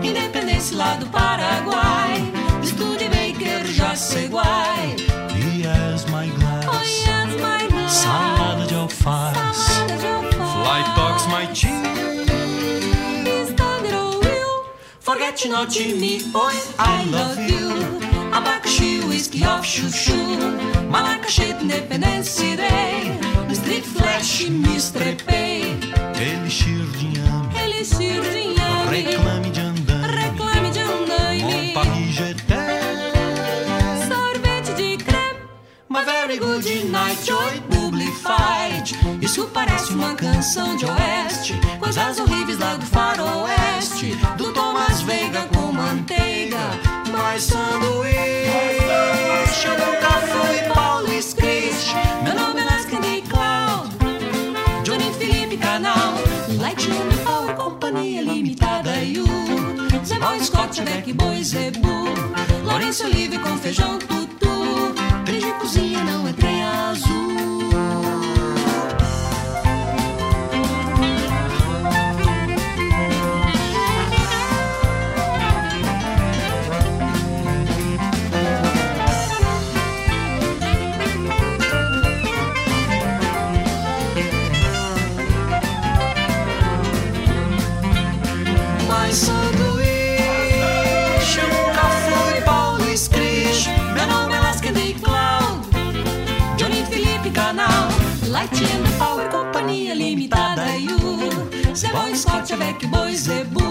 Independência 0.00 0.76
lá 0.76 0.94
do 0.94 1.06
Paraguai. 1.06 1.35
Sei 3.96 4.28
guai. 4.28 4.94
Yes, 5.56 6.04
my 6.10 6.28
glass. 6.36 6.66
Oh, 6.68 6.82
yes, 6.82 7.40
my 7.40 7.66
glass. 7.68 7.92
Salada 7.92 8.66
de 8.66 8.74
alface. 8.74 9.56
Salada 9.56 9.96
de 9.96 10.06
alface. 10.06 10.52
Fly 10.52 10.82
talks 10.94 11.26
my 11.28 11.46
cheese. 11.54 11.96
Forget 15.00 15.46
not 15.48 15.70
me, 15.78 16.18
boy, 16.32 16.52
I 16.78 17.04
love 17.10 17.38
you. 17.38 17.70
Abacaxi, 18.32 19.00
whisky 19.08 19.44
of 19.44 19.64
chuchu. 19.64 20.16
Malacachete, 20.90 21.62
independência 21.62 22.56
day. 22.56 23.18
No 23.48 23.54
street 23.54 23.84
flash, 23.84 24.48
me 24.50 24.76
estrepei. 24.76 25.78
Elixir 26.20 26.84
de 26.92 27.06
inhame. 27.06 27.54
Elixir 27.64 28.20
de 28.20 28.40
inhame. 28.40 28.90
Reclame 28.90 29.50
de 29.50 29.65
good 36.38 36.90
night, 36.90 37.24
joy, 37.24 37.60
public 37.70 38.12
fight. 38.12 38.94
Isso 39.20 39.46
parece 39.52 39.92
uma 39.92 40.14
canção 40.14 40.76
de 40.76 40.84
oeste. 40.84 41.54
Coisas 41.78 42.18
horríveis 42.18 42.58
lá 42.58 42.76
do 42.76 42.86
faroeste. 42.86 44.16
Do 44.36 44.52
Thomas 44.52 45.02
Veiga 45.02 45.48
com 45.54 45.72
manteiga. 45.72 46.58
Mais 47.10 47.42
sanduíche. 47.42 48.16
Eu 49.64 49.78
nunca 49.78 50.10
fui 50.26 50.74
Paulo 50.74 51.22
Scris. 51.22 51.94
Meu 52.22 52.34
nome 52.34 52.60
é 52.60 52.64
Lascany 52.64 53.22
Cloud. 53.22 53.96
Johnny 54.84 55.12
Felipe 55.18 55.56
Canal. 55.56 56.14
Light 56.60 56.88
Name 56.88 57.16
Power 57.24 57.54
Companhia 57.56 58.22
Limitada. 58.22 58.96
E 58.96 59.18
o 59.20 59.26
Zé 60.04 60.18
Boy 60.18 60.40
Scott, 60.40 60.82
Beck 60.82 61.12
Boy 61.12 61.42
Zebu. 61.42 62.06
Lourenço 62.64 63.04
Olive 63.04 63.38
com 63.38 63.56
feijão 63.58 63.98
tutu. 63.98 64.35
Trem 65.26 65.40
de 65.40 65.52
cozinha 65.54 66.04
não 66.04 66.28
é 66.28 66.32
azul. 66.62 67.75
Boy 101.96 102.14
Scott, 102.14 102.50
Avec 102.50 102.86
Boy 102.90 103.16
Zebu, 103.16 103.64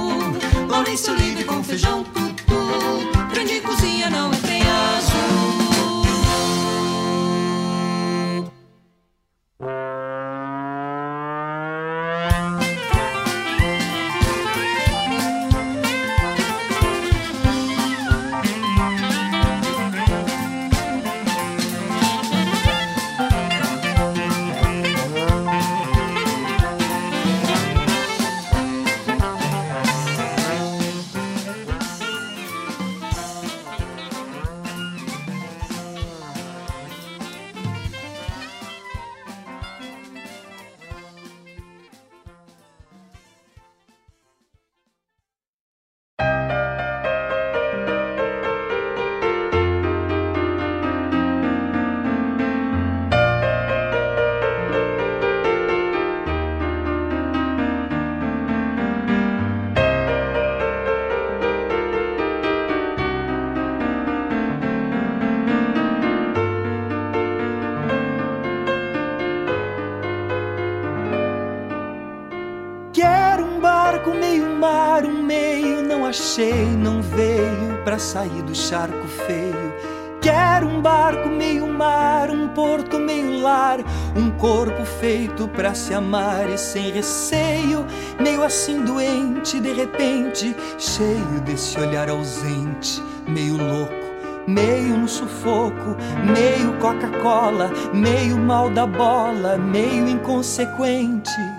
Lourenço 0.67 1.13
Livre 1.13 1.43
com 1.45 1.63
feijão 1.63 2.03
tutu, 2.03 3.14
sair 78.15 78.41
do 78.43 78.55
charco 78.55 79.05
feio. 79.27 79.73
Quero 80.21 80.67
um 80.69 80.81
barco 80.81 81.27
meio 81.27 81.67
mar, 81.67 82.31
um 82.31 82.47
porto 82.47 82.97
meio 82.97 83.41
lar, 83.41 83.79
um 84.15 84.31
corpo 84.37 84.85
feito 84.85 85.49
pra 85.49 85.73
se 85.73 85.93
amar 85.93 86.49
e 86.49 86.57
sem 86.57 86.91
receio, 86.91 87.85
meio 88.17 88.41
assim 88.41 88.85
doente, 88.85 89.59
de 89.59 89.73
repente, 89.73 90.55
cheio 90.79 91.41
desse 91.41 91.77
olhar 91.77 92.09
ausente, 92.09 93.03
meio 93.27 93.57
louco 93.57 94.05
meio 94.47 94.95
no 94.95 95.07
sufoco, 95.07 95.97
meio 96.23 96.77
Coca-Cola, 96.77 97.67
meio 97.91 98.37
mal 98.37 98.69
da 98.69 98.85
bola, 98.85 99.57
meio 99.57 100.07
inconsequente. 100.07 101.54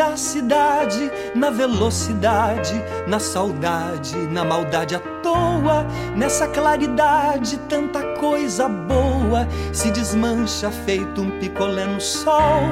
Da 0.00 0.16
cidade, 0.16 1.12
na 1.34 1.50
velocidade, 1.50 2.82
na 3.06 3.18
saudade, 3.18 4.16
na 4.28 4.42
maldade 4.42 4.94
à 4.96 4.98
toa, 5.22 5.86
nessa 6.16 6.48
claridade, 6.48 7.58
tanta 7.68 8.02
coisa 8.14 8.66
boa 8.66 9.46
se 9.74 9.90
desmancha 9.90 10.70
feito 10.70 11.20
um 11.20 11.38
picolé 11.38 11.84
no 11.84 12.00
sol. 12.00 12.62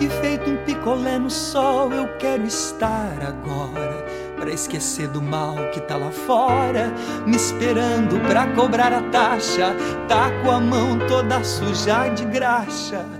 E 0.00 0.08
feito 0.08 0.48
um 0.48 0.56
picolé 0.64 1.18
no 1.18 1.28
sol, 1.28 1.92
eu 1.92 2.08
quero 2.16 2.46
estar 2.46 3.12
agora 3.28 4.06
para 4.38 4.50
esquecer 4.50 5.08
do 5.08 5.20
mal 5.20 5.56
que 5.74 5.82
tá 5.82 5.98
lá 5.98 6.10
fora, 6.10 6.90
me 7.26 7.36
esperando 7.36 8.18
pra 8.26 8.46
cobrar 8.54 8.90
a 8.90 9.02
taxa. 9.10 9.76
Tá 10.08 10.30
com 10.42 10.50
a 10.50 10.58
mão 10.58 10.98
toda 11.06 11.44
suja 11.44 12.08
de 12.08 12.24
graxa. 12.24 13.19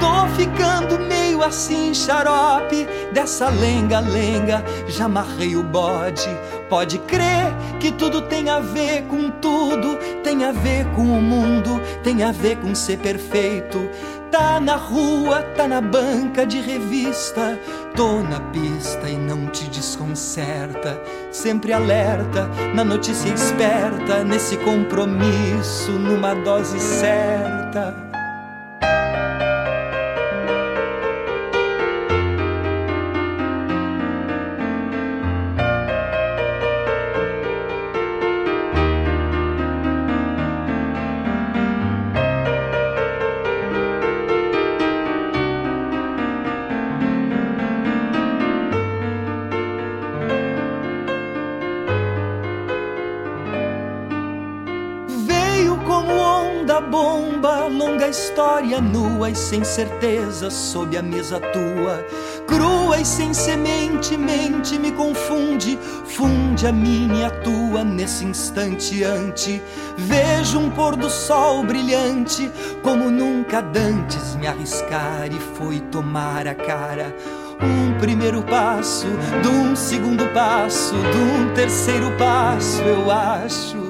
Tô 0.00 0.26
ficando 0.34 0.98
meio 0.98 1.42
assim, 1.42 1.92
xarope, 1.92 2.88
dessa 3.12 3.48
lenga-lenga, 3.50 4.64
já 4.88 5.04
amarrei 5.04 5.56
o 5.56 5.62
bode. 5.62 6.28
Pode 6.68 6.98
crer 7.00 7.52
que 7.78 7.92
tudo 7.92 8.22
tem 8.22 8.48
a 8.48 8.60
ver 8.60 9.02
com 9.02 9.30
tudo, 9.30 9.96
tem 10.22 10.44
a 10.44 10.52
ver 10.52 10.86
com 10.94 11.02
o 11.02 11.20
mundo, 11.20 11.80
tem 12.02 12.22
a 12.22 12.32
ver 12.32 12.56
com 12.56 12.74
ser 12.74 12.98
perfeito. 12.98 13.90
Tá 14.30 14.60
na 14.60 14.76
rua, 14.76 15.42
tá 15.56 15.66
na 15.66 15.80
banca 15.80 16.46
de 16.46 16.60
revista, 16.60 17.58
tô 17.96 18.22
na 18.22 18.38
pista 18.40 19.08
e 19.08 19.16
não 19.16 19.48
te 19.48 19.64
desconcerta. 19.64 21.02
Sempre 21.32 21.72
alerta, 21.72 22.48
na 22.74 22.84
notícia 22.84 23.28
esperta, 23.28 24.22
nesse 24.22 24.56
compromisso, 24.58 25.90
numa 25.92 26.34
dose 26.34 26.78
certa. 26.78 28.09
E 59.30 59.34
sem 59.34 59.62
certeza 59.62 60.50
sob 60.50 60.96
a 60.96 61.02
mesa 61.02 61.40
tua. 61.40 62.04
Crua 62.46 62.98
e 62.98 63.04
sem 63.04 63.32
semente, 63.32 64.16
mente 64.16 64.78
me 64.78 64.90
confunde, 64.92 65.78
funde 66.04 66.66
a 66.66 66.72
minha 66.72 67.20
e 67.20 67.24
a 67.24 67.30
tua 67.30 67.84
nesse 67.84 68.24
instante 68.24 69.04
ante. 69.04 69.62
Vejo 69.96 70.58
um 70.58 70.70
pôr 70.70 70.96
do 70.96 71.08
sol 71.08 71.62
brilhante, 71.62 72.50
como 72.82 73.10
nunca 73.10 73.60
dantes 73.60 74.34
me 74.36 74.46
arriscar 74.46 75.28
e 75.30 75.38
foi 75.56 75.80
tomar 75.92 76.46
a 76.46 76.54
cara. 76.54 77.14
Um 77.62 77.98
primeiro 77.98 78.42
passo, 78.42 79.06
de 79.42 79.48
um 79.48 79.76
segundo 79.76 80.26
passo, 80.32 80.94
de 80.94 81.18
um 81.18 81.54
terceiro 81.54 82.10
passo, 82.16 82.80
eu 82.82 83.10
acho. 83.10 83.89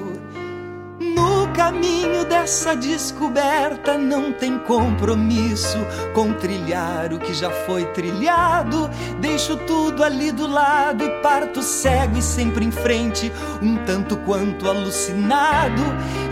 Caminho 1.70 2.24
dessa 2.24 2.74
descoberta 2.74 3.96
não 3.96 4.32
tem 4.32 4.58
compromisso 4.58 5.78
com 6.12 6.32
trilhar 6.32 7.12
o 7.12 7.18
que 7.20 7.32
já 7.32 7.48
foi 7.48 7.84
trilhado. 7.92 8.90
Deixo 9.20 9.56
tudo 9.56 10.02
ali 10.02 10.32
do 10.32 10.48
lado 10.48 11.04
e 11.04 11.08
parto 11.22 11.62
cego 11.62 12.18
e 12.18 12.22
sempre 12.22 12.64
em 12.64 12.72
frente, 12.72 13.30
um 13.62 13.76
tanto 13.84 14.16
quanto 14.16 14.68
alucinado. 14.68 15.80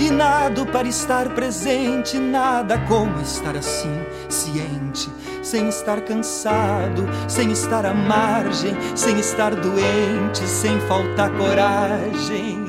E 0.01 0.11
nado 0.11 0.67
para 0.67 0.89
estar 0.89 1.29
presente, 1.29 2.19
nada 2.19 2.77
como 2.89 3.21
estar 3.21 3.57
assim, 3.57 3.95
ciente. 4.29 5.09
Sem 5.41 5.69
estar 5.69 6.01
cansado, 6.01 7.09
sem 7.29 7.53
estar 7.53 7.87
à 7.87 7.95
margem, 7.95 8.77
sem 8.97 9.21
estar 9.21 9.55
doente, 9.55 10.41
sem 10.49 10.81
faltar 10.81 11.31
coragem. 11.31 12.68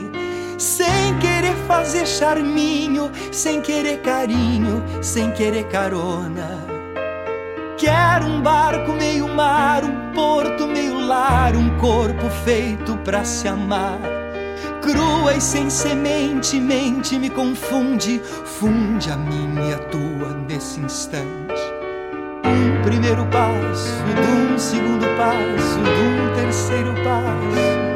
Sem 0.60 1.18
querer 1.20 1.55
fazer 1.66 2.05
charminho, 2.05 3.10
sem 3.32 3.62
querer 3.62 3.99
carinho, 3.99 4.84
sem 5.01 5.32
querer 5.32 5.64
carona. 5.70 6.66
Quero 7.78 8.26
um 8.26 8.41
barco 8.41 8.91
meio 8.91 9.26
mar, 9.30 9.86
um 9.86 10.12
porto 10.14 10.68
meio 10.68 10.99
lar, 10.99 11.55
um 11.55 11.78
corpo 11.78 12.30
feito 12.43 12.97
pra 13.05 13.24
se 13.24 13.47
amar. 13.47 14.01
Crua 14.82 15.34
e 15.34 15.39
sem 15.39 15.70
semente, 15.70 16.60
mente 16.60 17.18
me 17.18 17.30
confunde, 17.30 18.20
funde 18.43 19.10
a 19.10 19.16
minha 19.16 19.70
e 19.70 19.74
a 19.74 19.80
tua 19.80 20.34
nesse 20.45 20.82
instante. 20.82 21.64
Um 22.43 22.82
primeiro 22.84 23.26
passo, 23.28 23.93
de 24.14 24.53
um 24.53 24.60
segundo 24.60 25.05
passo, 25.16 25.80
de 25.80 25.89
um 25.89 26.36
terceiro 26.36 26.93
passo. 26.95 27.89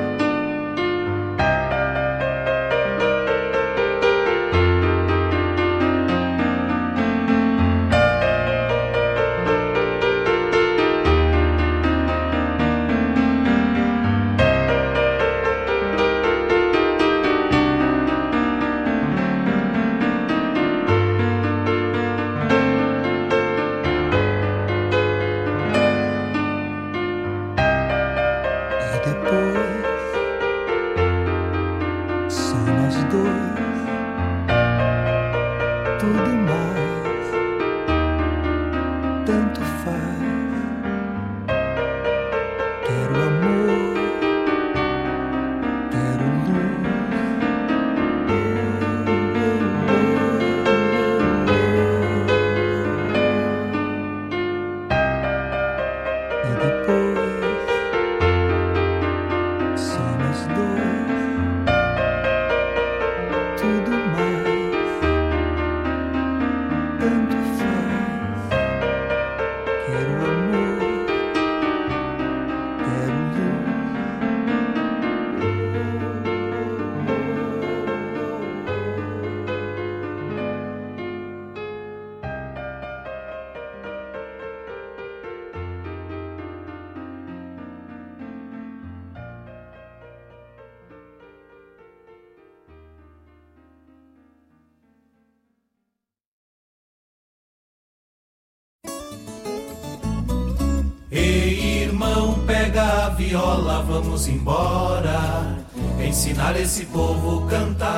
A 103.04 103.10
viola, 103.10 103.82
vamos 103.82 104.30
embora, 104.30 105.58
ensinar 106.01 106.58
esse 106.58 106.86
povo 106.86 107.45
cantar. 107.47 107.89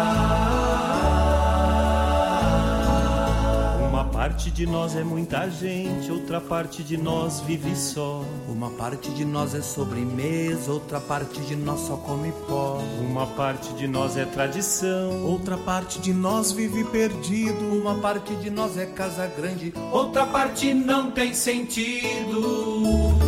Uma 3.87 4.05
parte 4.05 4.49
de 4.49 4.65
nós 4.65 4.95
é 4.95 5.03
muita 5.03 5.47
gente, 5.51 6.11
outra 6.11 6.41
parte 6.41 6.81
de 6.81 6.97
nós 6.97 7.39
vive 7.41 7.75
só. 7.75 8.23
Uma 8.49 8.71
parte 8.71 9.11
de 9.11 9.23
nós 9.23 9.53
é 9.53 9.61
sobremesa, 9.61 10.71
outra 10.71 10.99
parte 10.99 11.39
de 11.41 11.55
nós 11.55 11.81
só 11.81 11.97
come 11.97 12.33
pó. 12.47 12.81
Uma 12.99 13.27
parte 13.27 13.73
de 13.73 13.87
nós 13.87 14.17
é 14.17 14.25
tradição, 14.25 15.23
outra 15.23 15.55
parte 15.55 15.99
de 15.99 16.13
nós 16.13 16.51
vive 16.51 16.83
perdido. 16.85 17.79
Uma 17.79 17.93
parte 17.99 18.35
de 18.37 18.49
nós 18.49 18.75
é 18.75 18.87
casa 18.87 19.27
grande, 19.27 19.71
outra 19.91 20.25
parte 20.25 20.73
não 20.73 21.11
tem 21.11 21.31
sentido. 21.31 23.24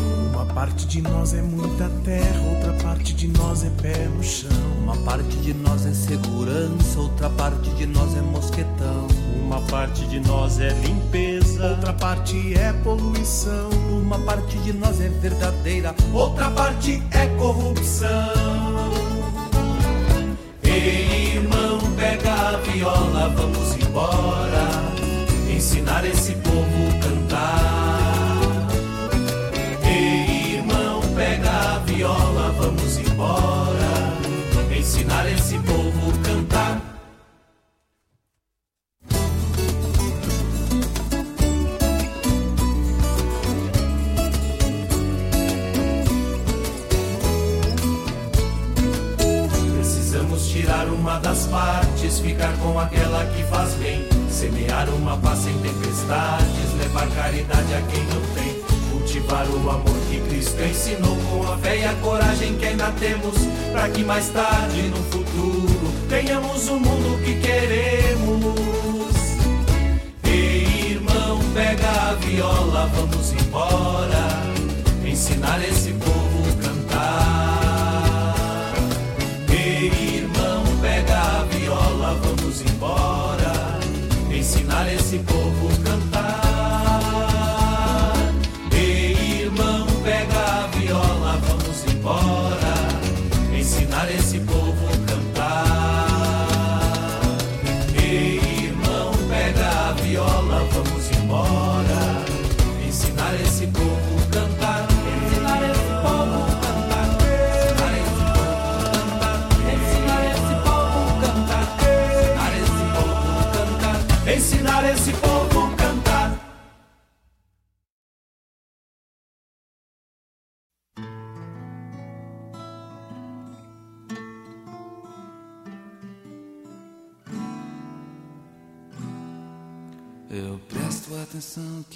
Uma 0.57 0.65
parte 0.65 0.87
de 0.87 1.01
nós 1.03 1.35
é 1.35 1.41
muita 1.43 1.87
terra, 2.03 2.41
outra 2.49 2.73
parte 2.81 3.13
de 3.13 3.27
nós 3.27 3.63
é 3.63 3.69
pé 3.79 4.07
no 4.07 4.23
chão. 4.23 4.49
Uma 4.81 4.97
parte 4.97 5.37
de 5.37 5.53
nós 5.53 5.85
é 5.85 5.93
segurança, 5.93 6.99
outra 6.99 7.29
parte 7.29 7.69
de 7.75 7.85
nós 7.85 8.17
é 8.17 8.21
mosquetão. 8.21 9.07
Uma 9.45 9.61
parte 9.61 10.03
de 10.07 10.19
nós 10.19 10.59
é 10.59 10.69
limpeza, 10.69 11.63
outra 11.63 11.93
parte 11.93 12.57
é 12.57 12.73
poluição. 12.83 13.69
Uma 14.01 14.17
parte 14.17 14.57
de 14.57 14.73
nós 14.73 14.99
é 14.99 15.09
verdadeira, 15.09 15.93
outra 16.11 16.49
parte 16.49 17.03
é 17.11 17.27
corrupção. 17.37 18.07
Ei, 20.63 21.35
irmão, 21.35 21.77
pega 21.95 22.33
a 22.33 22.57
viola, 22.57 23.29
vamos 23.29 23.75
embora, 23.75 24.69
ensinar 25.55 26.03
esse 26.03 26.31
povo 26.37 26.96
uma 51.07 51.19
das 51.19 51.45
partes, 51.45 52.19
ficar 52.19 52.51
com 52.57 52.77
aquela 52.77 53.25
que 53.27 53.41
faz 53.43 53.73
bem. 53.75 54.05
Semear 54.29 54.89
uma 54.89 55.15
paz 55.15 55.39
sem 55.39 55.57
tempestades, 55.59 56.73
levar 56.77 57.07
caridade 57.11 57.73
a 57.73 57.81
quem 57.83 58.03
não 58.07 58.21
tem. 58.35 58.61
Cultivar 58.91 59.47
o 59.47 59.69
amor 59.69 59.95
que 60.09 60.19
Cristo 60.27 60.61
ensinou 60.61 61.15
com 61.15 61.49
a 61.49 61.57
fé 61.59 61.77
e 61.77 61.85
a 61.85 61.93
coragem 61.93 62.57
que 62.57 62.65
ainda 62.65 62.91
temos, 62.99 63.35
para 63.71 63.87
que 63.87 64.03
mais 64.03 64.27
tarde, 64.31 64.81
no 64.89 64.97
futuro, 65.05 65.93
tenhamos 66.09 66.67
o 66.67 66.77
mundo 66.77 67.23
que 67.23 67.35
queremos. 67.35 68.57
Ei, 70.25 70.91
irmão, 70.91 71.39
pega 71.53 71.89
a 71.89 72.13
viola, 72.15 72.91
vamos 72.93 73.31
embora, 73.31 74.43
ensinar 75.05 75.63
esse 75.63 75.93
participou. 85.07 85.46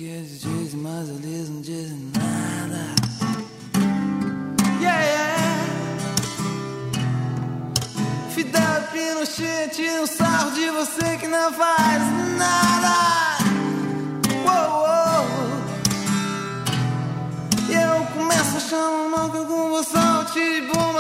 Que 0.02 0.08
eles 0.08 0.42
dizem, 0.42 0.80
mas 0.80 1.10
eles 1.10 1.48
não 1.48 1.62
dizem 1.62 2.12
nada. 2.18 2.96
Yeah, 4.82 5.04
yeah. 5.04 5.38
Fidel 8.34 8.82
Pinochet 8.92 9.70
tira 9.76 10.02
um 10.02 10.08
sarro 10.08 10.52
de 10.54 10.72
você 10.72 11.18
que 11.18 11.28
não 11.28 11.54
faz 11.54 12.02
nada. 12.36 13.38
Uou, 14.44 14.70
uou. 14.82 15.26
E 17.70 17.74
eu 17.76 18.04
começo 18.16 18.58
achando 18.58 19.12
mal 19.12 19.30
que 19.30 19.46
com 19.46 19.70
você 19.70 19.98
eu 19.98 20.26
bombas 20.62 20.91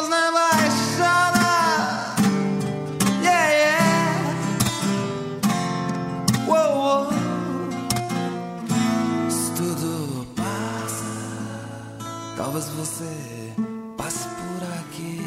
você 13.02 13.54
passe 13.98 14.28
por 14.28 14.64
aqui 14.80 15.22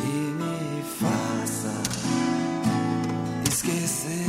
e 0.00 0.04
me 0.04 0.82
faça 1.00 1.72
esquecer. 3.48 4.26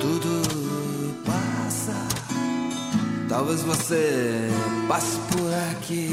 Tudo 0.00 1.22
passa. 1.24 1.92
Talvez 3.28 3.62
você 3.62 4.48
passe 4.88 5.18
por 5.32 5.52
aqui 5.70 6.10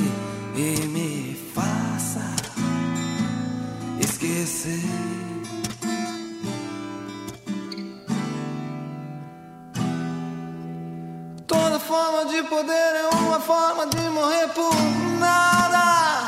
e 0.55 0.87
me 0.87 1.37
faça 1.53 2.21
esquecer. 4.01 5.12
Toda 11.63 11.79
forma 11.79 12.25
de 12.25 12.43
poder 12.43 12.73
é 12.73 13.07
uma 13.15 13.39
forma 13.39 13.87
de 13.87 14.09
morrer 14.09 14.49
por 14.49 14.75
nada. 15.17 16.27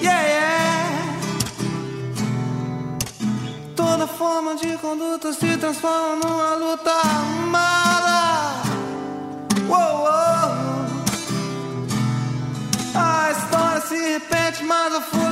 Yeah, 0.00 0.22
yeah. 0.24 0.88
Toda 3.74 4.06
forma 4.06 4.54
de 4.54 4.78
conduta 4.78 5.32
se 5.32 5.56
transforma 5.56 6.14
numa 6.22 6.54
luta 6.54 6.92
armada. 6.92 8.62
Uou, 9.68 10.04
uou. 10.04 10.50
A 12.94 13.32
história 13.32 13.80
se 13.80 13.96
repete, 14.12 14.62
mas 14.62 14.94
a 14.94 15.00
força 15.00 15.29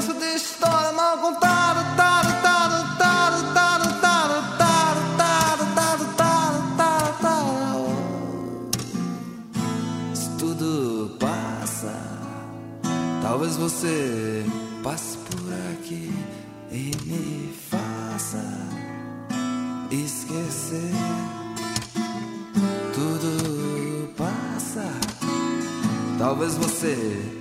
você 13.69 14.45
passe 14.83 15.19
por 15.19 15.53
aqui 15.73 16.11
e 16.73 16.91
me 17.05 17.53
faça 17.71 18.43
esquecer. 19.91 20.91
Tudo 22.95 24.09
passa. 24.17 24.91
Talvez 26.19 26.55
você 26.57 27.38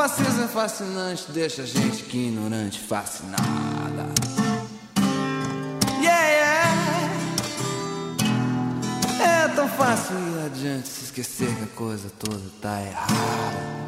O 0.00 0.02
fascismo 0.02 0.44
é 0.44 0.48
fascinante, 0.48 1.26
deixa 1.28 1.60
a 1.60 1.66
gente 1.66 2.04
que 2.04 2.16
ignorante 2.16 2.80
fascinada. 2.80 3.44
Yeah, 6.00 6.26
yeah. 6.26 7.12
É 9.22 9.48
tão 9.48 9.68
fácil 9.68 10.16
ir 10.16 10.46
adiante 10.46 10.88
se 10.88 11.04
esquecer 11.04 11.54
que 11.54 11.64
a 11.64 11.76
coisa 11.76 12.10
toda 12.18 12.40
tá 12.62 12.80
errada. 12.80 13.79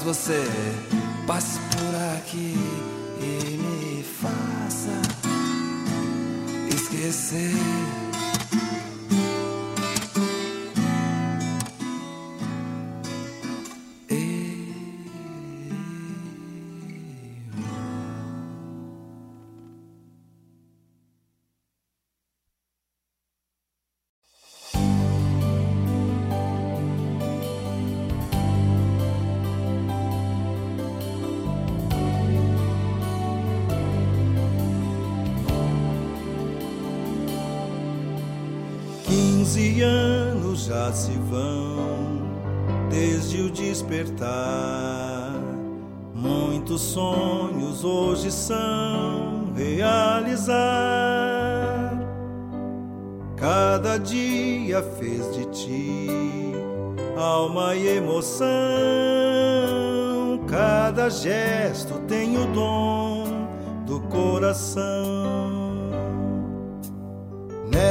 Talvez 0.00 0.02
você 0.02 0.44
passe 1.26 1.58
por 1.58 2.16
aqui 2.16 2.54
e 3.20 3.56
me 3.58 4.02
faça 4.02 5.00
esquecer. 6.74 7.79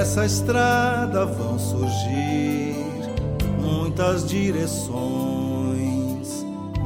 Nessa 0.10 0.26
estrada 0.26 1.24
vão 1.24 1.60
surgir 1.60 2.74
muitas 3.62 4.28
direções. 4.28 4.98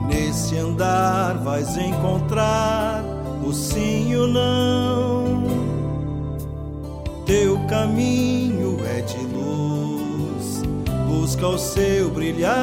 Nesse 0.10 0.58
andar 0.58 1.38
vais 1.38 1.78
encontrar 1.78 3.02
o 3.42 3.54
sim 3.54 4.12
e 4.12 4.18
o 4.18 4.28
não. 4.28 5.42
Teu 7.26 7.58
caminho 7.70 8.78
é 8.86 9.00
de 9.00 9.20
luz, 9.20 10.62
busca 11.08 11.48
o 11.48 11.58
seu 11.58 12.10
brilhar. 12.10 12.54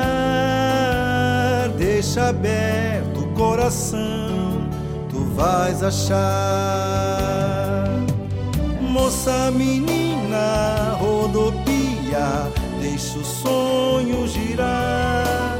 Deixa 1.78 2.28
aberto 2.28 3.20
o 3.20 3.28
coração, 3.28 4.68
tu 5.08 5.24
vais 5.34 5.82
achar. 5.82 6.20
Moça 8.82 9.50
menina, 9.52 10.09
rodopia, 10.98 12.50
deixa 12.80 13.18
o 13.18 13.24
sonho 13.24 14.26
girar. 14.28 15.58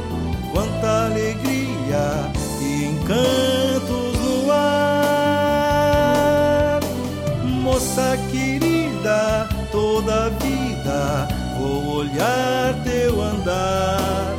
Quanta 0.51 1.05
alegria 1.05 2.31
e 2.61 2.85
encantos 2.85 4.17
no 4.19 4.51
ar. 4.51 5.21
Moça 7.43 8.17
querida, 8.31 9.47
toda 9.71 10.25
a 10.25 10.29
vida 10.29 11.27
vou 11.61 11.97
olhar 11.97 12.73
teu 12.83 13.21
andar. 13.21 14.35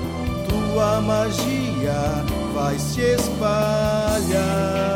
Tua 0.49 1.01
magia 1.01 2.24
vai 2.53 2.78
se 2.78 3.01
espalhar. 3.01 4.91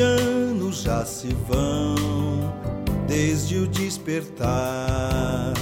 Anos 0.00 0.82
já 0.82 1.04
se 1.04 1.28
vão 1.48 1.94
desde 3.06 3.58
o 3.58 3.66
despertar. 3.66 5.52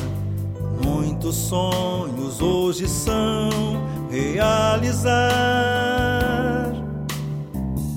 Muitos 0.85 1.37
sonhos 1.37 2.41
hoje 2.41 2.89
são 2.89 3.51
realizar. 4.11 5.13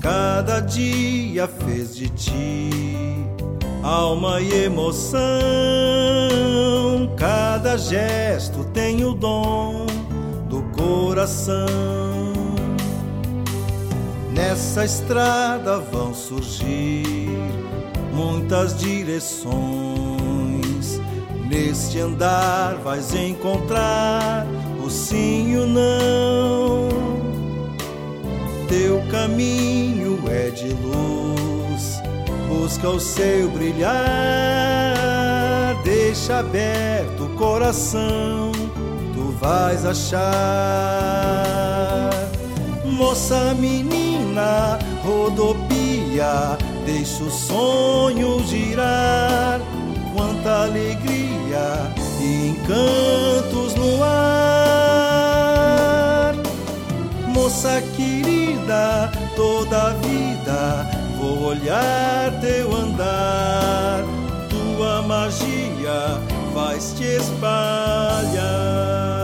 Cada 0.00 0.60
dia 0.60 1.48
fez 1.48 1.96
de 1.96 2.08
ti 2.10 2.70
alma 3.82 4.40
e 4.40 4.64
emoção. 4.64 5.20
Cada 7.16 7.76
gesto 7.76 8.64
tem 8.72 9.04
o 9.04 9.14
dom 9.14 9.86
do 10.48 10.62
coração. 10.76 12.15
Nessa 14.36 14.84
estrada 14.84 15.78
vão 15.78 16.12
surgir 16.12 17.26
muitas 18.12 18.76
direções. 18.76 19.46
Neste 21.48 21.98
andar 21.98 22.74
vais 22.84 23.14
encontrar 23.14 24.46
o 24.84 24.90
sim 24.90 25.52
e 25.52 25.56
o 25.56 25.66
não. 25.66 26.90
Teu 28.68 29.02
caminho 29.10 30.22
é 30.28 30.50
de 30.50 30.68
luz, 30.68 32.02
busca 32.46 32.90
o 32.90 33.00
seu 33.00 33.48
brilhar. 33.48 33.96
Deixa 35.82 36.40
aberto 36.40 37.24
o 37.24 37.30
coração, 37.36 38.52
tu 39.14 39.34
vais 39.40 39.86
achar. 39.86 40.26
Moça 42.84 43.54
menina, 43.54 44.15
rodopia, 45.02 46.58
deixa 46.84 47.24
o 47.24 47.30
sonho 47.30 48.44
girar. 48.46 49.62
Quanta 50.14 50.64
alegria 50.64 51.90
e 52.20 52.48
encantos 52.48 53.74
no 53.74 54.02
ar. 54.02 54.26
Moça 57.28 57.80
querida, 57.96 59.10
toda 59.36 59.88
a 59.88 59.90
vida 59.90 60.86
vou 61.18 61.48
olhar 61.48 62.32
teu 62.40 62.74
andar. 62.74 64.02
Tua 64.48 65.02
magia 65.02 66.18
vai 66.54 66.80
se 66.80 67.04
espalhar. 67.04 69.15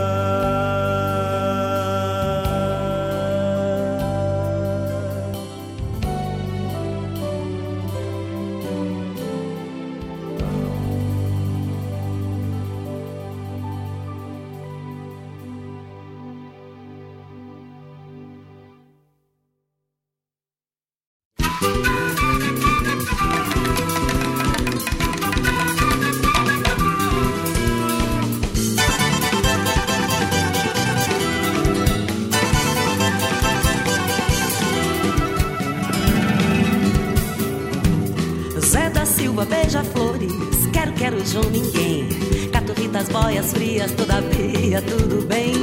Quero, 41.03 41.25
João, 41.25 41.49
ninguém. 41.49 42.07
Caturritas, 42.53 43.09
boias 43.09 43.51
frias, 43.51 43.91
todavia, 43.91 44.81
tudo 44.83 45.27
bem. 45.27 45.53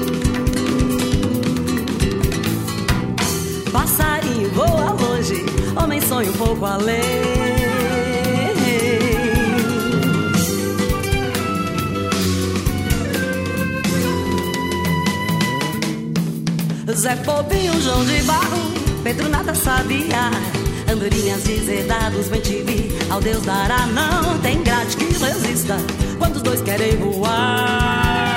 Passarinho 3.73 4.51
voa 4.51 4.93
longe, 5.01 5.43
homem 5.83 6.01
sonha 6.03 6.31
um 6.31 6.35
pouco 6.35 6.67
além. 6.67 7.01
Zé 16.93 17.15
Bobinho, 17.25 17.81
João 17.81 18.05
de 18.05 18.21
Barro, 18.25 18.73
Pedro 19.03 19.29
nada 19.31 19.55
sabia. 19.55 20.31
Andorinhas 20.93 21.45
deserdados, 21.45 22.29
bem 22.29 22.41
te 22.43 22.63
vi. 22.63 23.00
Ao 23.11 23.21
Deus 23.21 23.43
dará, 23.43 23.87
não 23.87 24.39
tem 24.39 24.63
grade 24.63 24.97
que 24.97 25.05
resista. 25.05 25.77
Quando 26.19 26.37
os 26.37 26.43
dois 26.43 26.63
querem 26.63 26.97
voar. 26.97 28.30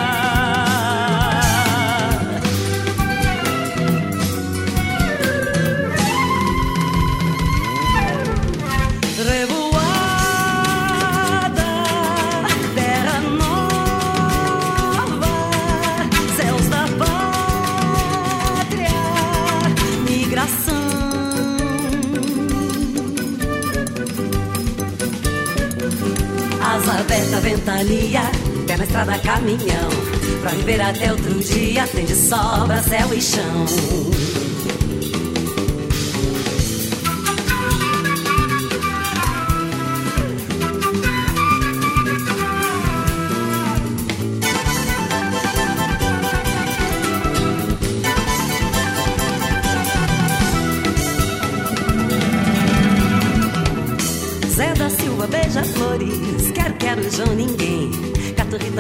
Ventania, 27.44 28.22
pé 28.66 28.78
na 28.78 28.86
estrada, 28.86 29.20
caminhão. 29.20 29.90
Pra 30.42 30.52
viver 30.52 30.82
até 30.82 31.12
outro 31.12 31.34
dia, 31.40 31.86
tem 31.88 32.06
de 32.06 32.16
sobra 32.16 32.82
céu 32.82 33.14
e 33.14 33.22
chão. 33.22 34.43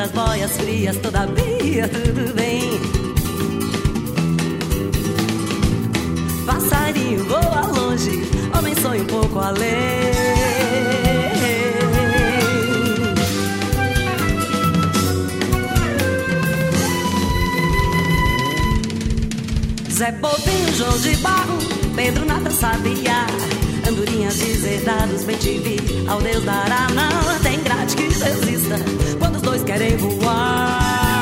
Caturritas, 0.03 0.11
boias 0.11 0.51
frias, 0.57 0.97
todavia, 0.97 1.87
tudo 1.87 2.33
bem. 2.33 2.79
Passarinho 6.45 7.23
voa 7.25 7.61
longe, 7.67 8.23
homem 8.57 8.75
sonha 8.75 9.03
um 9.03 9.05
pouco 9.05 9.39
além. 9.39 9.63
Zé 19.91 20.11
Bobinho, 20.13 20.75
João 20.75 20.97
de 20.99 21.15
Barro, 21.17 21.57
Pedro 21.95 22.25
nada 22.25 22.51
sabia. 22.51 23.25
Andorinhas 23.87 24.37
deserdados, 24.37 25.23
bem 25.23 25.37
te 25.37 25.57
vi. 25.59 25.77
Ao 26.07 26.21
Deus 26.21 26.43
dará, 26.43 26.87
não 26.89 27.39
tem 27.41 27.61
grade 27.61 27.95
que 27.95 28.03
resista. 28.03 28.75
Quando 29.19 29.35
os 29.35 29.41
dois 29.41 29.63
querem 29.63 29.95
voar. 29.97 31.12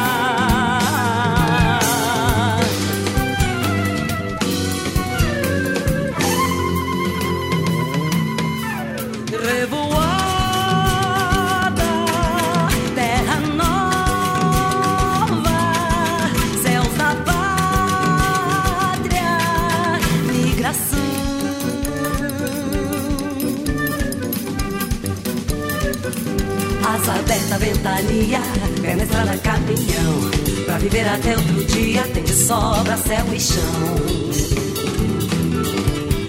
Ventania, 27.61 28.41
pé 28.81 28.95
na 28.95 29.03
estrada, 29.03 29.37
caminhão. 29.37 30.31
Pra 30.65 30.79
viver 30.79 31.07
até 31.07 31.37
outro 31.37 31.63
dia, 31.65 32.01
tem 32.07 32.23
de 32.23 32.33
sobra 32.33 32.97
céu 32.97 33.25
e 33.31 33.39
chão. 33.39 33.61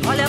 Olha 0.06 0.26
a 0.26 0.28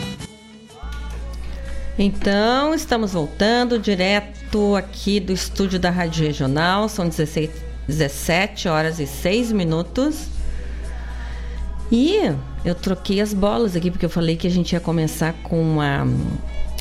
Então, 1.99 2.73
estamos 2.73 3.13
voltando 3.13 3.77
direto 3.77 4.75
aqui 4.75 5.19
do 5.19 5.33
estúdio 5.33 5.77
da 5.77 5.89
Rádio 5.89 6.25
Regional. 6.25 6.87
São 6.87 7.07
16, 7.07 7.49
17 7.87 8.67
horas 8.67 8.99
e 8.99 9.05
6 9.05 9.51
minutos. 9.51 10.27
E 11.91 12.33
eu 12.63 12.73
troquei 12.73 13.19
as 13.19 13.33
bolas 13.33 13.75
aqui, 13.75 13.91
porque 13.91 14.05
eu 14.05 14.09
falei 14.09 14.37
que 14.37 14.47
a 14.47 14.49
gente 14.49 14.71
ia 14.71 14.79
começar 14.79 15.33
com 15.43 15.81
a 15.81 16.07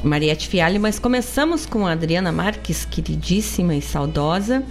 Mariette 0.04 0.48
Fialho, 0.48 0.80
mas 0.80 0.98
começamos 1.00 1.66
com 1.66 1.86
a 1.86 1.92
Adriana 1.92 2.30
Marques, 2.30 2.84
queridíssima 2.84 3.74
e 3.74 3.82
saudosa, 3.82 4.62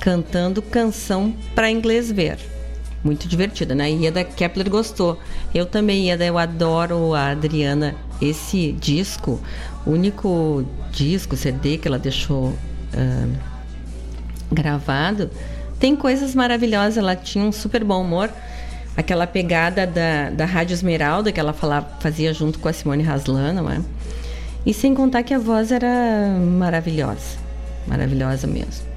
cantando 0.00 0.62
canção 0.62 1.34
para 1.54 1.68
inglês 1.68 2.10
ver. 2.10 2.51
Muito 3.04 3.26
divertida, 3.26 3.74
né? 3.74 3.90
Ieda 3.90 4.22
Kepler 4.22 4.70
gostou. 4.70 5.18
Eu 5.52 5.66
também, 5.66 6.08
Ieda, 6.08 6.24
eu 6.24 6.38
adoro 6.38 7.14
a 7.14 7.30
Adriana 7.30 7.96
esse 8.20 8.72
disco, 8.72 9.40
único 9.84 10.64
disco, 10.92 11.36
CD 11.36 11.78
que 11.78 11.88
ela 11.88 11.98
deixou 11.98 12.50
uh, 12.50 13.38
gravado, 14.52 15.30
tem 15.80 15.96
coisas 15.96 16.32
maravilhosas. 16.32 16.96
Ela 16.96 17.16
tinha 17.16 17.44
um 17.44 17.50
super 17.50 17.82
bom 17.82 18.02
humor. 18.02 18.30
Aquela 18.96 19.26
pegada 19.26 19.86
da, 19.86 20.30
da 20.30 20.44
Rádio 20.44 20.74
Esmeralda 20.74 21.32
que 21.32 21.40
ela 21.40 21.52
falava, 21.52 21.88
fazia 21.98 22.32
junto 22.32 22.58
com 22.58 22.68
a 22.68 22.72
Simone 22.72 23.02
Haslan, 23.02 23.54
não 23.54 23.68
é? 23.68 23.80
E 24.64 24.72
sem 24.72 24.94
contar 24.94 25.24
que 25.24 25.34
a 25.34 25.38
voz 25.38 25.72
era 25.72 26.38
maravilhosa. 26.38 27.36
Maravilhosa 27.88 28.46
mesmo. 28.46 28.91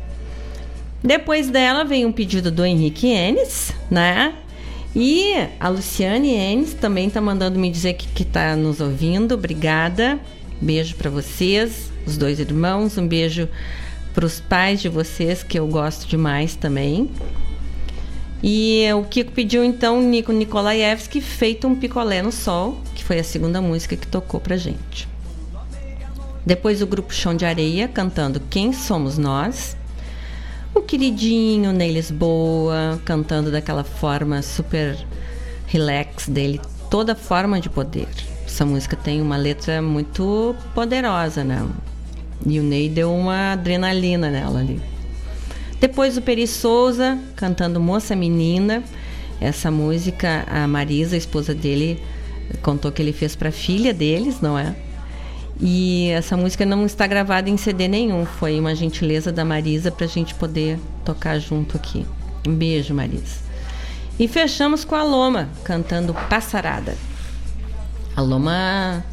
Depois 1.06 1.52
dela 1.52 1.86
veio 1.86 2.08
um 2.08 2.12
pedido 2.12 2.50
do 2.50 2.66
Henrique 2.66 3.08
Enes, 3.08 3.72
né? 3.92 4.34
E 4.96 5.36
a 5.60 5.70
Luciane 5.70 6.34
Enes 6.34 6.74
também 6.74 7.08
está 7.08 7.22
mandando 7.22 7.60
me 7.60 7.70
dizer 7.70 7.94
que 7.94 8.24
está 8.24 8.56
nos 8.56 8.82
ouvindo. 8.82 9.36
Obrigada. 9.36 10.20
Beijo 10.60 10.96
para 10.96 11.12
vocês, 11.12 11.92
os 12.08 12.18
dois 12.18 12.40
irmãos. 12.40 12.98
Um 12.98 13.08
beijo 13.08 13.48
para 14.16 14.26
os 14.26 14.40
pais 14.40 14.82
de 14.82 14.90
vocês, 14.90 15.44
que 15.44 15.60
eu 15.60 15.68
gosto 15.68 16.08
demais 16.08 16.56
também. 16.56 17.12
E 18.42 18.86
o 18.94 19.04
Kiko 19.04 19.32
pediu 19.32 19.64
então 19.64 20.02
Nico 20.02 20.32
Nikolaevski, 20.32 21.22
Feito 21.22 21.68
um 21.68 21.76
Picolé 21.76 22.24
no 22.24 22.32
Sol, 22.32 22.82
que 22.96 23.04
foi 23.04 23.20
a 23.20 23.24
segunda 23.24 23.62
música 23.62 23.96
que 23.96 24.08
tocou 24.08 24.40
pra 24.40 24.58
gente. 24.58 25.08
Depois 26.44 26.82
o 26.82 26.88
grupo 26.88 27.14
Chão 27.14 27.36
de 27.36 27.46
Areia 27.46 27.88
cantando 27.88 28.42
Quem 28.50 28.74
Somos 28.74 29.20
Nós. 29.20 29.78
O 30.76 30.82
queridinho 30.82 31.72
Ney 31.72 31.90
Lisboa 31.90 33.02
cantando 33.06 33.50
daquela 33.50 33.86
forma 33.86 34.42
super 34.42 34.98
relax 35.66 36.28
dele, 36.28 36.60
toda 36.92 37.16
forma 37.16 37.62
de 37.62 37.70
poder. 37.70 38.10
Essa 38.46 38.66
música 38.66 38.98
tem 38.98 39.22
uma 39.22 39.38
letra 39.38 39.82
muito 39.82 40.54
poderosa, 40.76 41.46
né? 41.46 41.66
E 42.46 42.60
o 42.60 42.64
Ney 42.64 42.90
deu 42.90 43.12
uma 43.14 43.54
adrenalina 43.54 44.30
nela 44.30 44.60
ali. 44.60 44.82
Depois 45.80 46.18
o 46.18 46.22
Peri 46.22 46.46
Souza 46.46 47.18
cantando 47.38 47.80
Moça 47.80 48.14
Menina. 48.14 48.84
Essa 49.40 49.72
música, 49.72 50.46
a 50.46 50.68
Marisa, 50.68 51.16
a 51.16 51.18
esposa 51.18 51.54
dele, 51.56 52.04
contou 52.62 52.92
que 52.92 53.02
ele 53.02 53.14
fez 53.14 53.34
para 53.34 53.50
filha 53.50 53.94
deles, 53.94 54.42
não 54.42 54.60
é? 54.60 54.76
E 55.60 56.10
essa 56.10 56.36
música 56.36 56.66
não 56.66 56.86
está 56.86 57.08
gravada 57.08 57.50
em 57.50 57.56
CD 57.56 57.88
nenhum, 57.88 58.26
foi 58.26 58.60
uma 58.60 58.76
gentileza 58.76 59.32
da 59.32 59.46
Marisa 59.46 59.90
para 59.90 60.06
a 60.06 60.10
gente 60.10 60.36
poder 60.36 60.78
tocar 61.06 61.40
junto 61.40 61.78
aqui. 61.78 62.06
Um 62.46 62.54
beijo, 62.54 62.94
Marisa. 62.94 63.46
E 64.20 64.28
fechamos 64.28 64.84
com 64.84 64.96
a 64.96 65.04
Loma 65.04 65.50
cantando 65.64 66.14
Passarada. 66.30 66.96
A 68.16 68.22
Loma, 68.22 69.04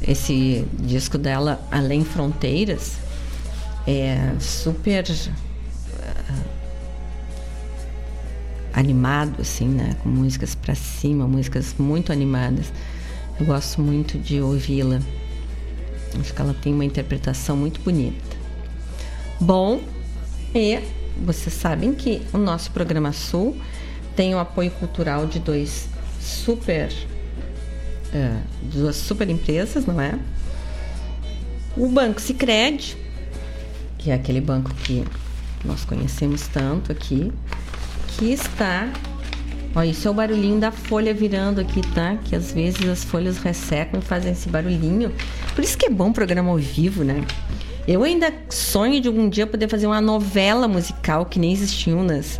esse 0.00 0.66
disco 0.78 1.18
dela, 1.18 1.60
Além 1.70 2.04
Fronteiras, 2.04 2.96
é 3.86 4.34
super 4.40 5.04
uh, 5.04 6.34
animado, 8.72 9.40
assim, 9.40 9.68
né? 9.68 9.96
Com 10.02 10.08
músicas 10.08 10.54
para 10.54 10.74
cima, 10.74 11.26
músicas 11.26 11.74
muito 11.78 12.12
animadas. 12.12 12.72
Eu 13.38 13.46
gosto 13.46 13.80
muito 13.80 14.18
de 14.18 14.40
ouvi-la. 14.40 15.00
Acho 16.20 16.34
que 16.34 16.40
ela 16.40 16.54
tem 16.54 16.72
uma 16.72 16.84
interpretação 16.84 17.56
muito 17.56 17.80
bonita. 17.80 18.36
Bom, 19.40 19.80
e 20.54 20.80
vocês 21.24 21.54
sabem 21.54 21.94
que 21.94 22.22
o 22.32 22.38
nosso 22.38 22.70
programa 22.70 23.12
Sul 23.12 23.56
tem 24.14 24.34
o 24.34 24.38
apoio 24.38 24.70
cultural 24.72 25.26
de 25.26 25.38
dois 25.38 25.88
super 26.20 26.92
uh, 28.12 28.42
duas 28.62 28.96
super 28.96 29.28
empresas, 29.28 29.86
não 29.86 30.00
é? 30.00 30.18
O 31.76 31.88
Banco 31.88 32.20
Sicredi, 32.20 32.96
que 33.98 34.10
é 34.10 34.14
aquele 34.14 34.40
banco 34.40 34.72
que 34.74 35.04
nós 35.64 35.84
conhecemos 35.84 36.46
tanto 36.48 36.92
aqui, 36.92 37.32
que 38.08 38.26
está 38.32 38.92
Ó, 39.74 39.82
isso 39.82 40.06
é 40.06 40.10
o 40.10 40.14
barulhinho 40.14 40.60
da 40.60 40.70
folha 40.70 41.14
virando 41.14 41.60
aqui, 41.60 41.80
tá? 41.94 42.18
Que 42.24 42.36
às 42.36 42.52
vezes 42.52 42.86
as 42.86 43.04
folhas 43.04 43.38
ressecam 43.38 44.00
e 44.00 44.02
fazem 44.02 44.32
esse 44.32 44.48
barulhinho. 44.48 45.10
Por 45.54 45.64
isso 45.64 45.78
que 45.78 45.86
é 45.86 45.90
bom 45.90 46.12
programa 46.12 46.50
ao 46.50 46.58
vivo, 46.58 47.02
né? 47.02 47.24
Eu 47.88 48.04
ainda 48.04 48.32
sonho 48.48 49.00
de 49.00 49.08
algum 49.08 49.28
dia 49.28 49.46
poder 49.46 49.68
fazer 49.68 49.86
uma 49.86 50.00
novela 50.00 50.68
musical 50.68 51.24
que 51.24 51.38
nem 51.38 51.52
existiam 51.52 52.04
nas, 52.04 52.38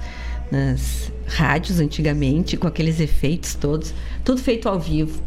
nas 0.51 1.11
rádios 1.27 1.81
antigamente, 1.81 2.57
com 2.57 2.67
aqueles 2.67 3.01
efeitos 3.01 3.55
todos. 3.55 3.95
Tudo 4.25 4.41
feito 4.41 4.69
ao 4.69 4.79
vivo. 4.79 5.21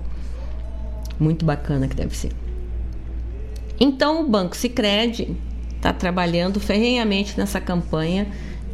Muito 1.19 1.43
bacana 1.43 1.87
que 1.87 1.95
deve 1.95 2.15
ser. 2.15 2.31
Então 3.79 4.21
o 4.21 4.29
Banco 4.29 4.55
Sicredi 4.55 5.35
está 5.75 5.91
trabalhando 5.91 6.59
ferrenhamente 6.59 7.37
nessa 7.37 7.59
campanha 7.59 8.27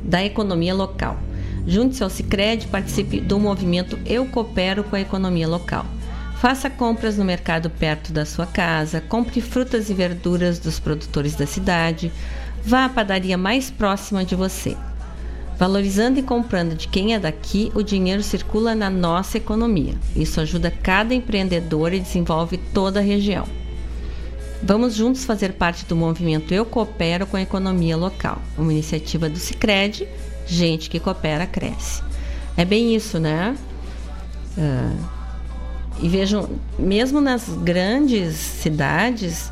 da 0.03 0.23
economia 0.23 0.73
local. 0.73 1.17
Junte-se 1.65 2.03
ao 2.03 2.09
Sicredi, 2.09 2.67
participe 2.67 3.19
do 3.19 3.39
movimento 3.39 3.97
Eu 4.05 4.25
Coopero 4.25 4.83
com 4.83 4.95
a 4.95 5.01
Economia 5.01 5.47
Local. 5.47 5.85
Faça 6.37 6.71
compras 6.71 7.17
no 7.17 7.23
mercado 7.23 7.69
perto 7.69 8.11
da 8.11 8.25
sua 8.25 8.47
casa, 8.47 8.99
compre 8.99 9.41
frutas 9.41 9.89
e 9.89 9.93
verduras 9.93 10.57
dos 10.57 10.79
produtores 10.79 11.35
da 11.35 11.45
cidade, 11.45 12.11
vá 12.65 12.85
à 12.85 12.89
padaria 12.89 13.37
mais 13.37 13.69
próxima 13.69 14.25
de 14.25 14.33
você. 14.33 14.75
Valorizando 15.59 16.17
e 16.17 16.23
comprando 16.23 16.73
de 16.73 16.87
quem 16.87 17.13
é 17.13 17.19
daqui, 17.19 17.71
o 17.75 17.83
dinheiro 17.83 18.23
circula 18.23 18.73
na 18.73 18.89
nossa 18.89 19.37
economia. 19.37 19.93
Isso 20.15 20.41
ajuda 20.41 20.71
cada 20.71 21.13
empreendedor 21.13 21.93
e 21.93 21.99
desenvolve 21.99 22.57
toda 22.57 22.99
a 22.99 23.03
região. 23.03 23.45
Vamos 24.63 24.95
juntos 24.95 25.25
fazer 25.25 25.53
parte 25.53 25.85
do 25.85 25.95
movimento 25.95 26.51
Eu 26.53 26.65
Coopero 26.65 27.27
com 27.27 27.37
a 27.37 27.41
Economia 27.41 27.95
Local, 27.95 28.41
uma 28.57 28.71
iniciativa 28.71 29.29
do 29.29 29.37
Sicredi 29.37 30.07
gente 30.45 30.89
que 30.89 30.99
coopera 30.99 31.45
cresce. 31.45 32.01
É 32.57 32.65
bem 32.65 32.95
isso, 32.95 33.19
né? 33.19 33.55
Uh, 34.57 35.21
e 36.01 36.09
vejam, 36.09 36.49
mesmo 36.77 37.21
nas 37.21 37.47
grandes 37.47 38.35
cidades, 38.35 39.51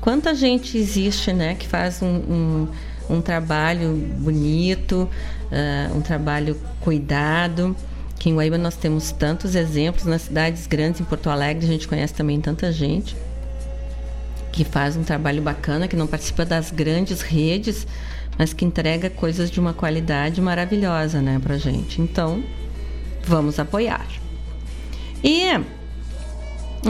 quanta 0.00 0.34
gente 0.34 0.76
existe, 0.76 1.32
né, 1.32 1.54
que 1.54 1.66
faz 1.66 2.02
um, 2.02 2.06
um, 2.06 2.68
um 3.08 3.20
trabalho 3.20 3.94
bonito, 4.18 5.08
uh, 5.44 5.96
um 5.96 6.00
trabalho 6.00 6.56
cuidado. 6.80 7.76
Que 8.18 8.30
em 8.30 8.34
Guaíba 8.34 8.58
nós 8.58 8.76
temos 8.76 9.12
tantos 9.12 9.54
exemplos, 9.54 10.06
nas 10.06 10.22
cidades 10.22 10.66
grandes, 10.66 11.00
em 11.00 11.04
Porto 11.04 11.28
Alegre, 11.28 11.64
a 11.64 11.68
gente 11.68 11.86
conhece 11.86 12.14
também 12.14 12.40
tanta 12.40 12.72
gente 12.72 13.14
que 14.56 14.64
faz 14.64 14.96
um 14.96 15.04
trabalho 15.04 15.42
bacana, 15.42 15.86
que 15.86 15.94
não 15.94 16.06
participa 16.06 16.42
das 16.42 16.70
grandes 16.70 17.20
redes, 17.20 17.86
mas 18.38 18.52
que 18.52 18.64
entrega 18.64 19.08
coisas 19.10 19.50
de 19.50 19.58
uma 19.58 19.72
qualidade 19.72 20.40
maravilhosa, 20.40 21.20
né, 21.20 21.38
pra 21.42 21.58
gente. 21.58 22.00
Então, 22.00 22.42
vamos 23.24 23.58
apoiar. 23.58 24.06
E 25.24 25.50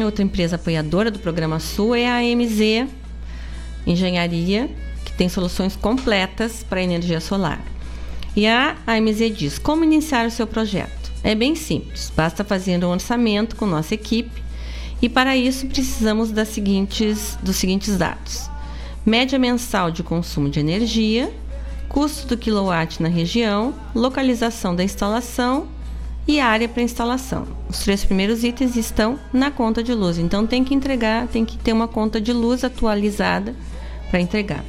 outra 0.05 0.23
empresa 0.23 0.57
apoiadora 0.57 1.11
do 1.11 1.19
programa 1.19 1.59
Sul 1.59 1.95
é 1.95 2.09
a 2.09 2.21
MZ 2.37 2.89
Engenharia, 3.87 4.69
que 5.05 5.13
tem 5.13 5.29
soluções 5.29 5.77
completas 5.77 6.63
para 6.63 6.83
energia 6.83 7.21
solar. 7.21 7.65
E 8.35 8.47
a 8.47 8.77
AMZ 8.87 9.35
diz: 9.35 9.59
como 9.59 9.85
iniciar 9.85 10.27
o 10.27 10.31
seu 10.31 10.47
projeto? 10.47 11.13
É 11.23 11.35
bem 11.35 11.55
simples, 11.55 12.13
basta 12.15 12.45
fazer 12.45 12.85
um 12.85 12.91
orçamento 12.91 13.57
com 13.57 13.65
nossa 13.65 13.95
equipe 13.95 14.43
e 15.01 15.09
para 15.09 15.37
isso 15.37 15.67
precisamos 15.67 16.31
das 16.31 16.49
seguintes, 16.49 17.39
dos 17.43 17.57
seguintes 17.57 17.97
dados: 17.97 18.51
média 19.07 19.39
mensal 19.39 19.91
de 19.93 20.03
consumo 20.03 20.51
de 20.51 20.59
energia, 20.59 21.33
custo 21.89 22.27
do 22.27 22.37
quilowatt 22.37 23.01
na 23.01 23.09
região, 23.09 23.73
localização 23.95 24.75
da 24.75 24.83
instalação 24.83 25.69
e 26.27 26.41
área 26.41 26.69
para 26.69 26.83
instalação. 26.83 27.47
Os 27.69 27.79
três 27.79 28.05
primeiros 28.05 28.43
itens 28.43 28.75
estão 28.75 29.17
na 29.33 29.49
conta 29.49 29.81
de 29.81 29.95
luz, 29.95 30.19
então 30.19 30.45
tem 30.45 30.65
que 30.65 30.75
entregar, 30.75 31.29
tem 31.29 31.45
que 31.45 31.57
ter 31.57 31.73
uma 31.73 31.87
conta 31.87 32.21
de 32.21 32.33
luz 32.33 32.65
atualizada 32.65 33.55
para 34.11 34.21
entregar. 34.21 34.65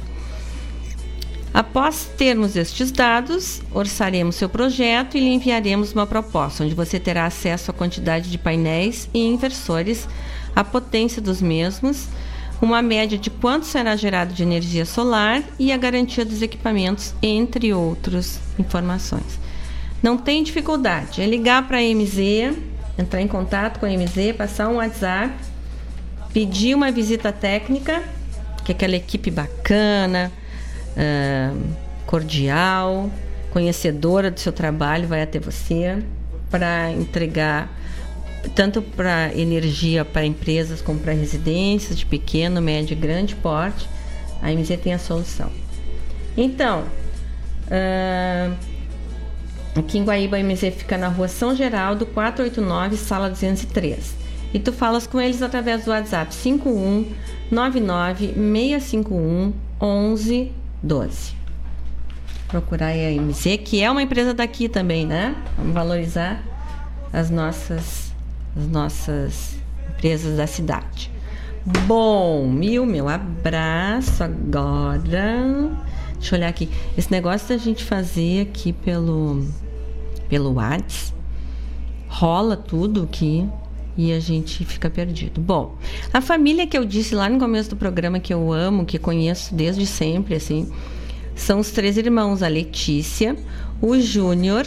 Após 1.52 2.08
termos 2.16 2.54
estes 2.54 2.92
dados, 2.92 3.60
orçaremos 3.72 4.36
seu 4.36 4.48
projeto 4.48 5.16
e 5.16 5.20
lhe 5.20 5.34
enviaremos 5.34 5.92
uma 5.92 6.06
proposta, 6.06 6.62
onde 6.62 6.74
você 6.74 7.00
terá 7.00 7.26
acesso 7.26 7.72
à 7.72 7.74
quantidade 7.74 8.30
de 8.30 8.38
painéis 8.38 9.08
e 9.12 9.26
inversores, 9.26 10.06
a 10.54 10.62
potência 10.62 11.20
dos 11.20 11.42
mesmos, 11.42 12.06
uma 12.60 12.82
média 12.82 13.16
de 13.16 13.30
quanto 13.30 13.66
será 13.66 13.94
gerado 13.96 14.34
de 14.34 14.42
energia 14.42 14.84
solar 14.84 15.42
e 15.58 15.72
a 15.72 15.76
garantia 15.76 16.24
dos 16.24 16.42
equipamentos, 16.42 17.14
entre 17.22 17.72
outras 17.72 18.40
informações. 18.58 19.38
Não 20.02 20.16
tem 20.16 20.42
dificuldade, 20.42 21.22
é 21.22 21.26
ligar 21.26 21.66
para 21.66 21.78
a 21.78 21.82
MZ, 21.82 22.56
entrar 22.98 23.20
em 23.20 23.28
contato 23.28 23.78
com 23.78 23.86
a 23.86 23.88
MZ, 23.88 24.34
passar 24.36 24.68
um 24.68 24.76
WhatsApp, 24.76 25.32
pedir 26.32 26.74
uma 26.74 26.90
visita 26.90 27.32
técnica, 27.32 28.02
que 28.64 28.72
é 28.72 28.74
aquela 28.74 28.96
equipe 28.96 29.30
bacana, 29.30 30.32
uh, 30.96 31.74
cordial, 32.06 33.10
conhecedora 33.50 34.30
do 34.30 34.38
seu 34.38 34.52
trabalho, 34.52 35.08
vai 35.08 35.22
até 35.22 35.38
você 35.38 36.02
para 36.50 36.90
entregar 36.90 37.77
tanto 38.54 38.82
para 38.82 39.32
energia 39.36 40.04
para 40.04 40.24
empresas 40.24 40.80
como 40.80 40.98
para 40.98 41.12
residências 41.12 41.98
de 41.98 42.06
pequeno, 42.06 42.60
médio 42.60 42.94
e 42.94 42.96
grande 42.96 43.34
porte, 43.34 43.88
a 44.42 44.50
MZ 44.50 44.78
tem 44.82 44.94
a 44.94 44.98
solução. 44.98 45.50
Então, 46.36 46.84
uh, 47.66 48.54
aqui 49.76 49.98
em 49.98 50.04
Guaíba, 50.04 50.36
a 50.36 50.42
MZ 50.42 50.60
fica 50.76 50.96
na 50.96 51.08
rua 51.08 51.28
São 51.28 51.54
Geraldo, 51.54 52.06
489, 52.06 52.96
sala 52.96 53.28
203. 53.28 54.16
E 54.54 54.58
tu 54.58 54.72
falas 54.72 55.06
com 55.06 55.20
eles 55.20 55.42
através 55.42 55.84
do 55.84 55.90
WhatsApp 55.90 56.34
5199 56.34 58.32
651 58.34 59.52
1112. 59.80 61.36
Procurar 62.48 62.92
a 62.92 63.20
MZ, 63.20 63.58
que 63.64 63.82
é 63.82 63.90
uma 63.90 64.02
empresa 64.02 64.32
daqui 64.32 64.68
também, 64.68 65.06
né? 65.06 65.34
Vamos 65.58 65.74
valorizar 65.74 66.42
as 67.12 67.30
nossas, 67.30 68.07
as 68.56 68.66
nossas 68.66 69.56
empresas 69.90 70.36
da 70.36 70.46
cidade. 70.46 71.10
Bom, 71.86 72.48
Mil, 72.48 72.86
meu 72.86 73.08
abraço 73.08 74.24
agora. 74.24 75.70
Deixa 76.14 76.34
eu 76.34 76.38
olhar 76.38 76.48
aqui. 76.48 76.68
Esse 76.96 77.10
negócio 77.10 77.48
da 77.48 77.56
gente 77.56 77.84
fazer 77.84 78.42
aqui 78.42 78.72
pelo 78.72 79.44
pelo 80.28 80.52
WhatsApp 80.54 81.18
rola 82.08 82.56
tudo 82.56 83.02
aqui 83.02 83.46
e 83.96 84.12
a 84.12 84.20
gente 84.20 84.64
fica 84.64 84.88
perdido. 84.88 85.40
Bom, 85.40 85.76
a 86.12 86.20
família 86.20 86.66
que 86.66 86.76
eu 86.78 86.84
disse 86.84 87.14
lá 87.14 87.28
no 87.28 87.38
começo 87.38 87.70
do 87.70 87.76
programa 87.76 88.20
que 88.20 88.32
eu 88.32 88.52
amo, 88.52 88.84
que 88.84 88.98
conheço 88.98 89.54
desde 89.54 89.84
sempre, 89.84 90.34
assim, 90.34 90.70
são 91.34 91.60
os 91.60 91.70
três 91.70 91.96
irmãos, 91.96 92.42
a 92.42 92.48
Letícia, 92.48 93.36
o 93.80 93.98
Júnior 93.98 94.66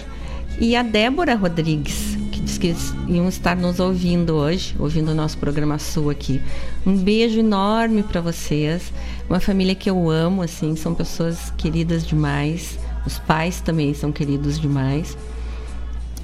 e 0.60 0.76
a 0.76 0.84
Débora 0.84 1.36
Rodrigues, 1.36 2.18
que 2.62 2.76
iam 3.08 3.28
estar 3.28 3.58
nos 3.58 3.80
ouvindo 3.80 4.36
hoje, 4.36 4.76
ouvindo 4.78 5.12
o 5.12 5.16
nosso 5.16 5.38
programa 5.38 5.80
Sul 5.80 6.12
aqui. 6.12 6.40
Um 6.86 6.96
beijo 6.96 7.40
enorme 7.40 8.04
para 8.04 8.22
vocês. 8.22 8.94
Uma 9.28 9.40
família 9.40 9.74
que 9.74 9.90
eu 9.90 10.10
amo, 10.10 10.44
assim, 10.44 10.76
são 10.76 10.94
pessoas 10.94 11.52
queridas 11.58 12.06
demais. 12.06 12.78
Os 13.06 13.18
pais 13.18 13.60
também 13.60 13.94
são 13.94 14.12
queridos 14.12 14.60
demais. 14.60 15.18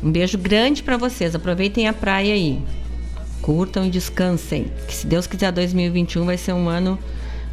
Um 0.02 0.12
beijo 0.12 0.38
grande 0.38 0.84
para 0.84 0.96
vocês. 0.96 1.34
Aproveitem 1.34 1.88
a 1.88 1.94
praia 1.94 2.34
aí 2.34 2.62
curtam 3.42 3.86
e 3.86 3.90
descansem. 3.90 4.72
Que 4.88 4.94
se 4.94 5.08
Deus 5.08 5.26
quiser, 5.26 5.52
2021 5.52 6.26
vai 6.26 6.38
ser 6.38 6.54
um 6.54 6.68
ano 6.68 7.00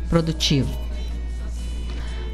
produtivo. 0.09 0.69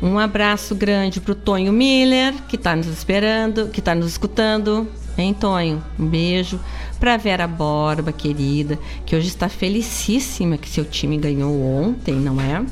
Um 0.02 0.18
abraço 0.18 0.74
grande 0.74 1.20
para 1.20 1.32
o 1.32 1.34
Tonho 1.34 1.72
Miller, 1.72 2.32
que 2.48 2.56
está 2.56 2.74
nos 2.74 2.86
esperando, 2.86 3.68
que 3.68 3.80
está 3.80 3.94
nos 3.94 4.06
escutando. 4.06 4.88
Hein, 5.20 5.34
Tonho? 5.34 5.82
Um 5.98 6.06
beijo. 6.06 6.58
Para 6.98 7.16
Vera 7.16 7.46
Borba, 7.46 8.12
querida, 8.12 8.78
que 9.06 9.14
hoje 9.14 9.28
está 9.28 9.48
felicíssima 9.48 10.56
que 10.56 10.68
seu 10.68 10.84
time 10.84 11.16
ganhou 11.16 11.62
ontem, 11.62 12.14
não 12.14 12.40
é? 12.40 12.64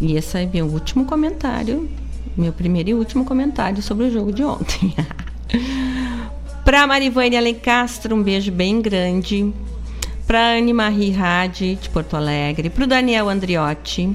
E 0.00 0.16
esse 0.16 0.38
é 0.38 0.46
meu 0.46 0.66
último 0.66 1.04
comentário, 1.04 1.88
meu 2.36 2.52
primeiro 2.52 2.90
e 2.90 2.94
último 2.94 3.24
comentário 3.24 3.82
sobre 3.82 4.06
o 4.06 4.10
jogo 4.10 4.32
de 4.32 4.44
ontem. 4.44 4.94
para 6.64 6.86
Marivane 6.86 7.36
Alencastro, 7.36 8.14
um 8.14 8.22
beijo 8.22 8.52
bem 8.52 8.82
grande 8.82 9.52
para 10.26 10.56
Anne 10.56 10.72
Marie 10.72 11.16
Hadi, 11.16 11.76
de 11.76 11.88
Porto 11.88 12.16
Alegre, 12.16 12.68
para 12.68 12.84
o 12.84 12.86
Daniel 12.86 13.28
Andriotti, 13.28 14.14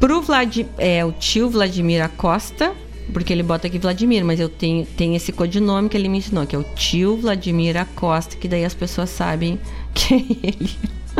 para 0.00 0.18
Vlad, 0.18 0.66
é, 0.76 1.04
o 1.04 1.12
tio 1.12 1.48
Vladimir 1.48 2.02
Acosta, 2.02 2.74
porque 3.12 3.32
ele 3.32 3.42
bota 3.42 3.66
aqui 3.66 3.78
Vladimir, 3.78 4.24
mas 4.24 4.38
eu 4.38 4.48
tenho, 4.48 4.84
tenho 4.84 5.14
esse 5.14 5.32
codinome 5.32 5.88
que 5.88 5.96
ele 5.96 6.08
me 6.08 6.18
ensinou, 6.18 6.46
que 6.46 6.54
é 6.54 6.58
o 6.58 6.64
tio 6.74 7.16
Vladimir 7.16 7.76
Acosta, 7.76 8.36
que 8.36 8.48
daí 8.48 8.64
as 8.64 8.74
pessoas 8.74 9.10
sabem 9.10 9.58
que 9.94 10.14
é 10.14 10.18
ele 10.42 10.70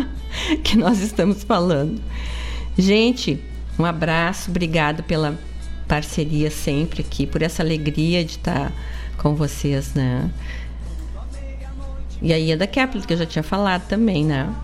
que 0.62 0.76
nós 0.76 1.00
estamos 1.00 1.42
falando. 1.42 2.00
Gente, 2.76 3.38
um 3.78 3.84
abraço, 3.84 4.50
obrigado 4.50 5.02
pela 5.02 5.38
parceria 5.86 6.50
sempre 6.50 7.02
aqui, 7.02 7.26
por 7.26 7.42
essa 7.42 7.62
alegria 7.62 8.24
de 8.24 8.32
estar 8.32 8.72
com 9.18 9.34
vocês, 9.34 9.94
né? 9.94 10.30
E 12.20 12.32
a 12.32 12.36
Ieda 12.36 12.66
Kepler, 12.66 13.04
que 13.04 13.12
eu 13.12 13.18
já 13.18 13.26
tinha 13.26 13.42
falado 13.42 13.86
também, 13.88 14.24
né? 14.24 14.54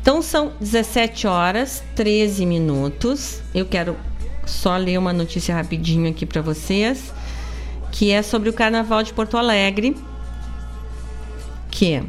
Então 0.00 0.20
são 0.20 0.52
17 0.60 1.26
horas, 1.26 1.82
13 1.96 2.44
minutos. 2.44 3.40
Eu 3.54 3.64
quero 3.64 3.96
só 4.46 4.76
ler 4.76 4.98
uma 4.98 5.12
notícia 5.12 5.54
rapidinho 5.54 6.08
aqui 6.10 6.26
para 6.26 6.40
vocês, 6.40 7.12
que 7.92 8.10
é 8.10 8.22
sobre 8.22 8.48
o 8.48 8.52
Carnaval 8.52 9.02
de 9.02 9.12
Porto 9.12 9.36
Alegre, 9.36 9.96
que 11.70 12.02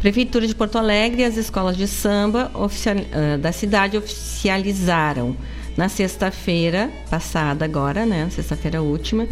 Prefeitura 0.00 0.46
de 0.46 0.54
Porto 0.54 0.78
Alegre 0.78 1.22
e 1.22 1.24
as 1.24 1.36
escolas 1.36 1.76
de 1.76 1.88
samba 1.88 2.50
uh, 2.54 3.38
da 3.38 3.50
cidade 3.50 3.96
oficializaram 3.96 5.36
na 5.76 5.88
sexta-feira 5.88 6.90
passada 7.10 7.64
agora, 7.64 8.06
né, 8.06 8.28
sexta-feira 8.30 8.80
última, 8.80 9.26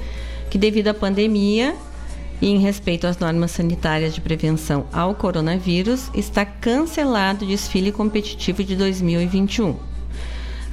que 0.51 0.59
devido 0.59 0.89
à 0.89 0.95
pandemia 0.95 1.75
e 2.41 2.49
em 2.49 2.59
respeito 2.59 3.07
às 3.07 3.19
normas 3.19 3.53
sanitárias 3.53 4.15
de 4.15 4.21
prevenção 4.21 4.87
ao 4.93 5.15
coronavírus, 5.15 6.11
está 6.15 6.45
cancelado 6.45 7.45
o 7.45 7.49
desfile 7.49 7.93
competitivo 7.93 8.63
de 8.63 8.77
2021. 8.77 9.96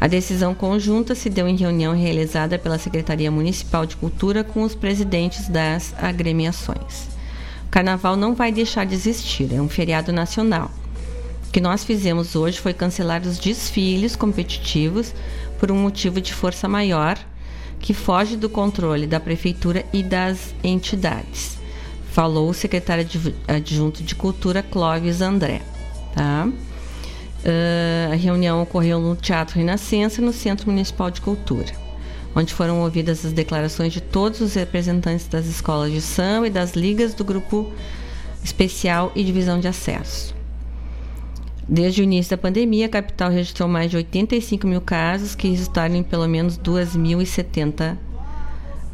A 0.03 0.07
decisão 0.07 0.53
conjunta 0.53 1.15
se 1.15 1.29
deu 1.29 1.47
em 1.47 1.55
reunião 1.55 1.95
realizada 1.95 2.59
pela 2.59 2.77
Secretaria 2.77 3.31
Municipal 3.31 3.85
de 3.85 3.95
Cultura 3.95 4.43
com 4.43 4.63
os 4.63 4.75
presidentes 4.75 5.47
das 5.47 5.95
agremiações. 5.97 7.07
O 7.65 7.69
carnaval 7.71 8.17
não 8.17 8.35
vai 8.35 8.51
deixar 8.51 8.85
de 8.85 8.95
existir, 8.95 9.53
é 9.53 9.61
um 9.61 9.69
feriado 9.69 10.11
nacional. 10.11 10.69
O 11.47 11.51
que 11.53 11.61
nós 11.61 11.85
fizemos 11.85 12.35
hoje 12.35 12.59
foi 12.59 12.73
cancelar 12.73 13.21
os 13.21 13.39
desfiles 13.39 14.13
competitivos 14.13 15.13
por 15.57 15.71
um 15.71 15.77
motivo 15.77 16.19
de 16.19 16.33
força 16.33 16.67
maior 16.67 17.17
que 17.79 17.93
foge 17.93 18.35
do 18.35 18.49
controle 18.49 19.07
da 19.07 19.21
prefeitura 19.21 19.85
e 19.93 20.03
das 20.03 20.53
entidades. 20.61 21.57
Falou 22.11 22.49
o 22.49 22.53
secretário 22.53 23.07
adjunto 23.47 24.03
de 24.03 24.15
Cultura, 24.15 24.61
Clóvis 24.61 25.21
André. 25.21 25.61
Tá? 26.13 26.49
Uh, 27.43 28.13
a 28.13 28.15
reunião 28.15 28.61
ocorreu 28.61 29.01
no 29.01 29.15
Teatro 29.15 29.57
Renascença, 29.57 30.21
no 30.21 30.31
Centro 30.31 30.71
Municipal 30.71 31.11
de 31.11 31.19
Cultura, 31.19 31.73
onde 32.33 32.53
foram 32.53 32.79
ouvidas 32.81 33.25
as 33.25 33.33
declarações 33.33 33.91
de 33.91 33.99
todos 33.99 34.39
os 34.39 34.53
representantes 34.53 35.27
das 35.27 35.45
escolas 35.45 35.91
de 35.91 35.99
samba 35.99 36.47
e 36.47 36.49
das 36.49 36.73
ligas 36.73 37.13
do 37.13 37.23
grupo 37.25 37.69
especial 38.41 39.11
e 39.13 39.23
divisão 39.23 39.59
de 39.59 39.67
acesso. 39.67 40.33
Desde 41.67 42.01
o 42.01 42.03
início 42.03 42.31
da 42.31 42.37
pandemia, 42.37 42.87
a 42.87 42.89
capital 42.89 43.29
registrou 43.29 43.69
mais 43.69 43.89
de 43.89 43.97
85 43.97 44.67
mil 44.67 44.81
casos, 44.81 45.33
que 45.35 45.47
resultaram 45.49 45.95
em 45.95 46.03
pelo 46.03 46.27
menos 46.27 46.57
2.070 46.57 47.95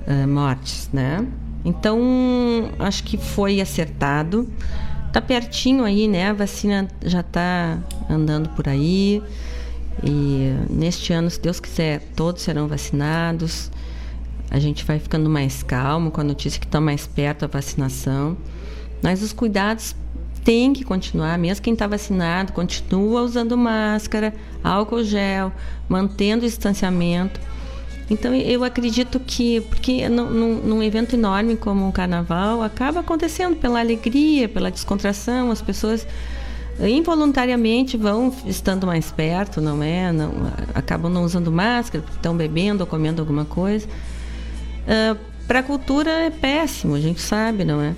uh, 0.07 0.27
mortes, 0.27 0.89
né? 0.93 1.25
Então, 1.65 1.99
acho 2.79 3.03
que 3.03 3.17
foi 3.17 3.59
acertado. 3.59 4.47
Tá 5.11 5.21
pertinho 5.21 5.83
aí, 5.83 6.07
né? 6.07 6.29
A 6.29 6.33
vacina 6.33 6.87
já 7.03 7.21
está 7.21 7.79
andando 8.09 8.49
por 8.49 8.67
aí. 8.67 9.23
E 10.03 10.53
neste 10.69 11.11
ano, 11.11 11.29
se 11.29 11.41
Deus 11.41 11.59
quiser, 11.59 12.01
todos 12.15 12.43
serão 12.43 12.67
vacinados. 12.67 13.71
A 14.51 14.59
gente 14.59 14.85
vai 14.85 14.99
ficando 14.99 15.29
mais 15.29 15.63
calmo 15.63 16.11
com 16.11 16.21
a 16.21 16.23
notícia 16.23 16.59
que 16.59 16.65
está 16.65 16.79
mais 16.79 17.07
perto 17.07 17.43
a 17.43 17.47
vacinação. 17.47 18.37
Mas 19.01 19.21
os 19.21 19.33
cuidados 19.33 19.95
tem 20.43 20.73
que 20.73 20.83
continuar, 20.83 21.37
mesmo 21.37 21.63
quem 21.63 21.73
está 21.73 21.85
vacinado, 21.85 22.53
continua 22.53 23.21
usando 23.21 23.57
máscara, 23.57 24.33
álcool 24.63 25.03
gel, 25.03 25.51
mantendo 25.87 26.45
o 26.45 26.47
distanciamento. 26.47 27.39
Então 28.09 28.33
eu 28.33 28.63
acredito 28.63 29.19
que, 29.19 29.61
porque 29.61 30.09
num, 30.09 30.55
num, 30.61 30.81
evento 30.81 31.15
enorme 31.15 31.55
como 31.55 31.87
o 31.87 31.91
carnaval, 31.91 32.63
acaba 32.63 33.01
acontecendo 33.01 33.55
pela 33.55 33.79
alegria, 33.79 34.49
pela 34.49 34.71
descontração, 34.71 35.51
as 35.51 35.61
pessoas 35.61 36.07
involuntariamente 36.81 37.97
vão 37.97 38.33
estando 38.45 38.87
mais 38.87 39.11
perto, 39.11 39.61
não 39.61 39.83
é? 39.83 40.11
Não, 40.11 40.31
acabam 40.73 41.11
não 41.11 41.23
usando 41.23 41.51
máscara, 41.51 42.03
estão 42.11 42.35
bebendo 42.35 42.81
ou 42.81 42.87
comendo 42.87 43.21
alguma 43.21 43.45
coisa. 43.45 43.87
Uh, 43.87 45.17
Para 45.47 45.59
a 45.59 45.63
cultura 45.63 46.09
é 46.09 46.29
péssimo, 46.29 46.95
a 46.95 46.99
gente 46.99 47.21
sabe, 47.21 47.63
não 47.63 47.81
é? 47.81 47.93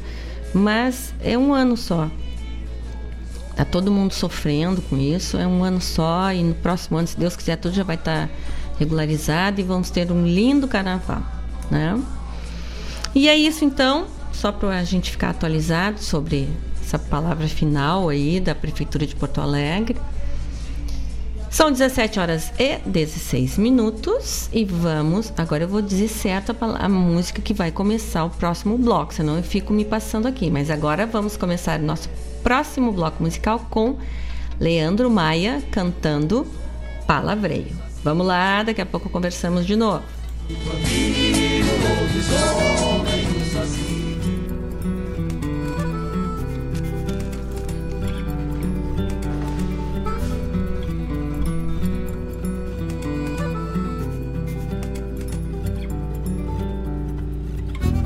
Mas 0.53 1.13
é 1.23 1.37
um 1.37 1.53
ano 1.53 1.77
só. 1.77 2.09
Tá 3.55 3.63
todo 3.63 3.91
mundo 3.91 4.13
sofrendo 4.13 4.81
com 4.81 4.97
isso. 4.97 5.37
É 5.37 5.45
um 5.45 5.63
ano 5.63 5.79
só 5.79 6.31
e 6.31 6.43
no 6.43 6.55
próximo 6.55 6.97
ano, 6.97 7.07
se 7.07 7.17
Deus 7.17 7.35
quiser, 7.35 7.57
tudo 7.57 7.75
já 7.75 7.83
vai 7.83 7.95
estar 7.95 8.27
tá 8.27 8.33
regularizado 8.81 9.61
e 9.61 9.63
vamos 9.63 9.89
ter 9.89 10.11
um 10.11 10.25
lindo 10.25 10.67
carnaval, 10.67 11.21
né? 11.69 12.01
E 13.13 13.29
é 13.29 13.37
isso 13.37 13.63
então, 13.63 14.07
só 14.31 14.51
para 14.51 14.79
a 14.79 14.83
gente 14.83 15.11
ficar 15.11 15.29
atualizado 15.29 15.99
sobre 15.99 16.49
essa 16.81 16.97
palavra 16.97 17.47
final 17.47 18.09
aí 18.09 18.39
da 18.39 18.55
prefeitura 18.55 19.05
de 19.05 19.15
Porto 19.15 19.39
Alegre. 19.39 19.97
São 21.49 21.69
17 21.69 22.19
horas 22.19 22.51
e 22.57 22.77
16 22.85 23.57
minutos 23.57 24.49
e 24.53 24.63
vamos. 24.63 25.33
Agora 25.37 25.65
eu 25.65 25.67
vou 25.67 25.81
dizer 25.81 26.07
certo 26.07 26.55
a, 26.59 26.85
a 26.85 26.89
música 26.89 27.41
que 27.41 27.53
vai 27.53 27.71
começar 27.71 28.23
o 28.23 28.29
próximo 28.29 28.77
bloco, 28.77 29.13
senão 29.13 29.35
eu 29.35 29.43
fico 29.43 29.73
me 29.73 29.83
passando 29.83 30.27
aqui. 30.27 30.49
Mas 30.49 30.71
agora 30.71 31.05
vamos 31.05 31.35
começar 31.35 31.79
o 31.79 31.83
nosso 31.83 32.09
próximo 32.41 32.93
bloco 32.93 33.21
musical 33.21 33.59
com 33.69 33.97
Leandro 34.59 35.09
Maia 35.09 35.61
cantando 35.71 36.47
Palavreio. 37.05 37.90
Vamos 38.03 38.25
lá, 38.25 38.63
daqui 38.63 38.81
a 38.81 38.85
pouco 38.85 39.09
conversamos 39.09 39.65
de 39.65 39.75
novo. 39.75 40.03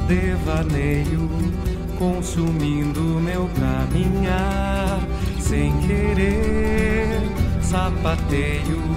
devaneio, 0.07 1.29
consumindo 1.97 3.01
meu 3.01 3.49
caminhar, 3.59 4.99
sem 5.39 5.75
querer, 5.79 7.19
sapateio, 7.61 8.94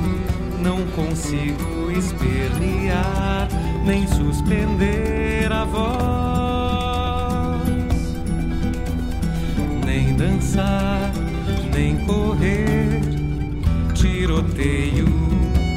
não 0.62 0.86
consigo 0.88 1.90
espernear, 1.90 3.48
nem 3.84 4.06
suspender 4.06 5.50
a 5.52 5.64
voz, 5.64 6.88
nem 9.84 10.14
dançar, 10.14 11.12
nem 11.74 11.96
correr, 12.04 13.00
tiroteio, 13.94 15.06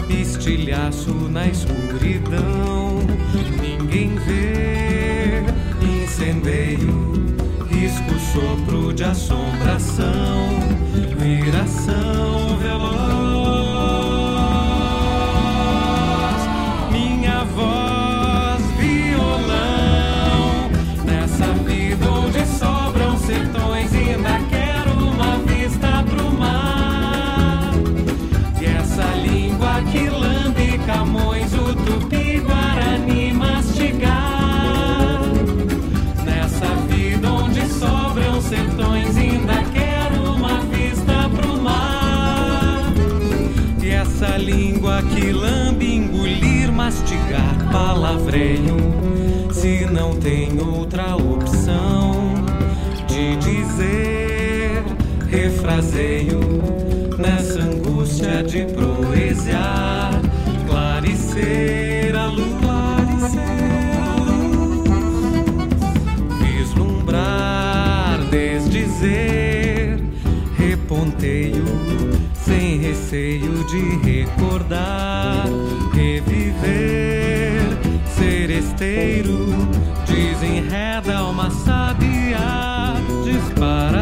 estilhaço 0.09 1.13
na 1.29 1.47
escuridão, 1.47 2.99
ninguém 3.61 4.15
vê, 4.15 5.43
incendeio, 6.03 7.11
risco, 7.69 8.19
sopro 8.33 8.93
de 8.93 9.03
assombração, 9.03 10.49
viração 11.17 12.57
veloz, 12.57 13.60
que 45.09 45.31
lambe, 45.31 45.95
engolir, 45.95 46.71
mastigar, 46.71 47.71
palavreio. 47.71 48.77
Se 49.51 49.85
não 49.85 50.15
tem 50.15 50.59
outra 50.59 51.15
opção 51.15 52.33
de 53.07 53.35
dizer, 53.37 54.83
refraseio 55.29 56.39
nessa 57.17 57.59
angústia 57.59 58.43
de 58.43 58.65
proeziar, 58.65 60.11
clarecer 60.67 62.15
a 62.15 62.25
luz, 62.27 62.51
vislumbrar, 66.39 68.19
desdizer, 68.31 69.99
reponteio, 70.57 71.65
receio 73.11 73.65
de 73.65 73.97
recordar, 74.05 75.45
reviver, 75.93 77.61
seresteiro, 78.05 79.47
desenreda 80.07 81.25
uma 81.25 81.51
sabia, 81.51 82.95
dispara 83.25 84.00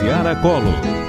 Daciara 0.00 0.34
Colo. 0.40 0.99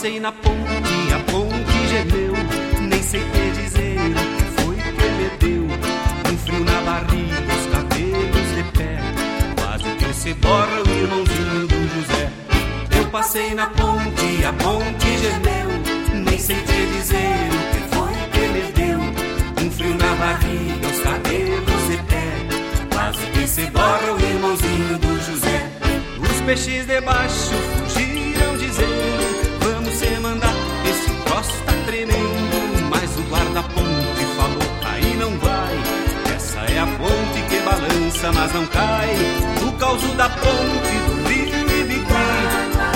Passei 0.00 0.18
na 0.18 0.32
ponte, 0.32 1.12
a 1.14 1.18
ponte 1.30 1.88
gemeu. 1.88 2.32
Nem 2.88 3.02
sei 3.02 3.20
te 3.20 3.60
dizer 3.60 3.98
o 3.98 4.36
que 4.36 4.62
foi 4.62 4.76
que 4.76 5.08
me 5.18 5.28
deu. 5.38 5.64
Um 6.32 6.38
frio 6.38 6.64
na 6.64 6.80
barriga, 6.80 7.54
os 7.54 7.66
cabelos 7.66 8.48
de 8.56 8.62
pé. 8.78 8.98
Quase 9.58 9.96
que 9.98 10.14
se 10.14 10.32
borra 10.32 10.82
o 10.86 10.88
irmãozinho 10.88 11.66
do 11.66 11.94
José. 11.94 12.32
Eu 12.96 13.06
passei 13.10 13.54
na 13.54 13.66
ponte, 13.66 14.42
a 14.42 14.52
ponte 14.54 15.18
gemeu. 15.18 16.24
Nem 16.24 16.38
sei 16.38 16.56
te 16.56 16.86
dizer 16.96 17.50
o 17.52 17.62
que 17.70 17.94
foi 17.94 18.14
que 18.32 18.48
me 18.54 18.72
deu. 18.72 19.00
Um 19.62 19.70
frio 19.70 19.94
na 19.96 20.14
barriga, 20.14 20.88
os 20.88 21.00
cabelos 21.00 21.88
de 21.90 21.96
pé. 22.04 22.32
Quase 22.90 23.26
que 23.34 23.46
se 23.46 23.66
borra 23.66 24.12
o 24.14 24.18
irmãozinho 24.18 24.98
do 24.98 25.26
José. 25.26 25.70
Os 26.22 26.40
peixes 26.46 26.86
debaixo 26.86 27.69
mas 38.28 38.52
não 38.52 38.66
cai. 38.66 39.16
O 39.66 39.72
causo 39.72 40.06
da 40.14 40.28
ponte 40.28 40.94
do 41.06 41.28
rio 41.28 41.80
Ibiqui 41.80 42.12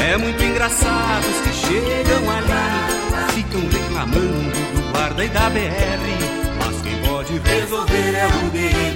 É 0.02 0.16
muito 0.18 0.42
engraçado 0.42 1.24
os 1.26 1.40
que 1.40 1.52
chegam 1.66 2.30
ali. 2.30 3.32
Ficam 3.34 3.60
reclamando 3.62 4.74
do 4.74 4.92
guarda 4.92 5.24
e 5.24 5.28
da 5.28 5.50
BR 5.50 5.64
Mas 6.58 6.82
quem 6.82 6.96
pode 7.02 7.38
resolver 7.38 8.14
é 8.14 8.26
o 8.26 8.50
DMR 8.50 8.93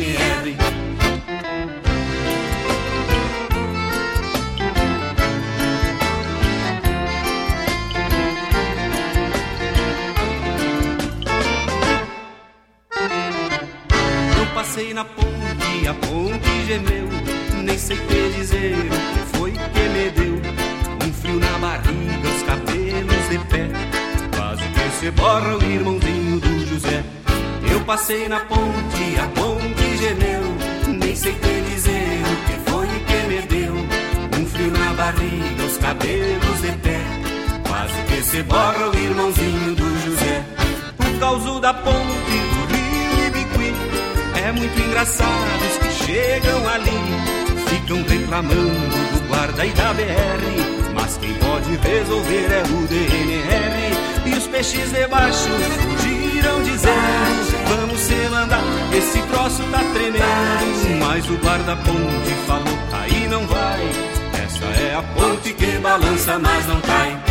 passei 28.09 28.27
na 28.27 28.41
ponte, 28.41 29.21
a 29.21 29.27
ponte 29.39 29.97
gemeu. 29.99 30.43
Nem 30.99 31.15
sei 31.15 31.35
te 31.35 31.61
dizer 31.71 32.23
o 32.25 32.37
que 32.47 32.71
foi 32.71 32.87
que 33.07 33.29
me 33.29 33.43
deu. 33.43 33.75
Um 33.75 34.47
frio 34.47 34.71
na 34.71 34.95
barriga, 34.95 35.65
os 35.65 35.77
cabelos 35.77 36.61
de 36.63 36.73
pé. 36.79 37.01
Quase 37.69 38.03
que 38.09 38.23
se 38.23 38.43
borra 38.45 38.89
o 38.89 38.97
irmãozinho 38.97 39.75
do 39.75 40.07
José. 40.07 40.43
Por 40.97 41.19
causa 41.21 41.61
da 41.61 41.75
ponte 41.75 42.39
do 42.55 42.67
rio 42.73 43.27
Ibiqui. 43.27 43.75
É 44.43 44.53
muito 44.53 44.81
engraçado 44.81 45.63
os 45.71 45.77
que 45.77 46.05
chegam 46.07 46.67
ali. 46.67 47.01
Ficam 47.69 48.03
reclamando 48.05 48.73
do 49.13 49.29
guarda 49.29 49.67
e 49.67 49.71
da 49.73 49.93
BR. 49.93 50.95
Mas 50.95 51.19
quem 51.19 51.35
pode 51.35 51.77
resolver 51.77 52.49
é 52.53 52.63
o 52.63 52.87
DNR. 52.87 53.99
E 54.25 54.35
os 54.35 54.47
peixes 54.47 54.93
debaixo 54.93 55.49
fugiram 55.83 56.63
dizendo: 56.63 57.28
Vamos 57.69 58.01
se 58.01 58.15
mandar, 58.31 58.63
esse 58.97 59.21
troço 59.23 59.63
tá 59.71 59.81
tremendo. 59.93 60.99
Mas 60.99 61.29
o 61.29 61.35
guarda-ponte 61.35 62.35
falou: 62.47 62.79
Aí 62.93 63.29
não 63.29 63.47
vai. 63.47 63.81
Essa 64.45 64.65
é 64.65 64.95
a 64.95 65.03
ponte 65.03 65.53
que 65.53 65.79
balança, 65.79 66.39
mas 66.39 66.67
não 66.67 66.81
cai. 66.81 67.28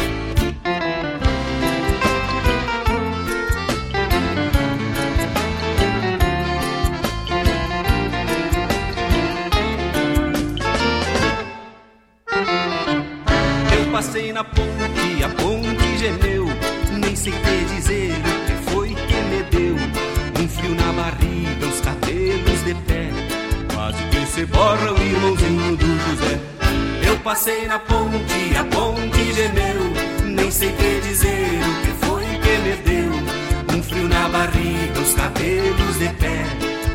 Na 27.68 27.80
ponte, 27.80 28.56
a 28.57 28.64
ponte 28.64 29.34
gemeu. 29.34 29.91
Nem 30.23 30.49
sei 30.49 30.72
te 30.72 31.02
dizer 31.02 31.60
o 31.68 31.81
que 31.81 32.06
foi 32.06 32.23
que 32.23 32.57
me 32.60 32.76
deu. 32.77 33.76
Um 33.77 33.84
frio 33.84 34.07
na 34.07 34.30
barriga, 34.30 35.02
os 35.02 35.14
cabelos 35.14 35.99
de 35.99 36.07
pé. 36.14 36.45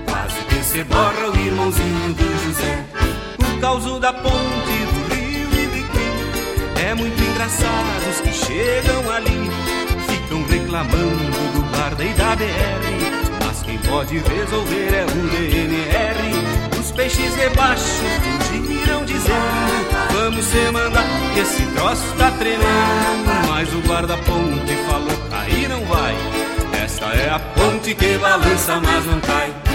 Quase 0.09 0.41
que 0.49 0.65
se 0.65 0.83
borra 0.85 1.29
o 1.31 1.37
irmãozinho 1.39 2.15
do 2.15 2.45
José. 2.45 2.85
Por 3.37 3.61
causa 3.61 4.01
da 4.01 4.15
ponte 4.15 4.33
do 4.33 5.15
rio 5.15 5.63
Ibiqui. 5.63 6.83
É 6.89 6.95
muito 6.95 7.23
engraçado 7.23 8.09
os 8.11 8.21
que 8.23 8.33
chegam 8.33 9.11
ali. 9.11 9.51
Ficam 10.09 10.43
reclamando 10.47 11.53
do 11.53 11.77
guarda 11.77 12.03
e 12.03 12.15
da 12.15 12.35
BR. 12.35 13.45
Mas 13.45 13.63
quem 13.63 13.77
pode 13.77 14.17
resolver 14.17 14.95
é 14.95 15.05
o 15.05 15.29
DNR. 15.29 16.81
Os 16.81 16.91
peixes 16.93 17.35
debaixo 17.35 18.01
fugiram 18.49 19.05
dizendo: 19.05 19.82
Vamos 20.23 20.45
se 20.45 20.71
mandar, 20.71 21.05
que 21.35 21.41
esse 21.41 21.67
troço 21.75 22.15
tá 22.17 22.31
tremendo. 22.39 23.49
Mas 23.49 23.75
o 23.75 23.81
guarda-ponte 23.81 24.77
falou: 24.87 25.19
Aí 25.33 25.67
não 25.67 25.85
vai. 25.85 26.15
Esta 26.81 27.07
é 27.07 27.29
a 27.29 27.41
ponte 27.41 27.93
que 27.93 28.19
balança, 28.19 28.81
mas 28.81 29.05
não 29.05 29.21
cai. 29.21 29.72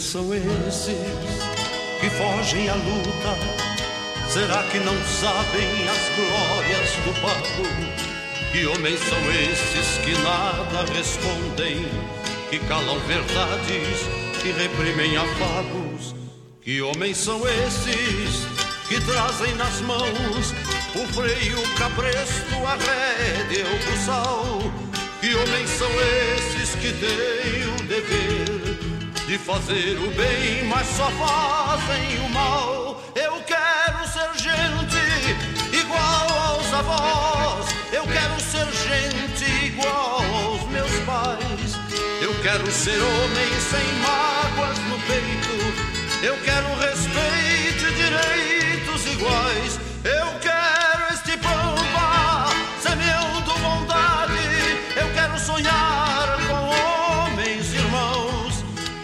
Homens 0.00 0.04
são 0.04 0.34
esses 0.34 0.86
que 2.00 2.08
fogem 2.10 2.68
à 2.68 2.74
luta? 2.74 3.36
Será 4.28 4.62
que 4.64 4.78
não 4.78 4.94
sabem 5.04 5.88
as 5.88 6.08
glórias 6.16 6.90
do 7.04 7.20
pago? 7.20 8.50
Que 8.50 8.66
homens 8.66 8.98
são 9.00 9.18
esses 9.30 9.98
que 9.98 10.12
nada 10.22 10.90
respondem? 10.92 11.86
Que 12.48 12.58
calam 12.60 12.98
verdades, 13.00 14.08
que 14.40 14.52
reprimem 14.52 15.16
afagos? 15.16 16.14
Que 16.62 16.80
homens 16.80 17.18
são 17.18 17.40
esses 17.46 18.46
que 18.88 19.00
trazem 19.02 19.54
nas 19.56 19.80
mãos 19.82 20.54
o 20.94 21.06
freio, 21.12 21.60
o 21.60 21.74
cabresto, 21.74 22.54
a 22.66 22.76
rédea, 22.76 23.66
o 23.66 23.90
buçal? 23.90 24.58
Que 25.20 25.34
homens 25.34 25.68
são 25.68 25.90
esses 26.38 26.74
que 26.76 26.92
têm 26.92 27.74
o 27.74 27.82
dever 27.86 28.59
de 29.30 29.38
fazer 29.38 29.96
o 29.96 30.10
bem, 30.10 30.64
mas 30.64 30.84
só 30.88 31.08
fazem 31.12 32.18
o 32.18 32.28
mal. 32.30 33.00
Eu 33.14 33.40
quero 33.46 34.04
ser 34.08 34.28
gente 34.36 35.76
igual 35.76 36.28
aos 36.48 36.74
avós. 36.74 37.66
Eu 37.92 38.02
quero 38.08 38.40
ser 38.40 38.66
gente 38.88 39.66
igual 39.66 40.20
aos 40.34 40.68
meus 40.72 40.90
pais. 41.06 41.78
Eu 42.20 42.34
quero 42.42 42.68
ser 42.72 43.00
homem 43.00 43.50
sem 43.70 43.86
mágoas 44.02 44.78
no 44.88 44.98
peito. 45.06 46.26
Eu 46.26 46.36
quero 46.42 46.74
respeito 46.80 46.99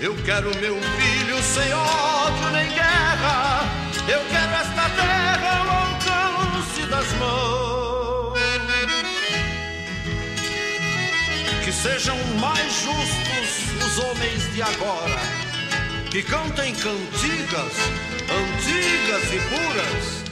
Eu 0.01 0.15
quero 0.25 0.51
meu 0.59 0.77
filho 0.81 1.43
sem 1.43 1.73
ódio 1.73 2.51
nem 2.53 2.69
guerra. 2.69 3.65
Eu 4.09 4.21
quero 4.31 4.53
esta 4.55 4.89
terra 4.91 5.59
ao 5.59 5.69
alcance 5.71 6.83
das 6.87 7.13
mãos. 7.15 7.57
sejam 11.83 12.17
mais 12.41 12.73
justos 12.73 13.87
os 13.87 13.99
homens 13.99 14.55
de 14.55 14.63
agora, 14.63 15.21
que 16.11 16.23
cantem 16.23 16.75
cantigas 16.75 17.73
antigas 18.29 19.33
e 19.33 19.39
puras, 19.49 20.25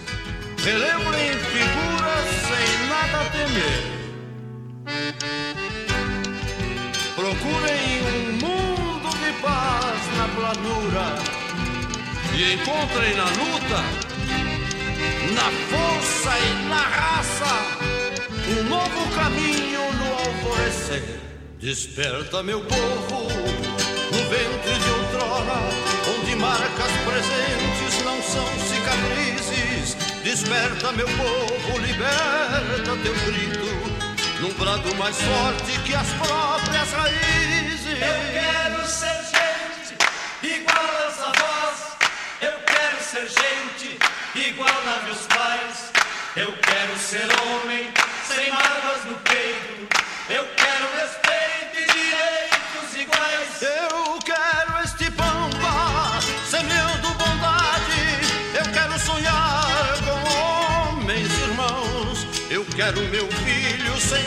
relembrem 0.65 1.33
figuras 1.39 2.27
sem 2.49 2.89
nada 2.89 3.25
temer. 3.31 3.85
Procurem 7.15 7.94
paz 9.45 10.01
na 10.17 10.27
planura 10.29 11.07
e 12.35 12.55
encontrem 12.55 13.15
na 13.15 13.25
luta, 13.25 13.81
na 15.37 15.49
força 15.71 16.39
e 16.39 16.69
na 16.69 16.83
raça, 16.83 17.55
um 18.49 18.65
novo 18.65 19.15
caminho 19.15 19.93
no 19.93 20.13
alvorecer. 20.13 21.21
Desperta, 21.61 22.43
meu 22.43 22.61
povo, 22.63 23.29
no 24.13 24.19
ventre 24.29 24.75
de 24.83 24.91
outrora, 24.91 25.61
onde 26.19 26.37
marcas 26.37 26.93
presentes 27.07 28.05
não 28.05 28.21
são 28.23 28.47
cicatrizes. 28.69 29.97
Desperta, 30.25 30.93
meu 30.93 31.07
povo, 31.07 31.79
liberta 31.79 32.97
teu 33.03 33.15
grito 33.27 33.65
num 34.41 34.53
brado 34.55 34.95
mais 34.97 35.17
forte 35.17 35.79
que 35.85 35.95
as 35.95 36.09
próprias 36.13 36.93
raízes. 36.93 37.54
Eu 37.95 38.17
quero 38.33 38.87
ser 38.87 39.21
gente 39.23 39.97
igual 40.43 41.05
aos 41.05 41.21
avós. 41.21 41.97
Eu 42.41 42.53
quero 42.67 43.03
ser 43.03 43.29
gente 43.29 43.99
igual 44.35 44.69
a 44.69 45.03
meus 45.05 45.23
pais. 45.27 45.93
Eu 46.35 46.53
quero 46.59 46.99
ser 46.99 47.29
homem 47.43 47.93
sem 48.27 48.51
mágoas 48.51 49.05
no 49.05 49.15
peito. 49.21 49.89
Eu 50.29 50.45
quero 50.57 50.87
respeito 50.99 51.79
e 51.79 51.93
direitos 51.93 52.97
iguais. 52.97 53.63
Eu 53.63 54.19
quero 54.25 54.85
este 54.85 55.11
pampa 55.13 56.21
semeando 56.51 57.09
bondade. 57.11 58.03
Eu 58.55 58.73
quero 58.73 58.99
sonhar 58.99 59.95
com 60.05 60.95
homens 60.95 61.31
irmãos. 61.39 62.27
Eu 62.51 62.65
quero 62.75 63.01
meu 63.03 63.29
filho 63.31 64.01
sem 64.01 64.27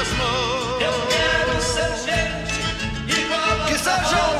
das 0.00 0.12
mãos. 0.14 0.80
Eu 0.80 0.92
quero 1.08 1.60
ser 1.60 1.92
gente 2.06 3.20
igual 3.20 3.66
Que 3.66 3.74
aos 4.14 4.39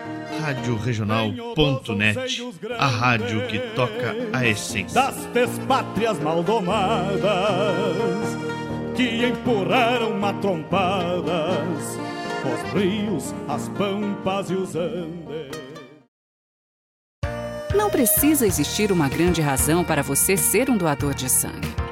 Rádio 0.41 0.75
Regional.net, 0.75 2.41
a 2.79 2.87
rádio 2.87 3.45
que 3.45 3.59
toca 3.75 4.15
a 4.33 4.43
essência. 4.43 4.99
das 4.99 5.25
despátrias 5.27 6.19
maldomadas 6.19 7.21
que 8.95 9.23
empurraram 9.23 10.17
matrompadas 10.17 11.99
os 12.43 12.73
rios, 12.73 13.35
as 13.47 13.69
pampas 13.69 14.49
e 14.49 14.55
os 14.55 14.75
andes. 14.75 15.61
Não 17.75 17.91
precisa 17.91 18.47
existir 18.47 18.91
uma 18.91 19.07
grande 19.07 19.41
razão 19.41 19.83
para 19.83 20.01
você 20.01 20.35
ser 20.35 20.71
um 20.71 20.77
doador 20.77 21.13
de 21.13 21.29
sangue. 21.29 21.80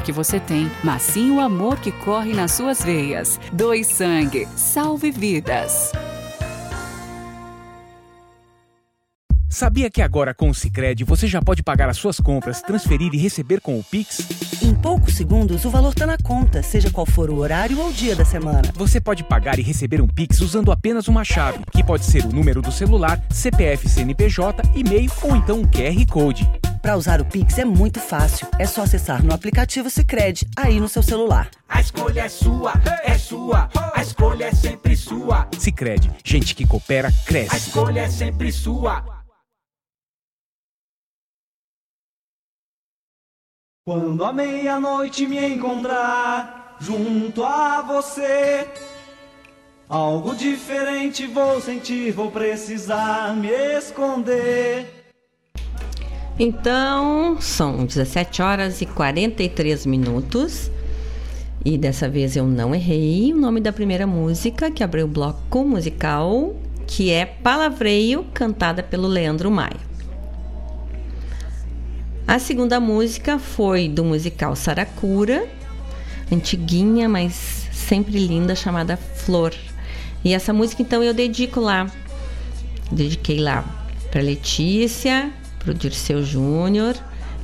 que 0.00 0.12
você 0.12 0.40
tem, 0.40 0.70
mas 0.82 1.02
sim 1.02 1.30
o 1.30 1.40
amor 1.40 1.78
que 1.78 1.92
corre 1.92 2.32
nas 2.32 2.52
suas 2.52 2.82
veias. 2.82 3.38
Doe 3.52 3.84
sangue, 3.84 4.46
salve 4.56 5.10
vidas. 5.10 5.92
Sabia 9.52 9.90
que 9.90 10.00
agora 10.00 10.32
com 10.32 10.48
o 10.48 10.54
Sicredi 10.54 11.02
você 11.02 11.26
já 11.26 11.42
pode 11.42 11.62
pagar 11.62 11.88
as 11.88 11.96
suas 11.96 12.20
compras, 12.20 12.62
transferir 12.62 13.12
e 13.12 13.18
receber 13.18 13.60
com 13.60 13.78
o 13.78 13.82
Pix? 13.82 14.20
Em 14.62 14.72
poucos 14.72 15.14
segundos, 15.14 15.64
o 15.64 15.70
valor 15.70 15.90
está 15.90 16.06
na 16.06 16.16
conta, 16.16 16.62
seja 16.62 16.88
qual 16.88 17.04
for 17.04 17.28
o 17.28 17.38
horário 17.38 17.78
ou 17.80 17.88
o 17.88 17.92
dia 17.92 18.14
da 18.14 18.24
semana. 18.24 18.62
Você 18.74 19.00
pode 19.00 19.24
pagar 19.24 19.58
e 19.58 19.62
receber 19.62 20.00
um 20.00 20.06
Pix 20.06 20.40
usando 20.40 20.70
apenas 20.70 21.08
uma 21.08 21.24
chave, 21.24 21.58
que 21.72 21.82
pode 21.82 22.04
ser 22.04 22.24
o 22.24 22.32
número 22.32 22.62
do 22.62 22.70
celular, 22.70 23.20
CPF 23.28 23.88
CNPJ, 23.88 24.62
e-mail 24.74 25.10
ou 25.20 25.34
então 25.34 25.58
um 25.58 25.66
QR 25.66 26.06
Code. 26.08 26.48
Para 26.82 26.96
usar 26.96 27.20
o 27.20 27.24
Pix 27.24 27.58
é 27.58 27.64
muito 27.64 28.00
fácil. 28.00 28.48
É 28.58 28.66
só 28.66 28.82
acessar 28.82 29.22
no 29.24 29.34
aplicativo 29.34 29.90
Sicredi 29.90 30.46
aí 30.56 30.80
no 30.80 30.88
seu 30.88 31.02
celular. 31.02 31.50
A 31.68 31.80
escolha 31.80 32.22
é 32.22 32.28
sua, 32.28 32.72
é 33.04 33.18
sua. 33.18 33.68
A 33.94 34.02
escolha 34.02 34.46
é 34.46 34.52
sempre 34.52 34.96
sua. 34.96 35.46
Sicredi, 35.58 36.10
gente 36.24 36.54
que 36.54 36.66
coopera 36.66 37.08
A 37.08 37.26
cresce. 37.26 37.56
escolha 37.56 38.00
é 38.00 38.08
sempre 38.08 38.50
sua. 38.50 39.04
Quando 43.86 44.24
a 44.24 44.32
meia-noite 44.32 45.26
me 45.26 45.44
encontrar 45.54 46.76
junto 46.80 47.44
a 47.44 47.82
você, 47.82 48.68
algo 49.88 50.34
diferente 50.34 51.26
vou 51.26 51.60
sentir, 51.60 52.12
vou 52.12 52.30
precisar 52.30 53.34
me 53.34 53.48
esconder. 53.48 54.99
Então, 56.42 57.36
são 57.38 57.84
17 57.84 58.40
horas 58.40 58.80
e 58.80 58.86
43 58.86 59.84
minutos. 59.84 60.70
E 61.62 61.76
dessa 61.76 62.08
vez 62.08 62.34
eu 62.34 62.46
não 62.46 62.74
errei 62.74 63.34
o 63.34 63.36
nome 63.36 63.60
da 63.60 63.70
primeira 63.70 64.06
música 64.06 64.70
que 64.70 64.82
abriu 64.82 65.04
o 65.04 65.08
bloco 65.08 65.62
musical, 65.66 66.56
que 66.86 67.10
é 67.10 67.26
Palavreio, 67.26 68.24
cantada 68.32 68.82
pelo 68.82 69.06
Leandro 69.06 69.50
Maia. 69.50 69.76
A 72.26 72.38
segunda 72.38 72.80
música 72.80 73.38
foi 73.38 73.86
do 73.86 74.02
musical 74.02 74.56
Saracura, 74.56 75.46
antiguinha, 76.32 77.06
mas 77.06 77.68
sempre 77.70 78.12
linda, 78.12 78.56
chamada 78.56 78.96
Flor. 78.96 79.52
E 80.24 80.32
essa 80.32 80.54
música 80.54 80.80
então 80.80 81.02
eu 81.02 81.12
dedico 81.12 81.60
lá. 81.60 81.86
Dediquei 82.90 83.38
lá 83.38 83.62
para 84.10 84.22
Letícia, 84.22 85.30
para 85.60 85.70
o 85.70 85.74
Dirceu 85.74 86.24
Júnior 86.24 86.96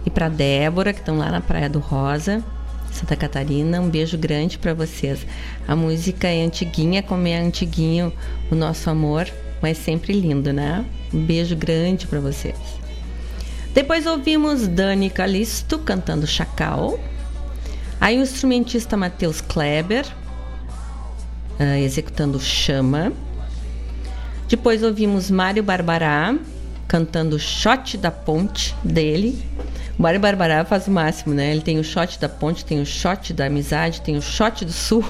e 0.04 0.10
para 0.10 0.28
Débora, 0.28 0.92
que 0.92 0.98
estão 0.98 1.16
lá 1.16 1.30
na 1.30 1.40
Praia 1.40 1.68
do 1.68 1.78
Rosa. 1.78 2.42
Santa 2.90 3.14
Catarina. 3.14 3.80
Um 3.80 3.90
beijo 3.90 4.16
grande 4.16 4.58
para 4.58 4.72
vocês. 4.72 5.26
A 5.68 5.76
música 5.76 6.28
é 6.28 6.42
antiguinha, 6.42 7.02
como 7.02 7.26
é 7.26 7.38
antiguinho 7.38 8.12
o 8.50 8.54
nosso 8.54 8.88
amor, 8.88 9.28
mas 9.60 9.76
sempre 9.78 10.18
lindo, 10.18 10.52
né? 10.52 10.84
Um 11.12 11.22
beijo 11.22 11.54
grande 11.54 12.06
para 12.06 12.20
vocês. 12.20 12.56
Depois 13.74 14.06
ouvimos 14.06 14.66
Dani 14.66 15.10
Calisto 15.10 15.78
cantando 15.78 16.26
Chacal. 16.26 16.98
Aí 18.00 18.18
o 18.18 18.22
instrumentista 18.22 18.96
Matheus 18.96 19.42
Kleber 19.42 20.06
uh, 21.60 21.76
executando 21.84 22.40
Chama. 22.40 23.12
Depois 24.48 24.82
ouvimos 24.82 25.30
Mário 25.30 25.62
Barbará 25.62 26.34
cantando 26.86 27.38
Shot 27.38 27.96
da 27.96 28.10
Ponte 28.10 28.74
dele. 28.82 29.42
O 29.98 30.02
Mário 30.02 30.20
Barbará 30.20 30.64
faz 30.64 30.86
o 30.86 30.90
máximo, 30.90 31.34
né? 31.34 31.52
Ele 31.52 31.62
tem 31.62 31.78
o 31.78 31.84
shot 31.84 32.20
da 32.20 32.28
ponte, 32.28 32.64
tem 32.64 32.80
o 32.80 32.84
shot 32.84 33.32
da 33.32 33.46
amizade, 33.46 34.02
tem 34.02 34.14
o 34.16 34.20
shot 34.20 34.62
do 34.62 34.72
sul. 34.72 35.02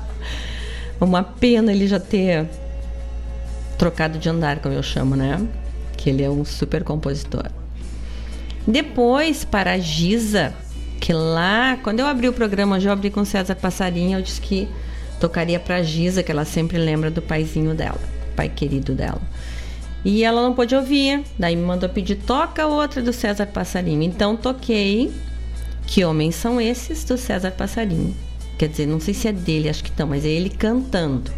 Uma 1.00 1.22
pena 1.22 1.72
ele 1.72 1.86
já 1.86 1.98
ter 1.98 2.46
trocado 3.78 4.18
de 4.18 4.28
andar, 4.28 4.58
como 4.58 4.74
eu 4.74 4.82
chamo, 4.82 5.16
né? 5.16 5.40
Que 5.96 6.10
ele 6.10 6.22
é 6.22 6.28
um 6.28 6.44
super 6.44 6.84
compositor. 6.84 7.46
Depois, 8.66 9.44
para 9.44 9.72
a 9.72 9.78
Giza, 9.78 10.52
que 11.00 11.12
lá, 11.12 11.78
quando 11.82 12.00
eu 12.00 12.06
abri 12.06 12.28
o 12.28 12.32
programa, 12.34 12.78
eu 12.78 12.92
abri 12.92 13.10
com 13.10 13.24
César 13.24 13.54
Passarinho, 13.54 14.18
eu 14.18 14.22
disse 14.22 14.40
que 14.40 14.68
tocaria 15.18 15.58
para 15.58 15.76
a 15.76 15.82
Giza, 15.82 16.22
que 16.22 16.30
ela 16.30 16.44
sempre 16.44 16.76
lembra 16.76 17.10
do 17.10 17.22
paizinho 17.22 17.74
dela, 17.74 18.00
pai 18.34 18.50
querido 18.50 18.94
dela. 18.94 19.20
E 20.06 20.22
ela 20.22 20.40
não 20.40 20.54
pôde 20.54 20.72
ouvir. 20.72 21.24
Daí 21.36 21.56
me 21.56 21.62
mandou 21.62 21.88
pedir 21.88 22.14
toca 22.14 22.64
outra 22.64 23.02
do 23.02 23.12
César 23.12 23.44
Passarinho. 23.46 24.04
Então 24.04 24.36
toquei 24.36 25.12
Que 25.84 26.04
Homens 26.04 26.36
São 26.36 26.60
Esses 26.60 27.02
do 27.02 27.18
César 27.18 27.50
Passarinho. 27.50 28.14
Quer 28.56 28.68
dizer, 28.68 28.86
não 28.86 29.00
sei 29.00 29.12
se 29.12 29.26
é 29.26 29.32
dele, 29.32 29.68
acho 29.68 29.82
que 29.82 29.90
não, 29.98 30.06
mas 30.06 30.24
é 30.24 30.28
ele 30.28 30.48
cantando. 30.48 31.32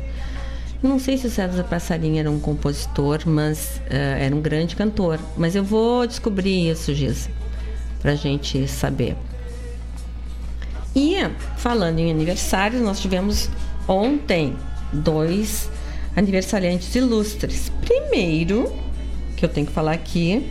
não 0.83 0.99
sei 0.99 1.17
se 1.17 1.27
o 1.27 1.31
César 1.31 1.65
Passarinho 1.65 2.19
era 2.19 2.31
um 2.31 2.39
compositor, 2.39 3.23
mas 3.25 3.81
uh, 3.87 4.21
era 4.21 4.37
um 4.37 4.43
grande 4.43 4.77
cantor. 4.77 5.19
Mas 5.35 5.57
eu 5.57 5.65
vou 5.65 6.07
descobrir 6.07 6.71
isso, 6.71 6.93
Giz, 6.95 7.31
pra 8.03 8.17
gente 8.17 8.69
saber. 8.69 9.17
E 10.95 11.17
falando 11.57 12.01
em 12.01 12.11
aniversários, 12.11 12.83
nós 12.83 13.01
tivemos 13.01 13.49
ontem 13.89 14.55
dois 14.93 15.71
aniversariantes 16.19 16.95
ilustres. 16.95 17.71
Primeiro, 17.81 18.73
que 19.37 19.45
eu 19.45 19.49
tenho 19.49 19.67
que 19.67 19.73
falar 19.73 19.93
aqui, 19.93 20.51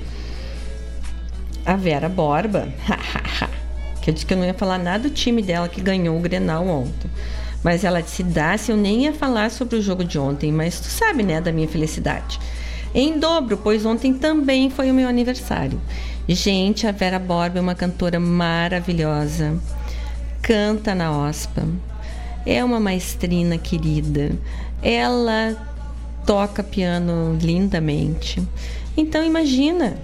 a 1.65 1.75
Vera 1.75 2.07
Borba. 2.07 2.69
que 4.01 4.09
eu 4.09 4.13
disse 4.13 4.25
que 4.25 4.33
eu 4.33 4.37
não 4.37 4.45
ia 4.45 4.53
falar 4.53 4.77
nada 4.77 5.09
do 5.09 5.13
time 5.13 5.41
dela 5.41 5.67
que 5.67 5.81
ganhou 5.81 6.17
o 6.17 6.21
Grenal 6.21 6.65
ontem. 6.65 7.11
Mas 7.61 7.83
ela 7.83 8.01
disse, 8.01 8.23
Dácia, 8.23 8.71
eu 8.71 8.77
nem 8.77 9.03
ia 9.03 9.13
falar 9.13 9.51
sobre 9.51 9.75
o 9.75 9.81
jogo 9.81 10.05
de 10.05 10.17
ontem, 10.17 10.51
mas 10.51 10.79
tu 10.79 10.87
sabe, 10.87 11.23
né, 11.23 11.41
da 11.41 11.51
minha 11.51 11.67
felicidade. 11.67 12.39
Em 12.95 13.19
dobro, 13.19 13.57
pois 13.57 13.85
ontem 13.85 14.13
também 14.13 14.69
foi 14.69 14.89
o 14.89 14.93
meu 14.93 15.09
aniversário. 15.09 15.81
Gente, 16.29 16.87
a 16.87 16.91
Vera 16.93 17.19
Borba 17.19 17.59
é 17.59 17.61
uma 17.61 17.75
cantora 17.75 18.19
maravilhosa. 18.19 19.59
Canta 20.41 20.95
na 20.95 21.11
OSPA. 21.11 21.67
É 22.45 22.63
uma 22.63 22.79
maestrina 22.79 23.57
querida. 23.57 24.31
Ela 24.81 25.55
toca 26.25 26.61
piano 26.61 27.37
lindamente. 27.41 28.41
Então 28.95 29.23
imagina. 29.23 29.97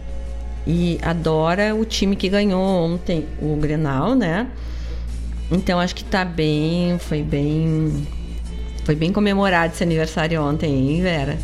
E 0.66 0.98
adora 1.02 1.76
o 1.76 1.84
time 1.84 2.16
que 2.16 2.30
ganhou 2.30 2.62
ontem 2.62 3.26
o 3.42 3.56
Grenal, 3.58 4.16
né? 4.16 4.48
Então 5.52 5.80
acho 5.80 5.94
que 5.94 6.06
tá 6.06 6.24
bem, 6.24 6.98
foi 7.00 7.22
bem 7.22 8.08
foi 8.86 8.96
bem 8.96 9.12
comemorado 9.12 9.74
esse 9.74 9.84
aniversário 9.84 10.42
ontem, 10.42 10.74
hein, 10.74 11.02
Vera? 11.02 11.38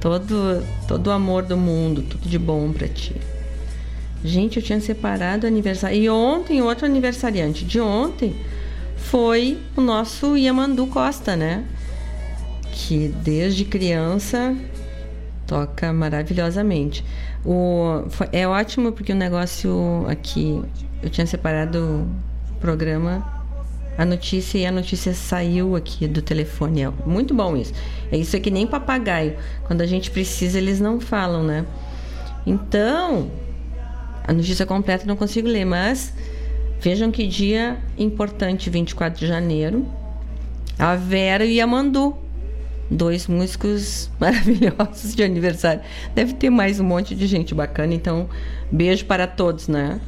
Todo 0.00 0.62
todo 0.86 1.06
o 1.06 1.10
amor 1.10 1.42
do 1.42 1.56
mundo, 1.56 2.02
tudo 2.02 2.28
de 2.28 2.38
bom 2.38 2.70
para 2.70 2.88
ti. 2.88 3.14
Gente, 4.22 4.58
eu 4.58 4.62
tinha 4.62 4.80
separado 4.80 5.46
o 5.46 5.48
aniversário. 5.48 5.96
E 5.96 6.08
ontem, 6.10 6.60
outro 6.60 6.84
aniversariante 6.84 7.64
de 7.64 7.80
ontem 7.80 8.34
foi 8.96 9.58
o 9.76 9.80
nosso 9.80 10.36
Yamandu 10.36 10.86
Costa, 10.86 11.36
né? 11.36 11.64
Que 12.72 13.08
desde 13.08 13.64
criança 13.64 14.56
toca 15.46 15.92
maravilhosamente. 15.92 17.04
O, 17.44 18.04
é 18.32 18.46
ótimo 18.46 18.92
porque 18.92 19.12
o 19.12 19.16
negócio 19.16 20.04
aqui, 20.08 20.62
eu 21.02 21.10
tinha 21.10 21.26
separado 21.26 22.06
o 22.50 22.60
programa, 22.60 23.40
a 23.98 24.04
notícia 24.04 24.58
e 24.58 24.66
a 24.66 24.72
notícia 24.72 25.12
saiu 25.12 25.74
aqui 25.74 26.06
do 26.06 26.22
telefone. 26.22 26.82
É 26.82 26.92
muito 27.04 27.34
bom 27.34 27.56
isso. 27.56 27.72
É 28.12 28.16
isso 28.16 28.36
é 28.36 28.40
que 28.40 28.50
nem 28.50 28.66
papagaio. 28.66 29.36
Quando 29.66 29.80
a 29.80 29.86
gente 29.86 30.10
precisa, 30.10 30.58
eles 30.58 30.80
não 30.80 31.00
falam, 31.00 31.42
né? 31.42 31.66
Então, 32.46 33.30
a 34.26 34.32
notícia 34.32 34.64
completa 34.64 35.04
não 35.04 35.16
consigo 35.16 35.48
ler, 35.48 35.64
mas 35.64 36.14
vejam 36.80 37.10
que 37.10 37.26
dia 37.26 37.76
importante, 37.98 38.70
24 38.70 39.18
de 39.18 39.26
janeiro. 39.26 39.86
A 40.78 40.94
Vera 40.96 41.44
e 41.44 41.60
a 41.60 41.66
Mandu 41.66 42.16
dois 42.90 43.26
músicos 43.26 44.10
maravilhosos 44.18 45.14
de 45.14 45.22
aniversário. 45.22 45.82
Deve 46.14 46.34
ter 46.34 46.50
mais 46.50 46.80
um 46.80 46.84
monte 46.84 47.14
de 47.14 47.26
gente 47.26 47.54
bacana, 47.54 47.94
então 47.94 48.28
beijo 48.70 49.04
para 49.04 49.26
todos, 49.26 49.68
né? 49.68 50.00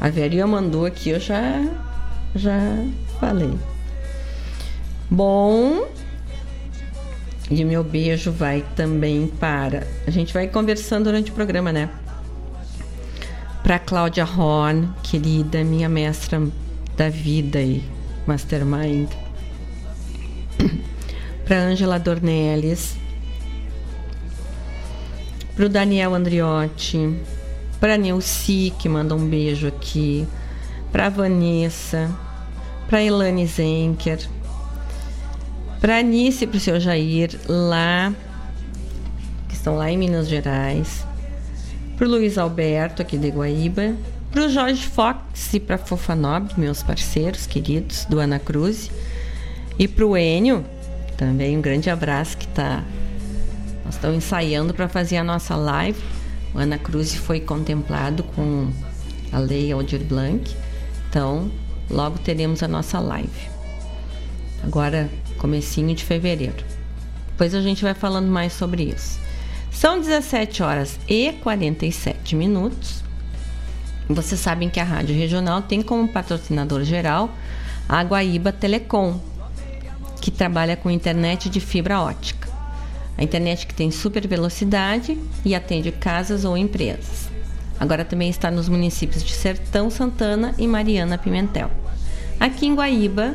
A 0.00 0.08
Veria 0.08 0.46
mandou 0.46 0.86
aqui, 0.86 1.10
eu 1.10 1.20
já 1.20 1.62
já 2.34 2.58
falei. 3.20 3.52
Bom, 5.10 5.86
e 7.50 7.64
meu 7.64 7.84
beijo 7.84 8.32
vai 8.32 8.64
também 8.74 9.26
para. 9.26 9.86
A 10.06 10.10
gente 10.10 10.32
vai 10.32 10.48
conversando 10.48 11.04
durante 11.04 11.30
o 11.30 11.34
programa, 11.34 11.72
né? 11.72 11.90
Para 13.62 13.78
Cláudia 13.78 14.24
Horn, 14.24 14.88
querida, 15.02 15.64
minha 15.64 15.88
mestra 15.88 16.42
da 16.96 17.08
vida 17.08 17.60
e 17.60 17.82
mastermind 18.26 19.23
para 21.44 21.58
Angela 21.58 21.98
Dornelles, 21.98 22.96
para 25.54 25.66
o 25.66 25.68
Daniel 25.68 26.14
Andriotti, 26.14 27.16
para 27.78 27.98
Neuci, 27.98 28.72
que 28.78 28.88
manda 28.88 29.14
um 29.14 29.28
beijo 29.28 29.66
aqui, 29.66 30.26
para 30.90 31.08
Vanessa, 31.08 32.10
para 32.88 33.02
Elane 33.02 33.46
Zenker, 33.46 34.18
para 35.80 35.98
Anice 35.98 36.44
e 36.44 36.46
para 36.46 36.56
o 36.56 36.60
seu 36.60 36.80
Jair, 36.80 37.38
lá, 37.46 38.14
que 39.48 39.54
estão 39.54 39.76
lá 39.76 39.90
em 39.90 39.98
Minas 39.98 40.28
Gerais, 40.28 41.04
para 41.96 42.06
o 42.06 42.10
Luiz 42.10 42.38
Alberto, 42.38 43.02
aqui 43.02 43.18
de 43.18 43.28
Guaíba, 43.28 43.94
para 44.32 44.46
o 44.46 44.48
Jorge 44.48 44.86
Fox 44.86 45.52
e 45.52 45.60
para 45.60 45.76
Fofanob, 45.76 46.54
meus 46.56 46.82
parceiros 46.82 47.46
queridos 47.46 48.06
do 48.06 48.18
Ana 48.18 48.38
Cruz, 48.38 48.90
e 49.78 49.86
para 49.86 50.06
o 50.06 50.16
Enio, 50.16 50.64
também 51.16 51.56
um 51.56 51.60
grande 51.60 51.90
abraço 51.90 52.36
que 52.36 52.46
tá. 52.48 52.84
Nós 53.84 53.94
estamos 53.94 54.16
ensaiando 54.18 54.74
para 54.74 54.88
fazer 54.88 55.16
a 55.16 55.24
nossa 55.24 55.56
live. 55.56 56.02
O 56.54 56.58
Ana 56.58 56.78
Cruz 56.78 57.14
foi 57.14 57.40
contemplado 57.40 58.22
com 58.22 58.70
a 59.32 59.38
lei 59.38 59.72
Aldir 59.72 60.04
Blanc. 60.04 60.54
Então, 61.08 61.50
logo 61.90 62.18
teremos 62.18 62.62
a 62.62 62.68
nossa 62.68 62.98
live. 63.00 63.48
Agora, 64.62 65.10
comecinho 65.38 65.94
de 65.94 66.04
fevereiro. 66.04 66.64
Depois 67.28 67.54
a 67.54 67.60
gente 67.60 67.82
vai 67.82 67.94
falando 67.94 68.28
mais 68.28 68.52
sobre 68.52 68.84
isso. 68.84 69.18
São 69.70 70.00
17 70.00 70.62
horas 70.62 70.98
e 71.08 71.32
47 71.42 72.36
minutos. 72.36 73.02
Vocês 74.08 74.40
sabem 74.40 74.70
que 74.70 74.78
a 74.78 74.84
Rádio 74.84 75.16
Regional 75.16 75.62
tem 75.62 75.82
como 75.82 76.08
patrocinador 76.08 76.84
geral 76.84 77.30
a 77.88 78.02
Guaíba 78.02 78.52
Telecom, 78.52 79.18
que 80.24 80.30
trabalha 80.30 80.74
com 80.74 80.90
internet 80.90 81.50
de 81.50 81.60
fibra 81.60 82.00
ótica. 82.00 82.48
A 83.18 83.22
internet 83.22 83.66
que 83.66 83.74
tem 83.74 83.90
super 83.90 84.26
velocidade 84.26 85.18
e 85.44 85.54
atende 85.54 85.92
casas 85.92 86.46
ou 86.46 86.56
empresas. 86.56 87.28
Agora 87.78 88.06
também 88.06 88.30
está 88.30 88.50
nos 88.50 88.66
municípios 88.66 89.22
de 89.22 89.32
Sertão 89.32 89.90
Santana 89.90 90.54
e 90.56 90.66
Mariana 90.66 91.18
Pimentel. 91.18 91.70
Aqui 92.40 92.64
em 92.64 92.74
Guaíba, 92.74 93.34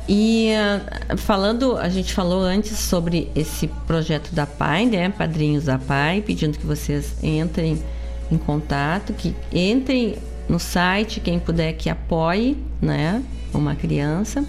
E 0.08 0.50
uh, 1.10 1.16
falando, 1.16 1.76
a 1.76 1.88
gente 1.88 2.14
falou 2.14 2.40
antes 2.42 2.78
sobre 2.78 3.28
esse 3.34 3.66
projeto 3.86 4.32
da 4.32 4.46
PAI, 4.46 4.86
né? 4.86 5.08
Padrinhos 5.08 5.64
da 5.64 5.78
PAI, 5.78 6.22
pedindo 6.22 6.56
que 6.58 6.66
vocês 6.66 7.16
entrem 7.22 7.82
em 8.30 8.38
contato, 8.38 9.12
que 9.12 9.34
entrem 9.52 10.16
no 10.48 10.60
site, 10.60 11.18
quem 11.18 11.40
puder 11.40 11.72
que 11.72 11.90
apoie, 11.90 12.56
né? 12.80 13.22
Uma 13.56 13.74
criança, 13.74 14.44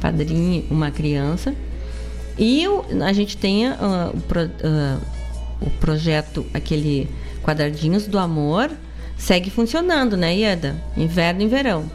padrinho 0.00 0.64
uma 0.70 0.90
criança. 0.90 1.54
E 2.38 2.64
a 3.04 3.12
gente 3.12 3.36
tem 3.36 3.68
uh, 3.68 3.74
o, 4.14 4.20
pro, 4.22 4.44
uh, 4.44 5.00
o 5.60 5.70
projeto, 5.78 6.46
aquele 6.54 7.08
quadradinhos 7.42 8.06
do 8.06 8.18
amor, 8.18 8.70
segue 9.16 9.50
funcionando, 9.50 10.16
né, 10.16 10.34
Ieda? 10.34 10.76
Inverno 10.96 11.42
e 11.42 11.48
verão. 11.48 11.90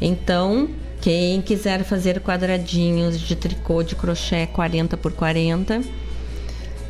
Então, 0.00 0.68
quem 1.00 1.40
quiser 1.42 1.82
fazer 1.82 2.20
quadradinhos 2.20 3.18
de 3.18 3.34
tricô 3.34 3.82
de 3.82 3.96
crochê 3.96 4.46
40 4.46 4.96
por 4.96 5.12
40 5.12 5.80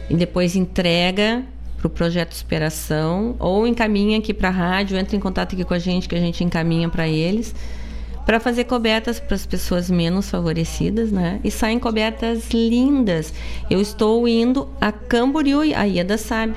e 0.08 0.14
depois 0.14 0.56
entrega 0.56 1.42
para 1.78 1.86
o 1.86 1.90
projeto 1.90 2.34
Superação 2.34 3.36
ou 3.38 3.66
encaminha 3.66 4.18
aqui 4.18 4.34
para 4.34 4.48
a 4.48 4.52
rádio, 4.52 4.98
entra 4.98 5.16
em 5.16 5.20
contato 5.20 5.54
aqui 5.54 5.64
com 5.64 5.72
a 5.72 5.78
gente 5.78 6.08
que 6.08 6.14
a 6.14 6.20
gente 6.20 6.44
encaminha 6.44 6.88
para 6.88 7.08
eles 7.08 7.54
para 8.24 8.38
fazer 8.38 8.64
cobertas 8.64 9.18
para 9.18 9.34
as 9.34 9.46
pessoas 9.46 9.90
menos 9.90 10.30
favorecidas, 10.30 11.10
né? 11.10 11.40
E 11.42 11.50
saem 11.50 11.78
cobertas 11.78 12.50
lindas. 12.50 13.32
Eu 13.68 13.80
estou 13.80 14.26
indo 14.28 14.68
a 14.80 14.92
Camboriú, 14.92 15.60
a 15.74 15.84
Ieda 15.84 16.16
sabe 16.18 16.54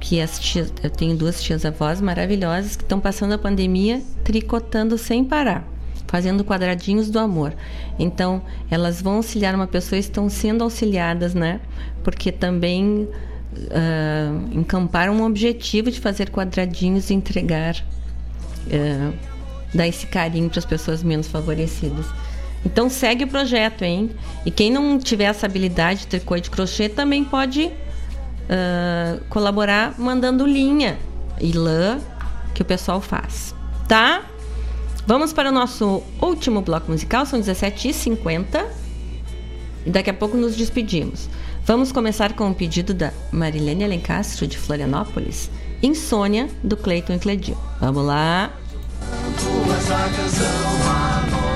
que 0.00 0.20
as 0.20 0.38
tias, 0.38 0.72
eu 0.82 0.90
tenho 0.90 1.16
duas 1.16 1.42
tias 1.42 1.64
avós 1.64 2.00
maravilhosas 2.00 2.76
que 2.76 2.82
estão 2.82 3.00
passando 3.00 3.32
a 3.32 3.38
pandemia 3.38 4.00
tricotando 4.22 4.96
sem 4.96 5.24
parar, 5.24 5.66
fazendo 6.06 6.44
quadradinhos 6.44 7.10
do 7.10 7.18
amor. 7.18 7.54
Então, 7.98 8.42
elas 8.70 9.02
vão 9.02 9.14
auxiliar 9.16 9.54
uma 9.54 9.66
pessoa 9.66 9.98
estão 9.98 10.28
sendo 10.28 10.62
auxiliadas, 10.62 11.34
né? 11.34 11.60
Porque 12.04 12.30
também 12.30 13.08
uh, 13.54 14.48
encamparam 14.58 15.14
um 15.14 15.24
objetivo 15.24 15.90
de 15.90 16.00
fazer 16.00 16.30
quadradinhos 16.30 17.10
e 17.10 17.14
entregar, 17.14 17.74
uh, 18.66 19.14
dar 19.74 19.86
esse 19.86 20.06
carinho 20.06 20.48
para 20.48 20.58
as 20.58 20.64
pessoas 20.64 21.02
menos 21.02 21.28
favorecidas. 21.28 22.06
Então 22.64 22.90
segue 22.90 23.24
o 23.24 23.28
projeto, 23.28 23.82
hein? 23.82 24.10
E 24.44 24.50
quem 24.50 24.70
não 24.70 24.98
tiver 24.98 25.24
essa 25.24 25.46
habilidade 25.46 26.00
de 26.00 26.06
tricô 26.08 26.36
e 26.36 26.40
de 26.40 26.50
crochê 26.50 26.88
também 26.88 27.24
pode 27.24 27.66
uh, 27.66 29.24
colaborar 29.28 29.94
mandando 29.98 30.46
linha 30.46 30.98
e 31.40 31.52
lã 31.52 31.98
que 32.54 32.62
o 32.62 32.64
pessoal 32.64 33.00
faz, 33.00 33.54
tá? 33.86 34.22
Vamos 35.06 35.32
para 35.32 35.50
o 35.50 35.52
nosso 35.52 36.02
último 36.20 36.60
bloco 36.60 36.90
musical, 36.90 37.24
são 37.24 37.40
17h50 37.40 38.66
e 39.86 39.90
daqui 39.90 40.10
a 40.10 40.14
pouco 40.14 40.36
nos 40.36 40.56
despedimos. 40.56 41.30
Vamos 41.64 41.92
começar 41.92 42.32
com 42.32 42.44
o 42.44 42.48
um 42.48 42.54
pedido 42.54 42.92
da 42.92 43.12
Marilene 43.30 43.84
Alencastro, 43.84 44.46
de 44.46 44.58
Florianópolis, 44.58 45.50
Insônia, 45.82 46.48
do 46.62 46.76
Cleiton 46.76 47.14
e 47.14 47.18
Cledil. 47.18 47.56
Vamos 47.80 48.04
lá! 48.04 48.57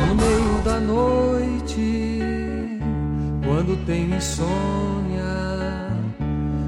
No 0.09 0.15
meio 0.15 0.63
da 0.65 0.79
noite, 0.81 2.21
quando 3.45 3.77
tenho 3.85 4.17
insônia, 4.17 5.91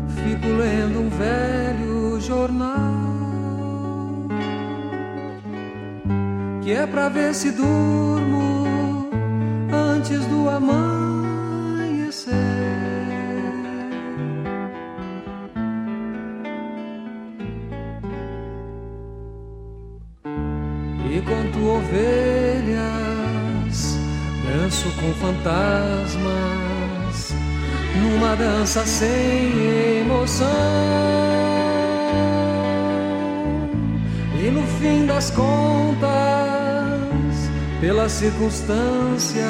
fico 0.09 0.47
lendo 0.48 1.01
um 1.01 1.09
velho 1.11 2.20
jornal. 2.20 2.94
Que 6.62 6.73
é 6.73 6.86
pra 6.86 7.09
ver 7.09 7.35
se 7.35 7.51
durmo 7.51 9.11
antes 9.73 10.24
do 10.27 10.48
amanhecer. 10.48 12.35
Danço 24.85 24.90
com 25.01 25.12
fantasmas, 25.15 26.24
numa 28.02 28.36
dança 28.36 28.85
sem 28.85 30.01
emoção. 30.01 30.47
E 34.43 34.51
no 34.51 34.62
fim 34.78 35.06
das 35.06 35.31
contas, 35.31 36.11
pelas 37.81 38.12
circunstâncias, 38.12 39.44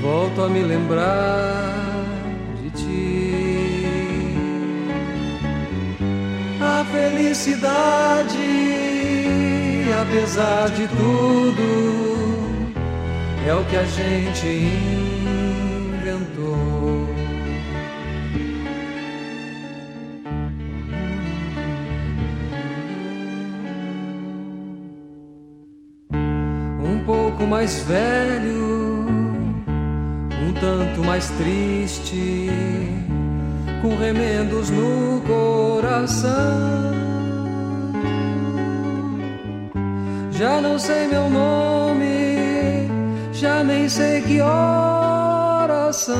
volto 0.00 0.40
a 0.42 0.48
me 0.48 0.62
lembrar 0.62 2.06
de 2.62 2.70
ti. 2.70 3.84
A 6.60 6.84
felicidade 6.84 8.38
apesar 10.00 10.70
de 10.70 10.86
tudo, 10.88 12.17
é 13.48 13.54
o 13.54 13.64
que 13.64 13.76
a 13.76 13.84
gente 13.84 14.46
inventou. 15.96 17.08
Um 26.78 26.98
pouco 27.06 27.46
mais 27.46 27.80
velho, 27.84 29.06
um 30.42 30.52
tanto 30.60 31.02
mais 31.02 31.30
triste, 31.30 32.50
com 33.80 33.96
remendos 33.96 34.68
no 34.68 35.22
coração. 35.22 36.28
Já 40.32 40.60
não 40.60 40.78
sei 40.78 41.08
meu 41.08 41.30
nome, 41.30 42.17
já 43.38 43.62
nem 43.62 43.88
sei 43.88 44.20
que 44.22 44.40
horas 44.40 45.96
são. 45.96 46.16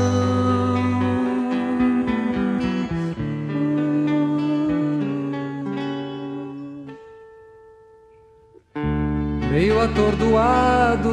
Meio 9.51 9.81
atordoado, 9.81 11.11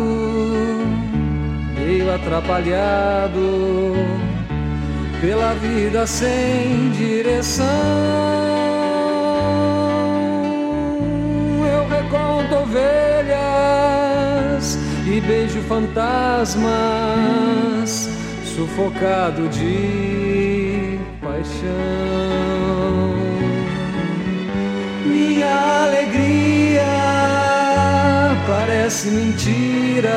meio 1.75 2.13
atrapalhado 2.13 3.95
pela 5.19 5.55
vida 5.55 6.05
sem 6.05 6.91
direção. 6.91 7.65
Eu 11.67 11.87
reconto 11.87 12.69
e 12.69 13.14
beijo 15.25 15.61
fantasmas, 15.63 16.69
sufocado 18.55 19.47
de 19.49 20.99
paixão. 21.21 21.65
Minha 25.05 25.85
alegria 25.85 26.85
parece 28.47 29.09
mentira, 29.09 30.09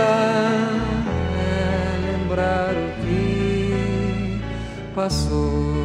é 1.36 1.98
lembrar 2.12 2.74
o 2.74 2.92
que 3.02 4.40
passou. 4.94 5.77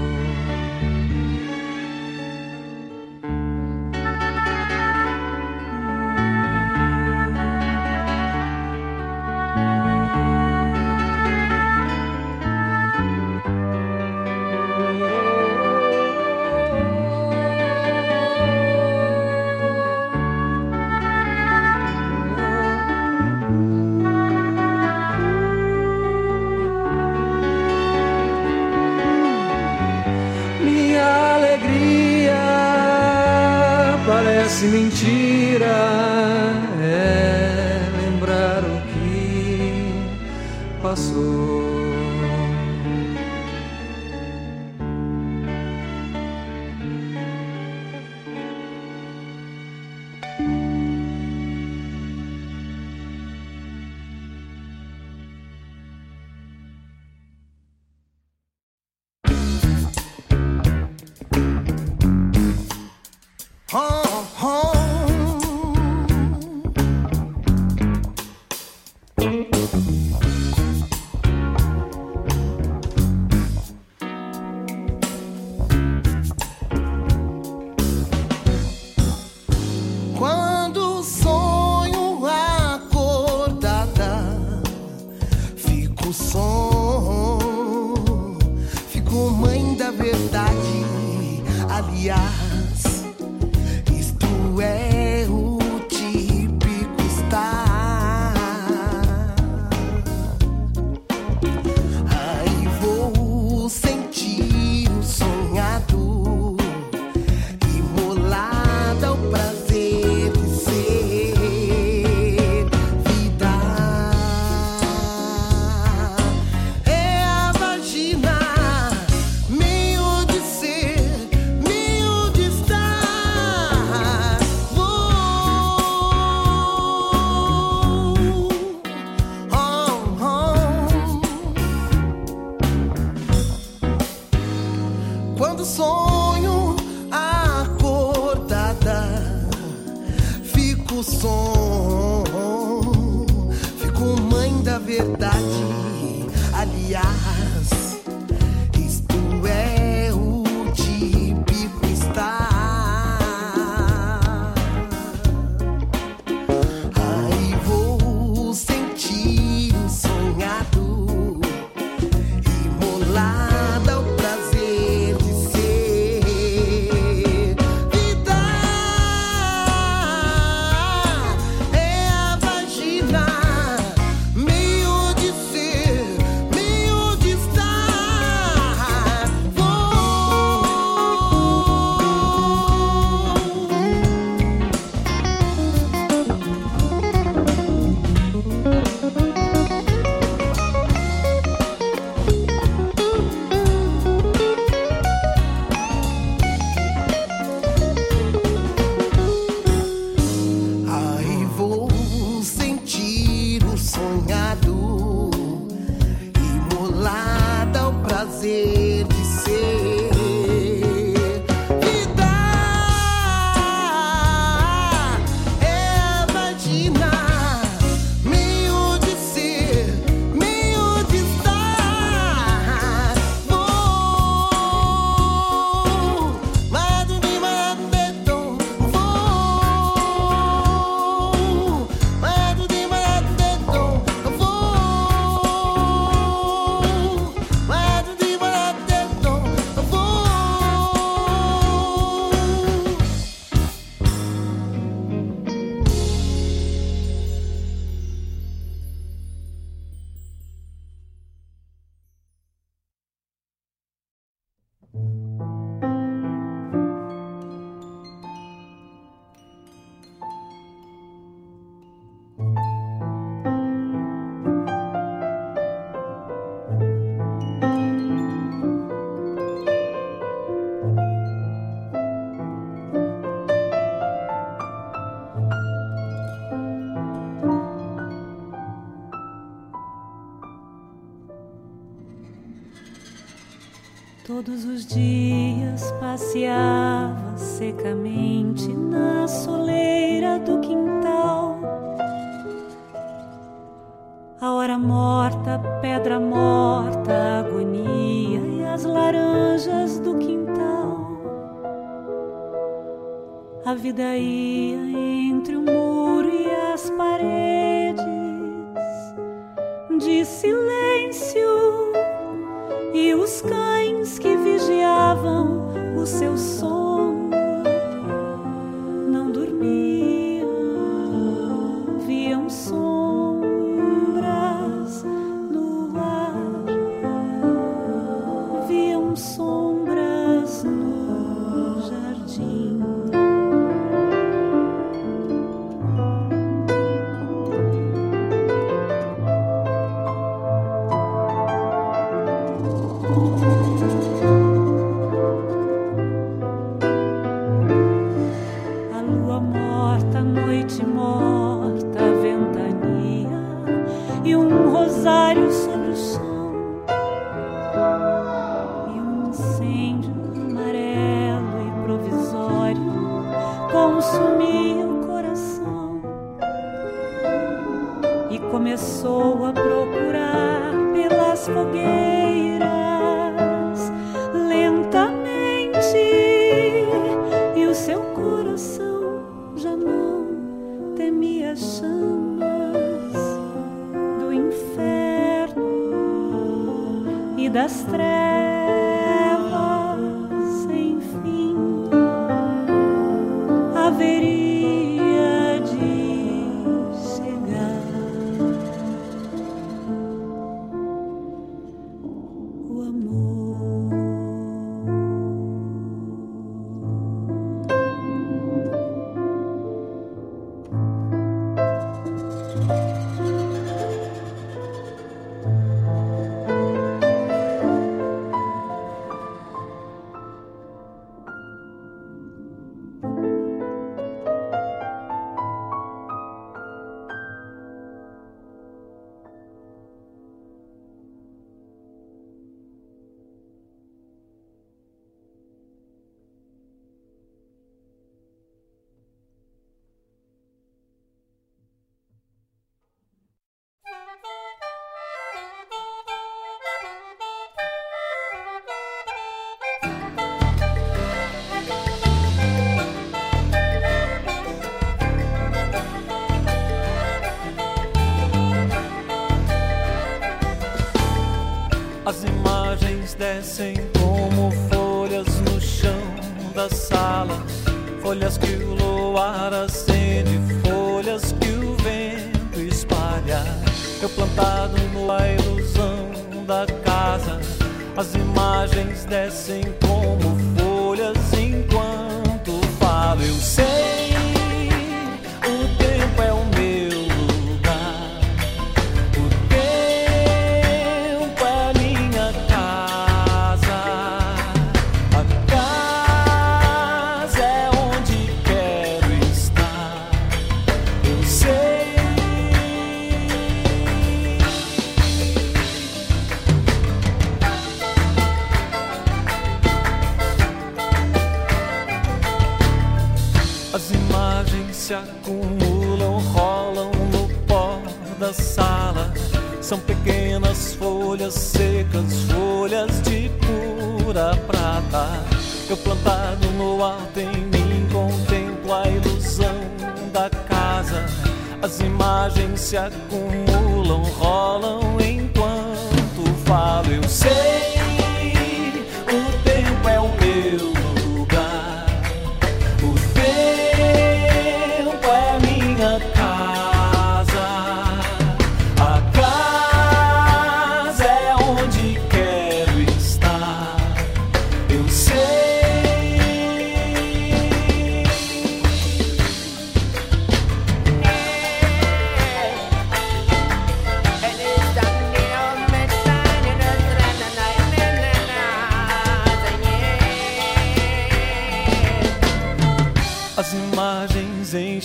Verdade. 89.98 91.44
Aliás, 91.70 92.53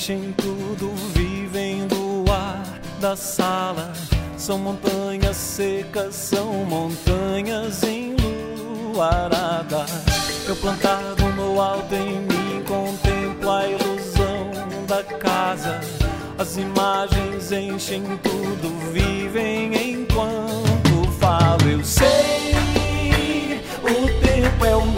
Enchem 0.09 0.33
tudo, 0.39 0.91
vivem 1.13 1.87
do 1.87 2.25
ar 2.33 2.81
da 2.99 3.15
sala. 3.15 3.93
São 4.39 4.59
montanhas 4.59 5.37
secas, 5.37 6.15
são 6.15 6.65
montanhas 6.65 7.83
em 7.83 8.17
luarada. 8.17 9.85
Eu 10.49 10.57
plantado 10.57 11.25
no 11.37 11.61
alto 11.61 11.95
em 11.95 12.21
mim 12.21 12.65
contemplo 12.67 13.51
a 13.51 13.69
ilusão 13.69 14.87
da 14.87 15.05
casa. 15.05 15.79
As 16.39 16.57
imagens 16.57 17.53
enchem 17.53 18.03
tudo, 18.23 18.91
vivem 18.91 19.93
enquanto 19.93 21.13
falo. 21.21 21.69
Eu 21.71 21.85
sei, 21.85 22.55
o 23.83 24.27
tempo 24.27 24.65
é 24.65 24.75
um 24.75 24.98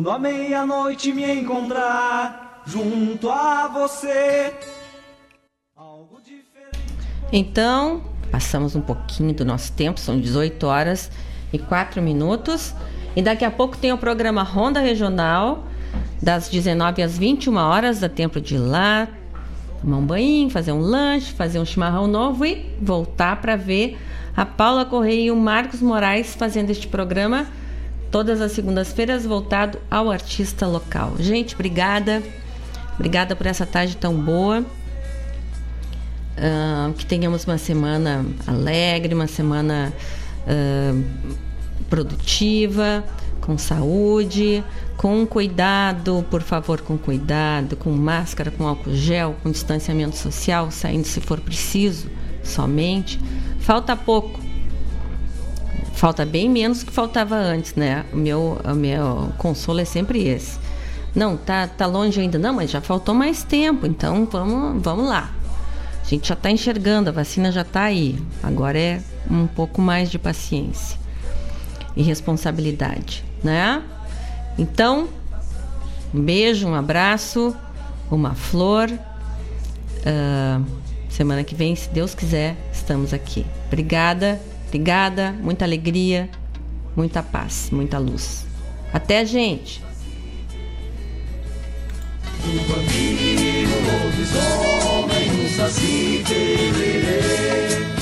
Quando 0.00 0.12
a 0.12 0.18
meia-noite 0.18 1.12
me 1.12 1.30
encontrar 1.30 2.62
junto 2.64 3.28
a 3.28 3.68
você. 3.68 4.50
Então, 7.30 8.02
passamos 8.30 8.74
um 8.74 8.80
pouquinho 8.80 9.34
do 9.34 9.44
nosso 9.44 9.72
tempo, 9.72 10.00
são 10.00 10.18
18 10.18 10.66
horas 10.66 11.10
e 11.52 11.58
4 11.58 12.00
minutos. 12.00 12.74
E 13.14 13.20
daqui 13.20 13.44
a 13.44 13.50
pouco 13.50 13.76
tem 13.76 13.92
o 13.92 13.98
programa 13.98 14.42
Ronda 14.42 14.80
Regional, 14.80 15.66
das 16.22 16.48
19 16.48 17.02
às 17.02 17.18
21 17.18 17.54
horas, 17.56 18.00
dá 18.00 18.08
tempo 18.08 18.40
de 18.40 18.54
ir 18.54 18.58
lá, 18.58 19.06
tomar 19.82 19.98
um 19.98 20.06
banho, 20.06 20.48
fazer 20.48 20.72
um 20.72 20.80
lanche, 20.80 21.30
fazer 21.34 21.58
um 21.58 21.64
chimarrão 21.66 22.06
novo 22.06 22.46
e 22.46 22.74
voltar 22.80 23.38
para 23.42 23.54
ver 23.54 23.98
a 24.34 24.46
Paula 24.46 24.86
Correia 24.86 25.24
e 25.24 25.30
o 25.30 25.36
Marcos 25.36 25.82
Moraes 25.82 26.34
fazendo 26.34 26.70
este 26.70 26.88
programa 26.88 27.46
todas 28.10 28.40
as 28.40 28.52
segundas-feiras 28.52 29.24
voltado 29.24 29.78
ao 29.90 30.10
artista 30.10 30.66
local. 30.66 31.14
Gente, 31.18 31.54
obrigada. 31.54 32.22
Obrigada 32.94 33.34
por 33.34 33.46
essa 33.46 33.64
tarde 33.64 33.96
tão 33.96 34.14
boa. 34.14 34.64
Uh, 36.36 36.92
que 36.94 37.04
tenhamos 37.04 37.44
uma 37.44 37.58
semana 37.58 38.24
alegre, 38.46 39.14
uma 39.14 39.26
semana 39.26 39.92
uh, 40.46 41.04
produtiva, 41.88 43.04
com 43.40 43.58
saúde, 43.58 44.64
com 44.96 45.26
cuidado, 45.26 46.24
por 46.30 46.42
favor, 46.42 46.80
com 46.80 46.96
cuidado, 46.96 47.76
com 47.76 47.90
máscara, 47.90 48.50
com 48.50 48.66
álcool 48.66 48.94
gel, 48.94 49.36
com 49.42 49.50
distanciamento 49.50 50.16
social, 50.16 50.70
saindo 50.70 51.06
se 51.06 51.20
for 51.20 51.40
preciso, 51.40 52.08
somente. 52.42 53.20
Falta 53.60 53.94
pouco. 53.94 54.49
Falta 56.00 56.24
bem 56.24 56.48
menos 56.48 56.82
que 56.82 56.90
faltava 56.90 57.36
antes, 57.36 57.74
né? 57.74 58.06
O 58.10 58.16
meu, 58.16 58.58
o 58.64 58.74
meu 58.74 59.30
consolo 59.36 59.80
é 59.80 59.84
sempre 59.84 60.26
esse. 60.26 60.58
Não, 61.14 61.36
tá, 61.36 61.68
tá 61.68 61.84
longe 61.84 62.18
ainda, 62.18 62.38
não, 62.38 62.54
mas 62.54 62.70
já 62.70 62.80
faltou 62.80 63.14
mais 63.14 63.42
tempo, 63.42 63.86
então 63.86 64.24
vamos, 64.24 64.82
vamos 64.82 65.06
lá. 65.06 65.30
A 66.02 66.08
gente 66.08 66.28
já 66.28 66.32
está 66.32 66.50
enxergando, 66.50 67.10
a 67.10 67.12
vacina 67.12 67.52
já 67.52 67.60
está 67.60 67.82
aí. 67.82 68.18
Agora 68.42 68.78
é 68.78 69.02
um 69.30 69.46
pouco 69.46 69.82
mais 69.82 70.10
de 70.10 70.18
paciência 70.18 70.98
e 71.94 72.02
responsabilidade, 72.02 73.22
né? 73.44 73.82
Então, 74.56 75.06
um 76.14 76.22
beijo, 76.22 76.66
um 76.66 76.74
abraço, 76.74 77.54
uma 78.10 78.34
flor. 78.34 78.90
Uh, 78.90 80.64
semana 81.10 81.44
que 81.44 81.54
vem, 81.54 81.76
se 81.76 81.90
Deus 81.90 82.14
quiser, 82.14 82.56
estamos 82.72 83.12
aqui. 83.12 83.44
Obrigada, 83.66 84.40
obrigada, 84.70 85.32
muita 85.32 85.64
alegria, 85.64 86.30
muita 86.94 87.22
paz, 87.24 87.70
muita 87.72 87.98
luz. 87.98 88.46
Até, 88.92 89.24
gente! 89.26 89.82
Tererê. 96.26 97.99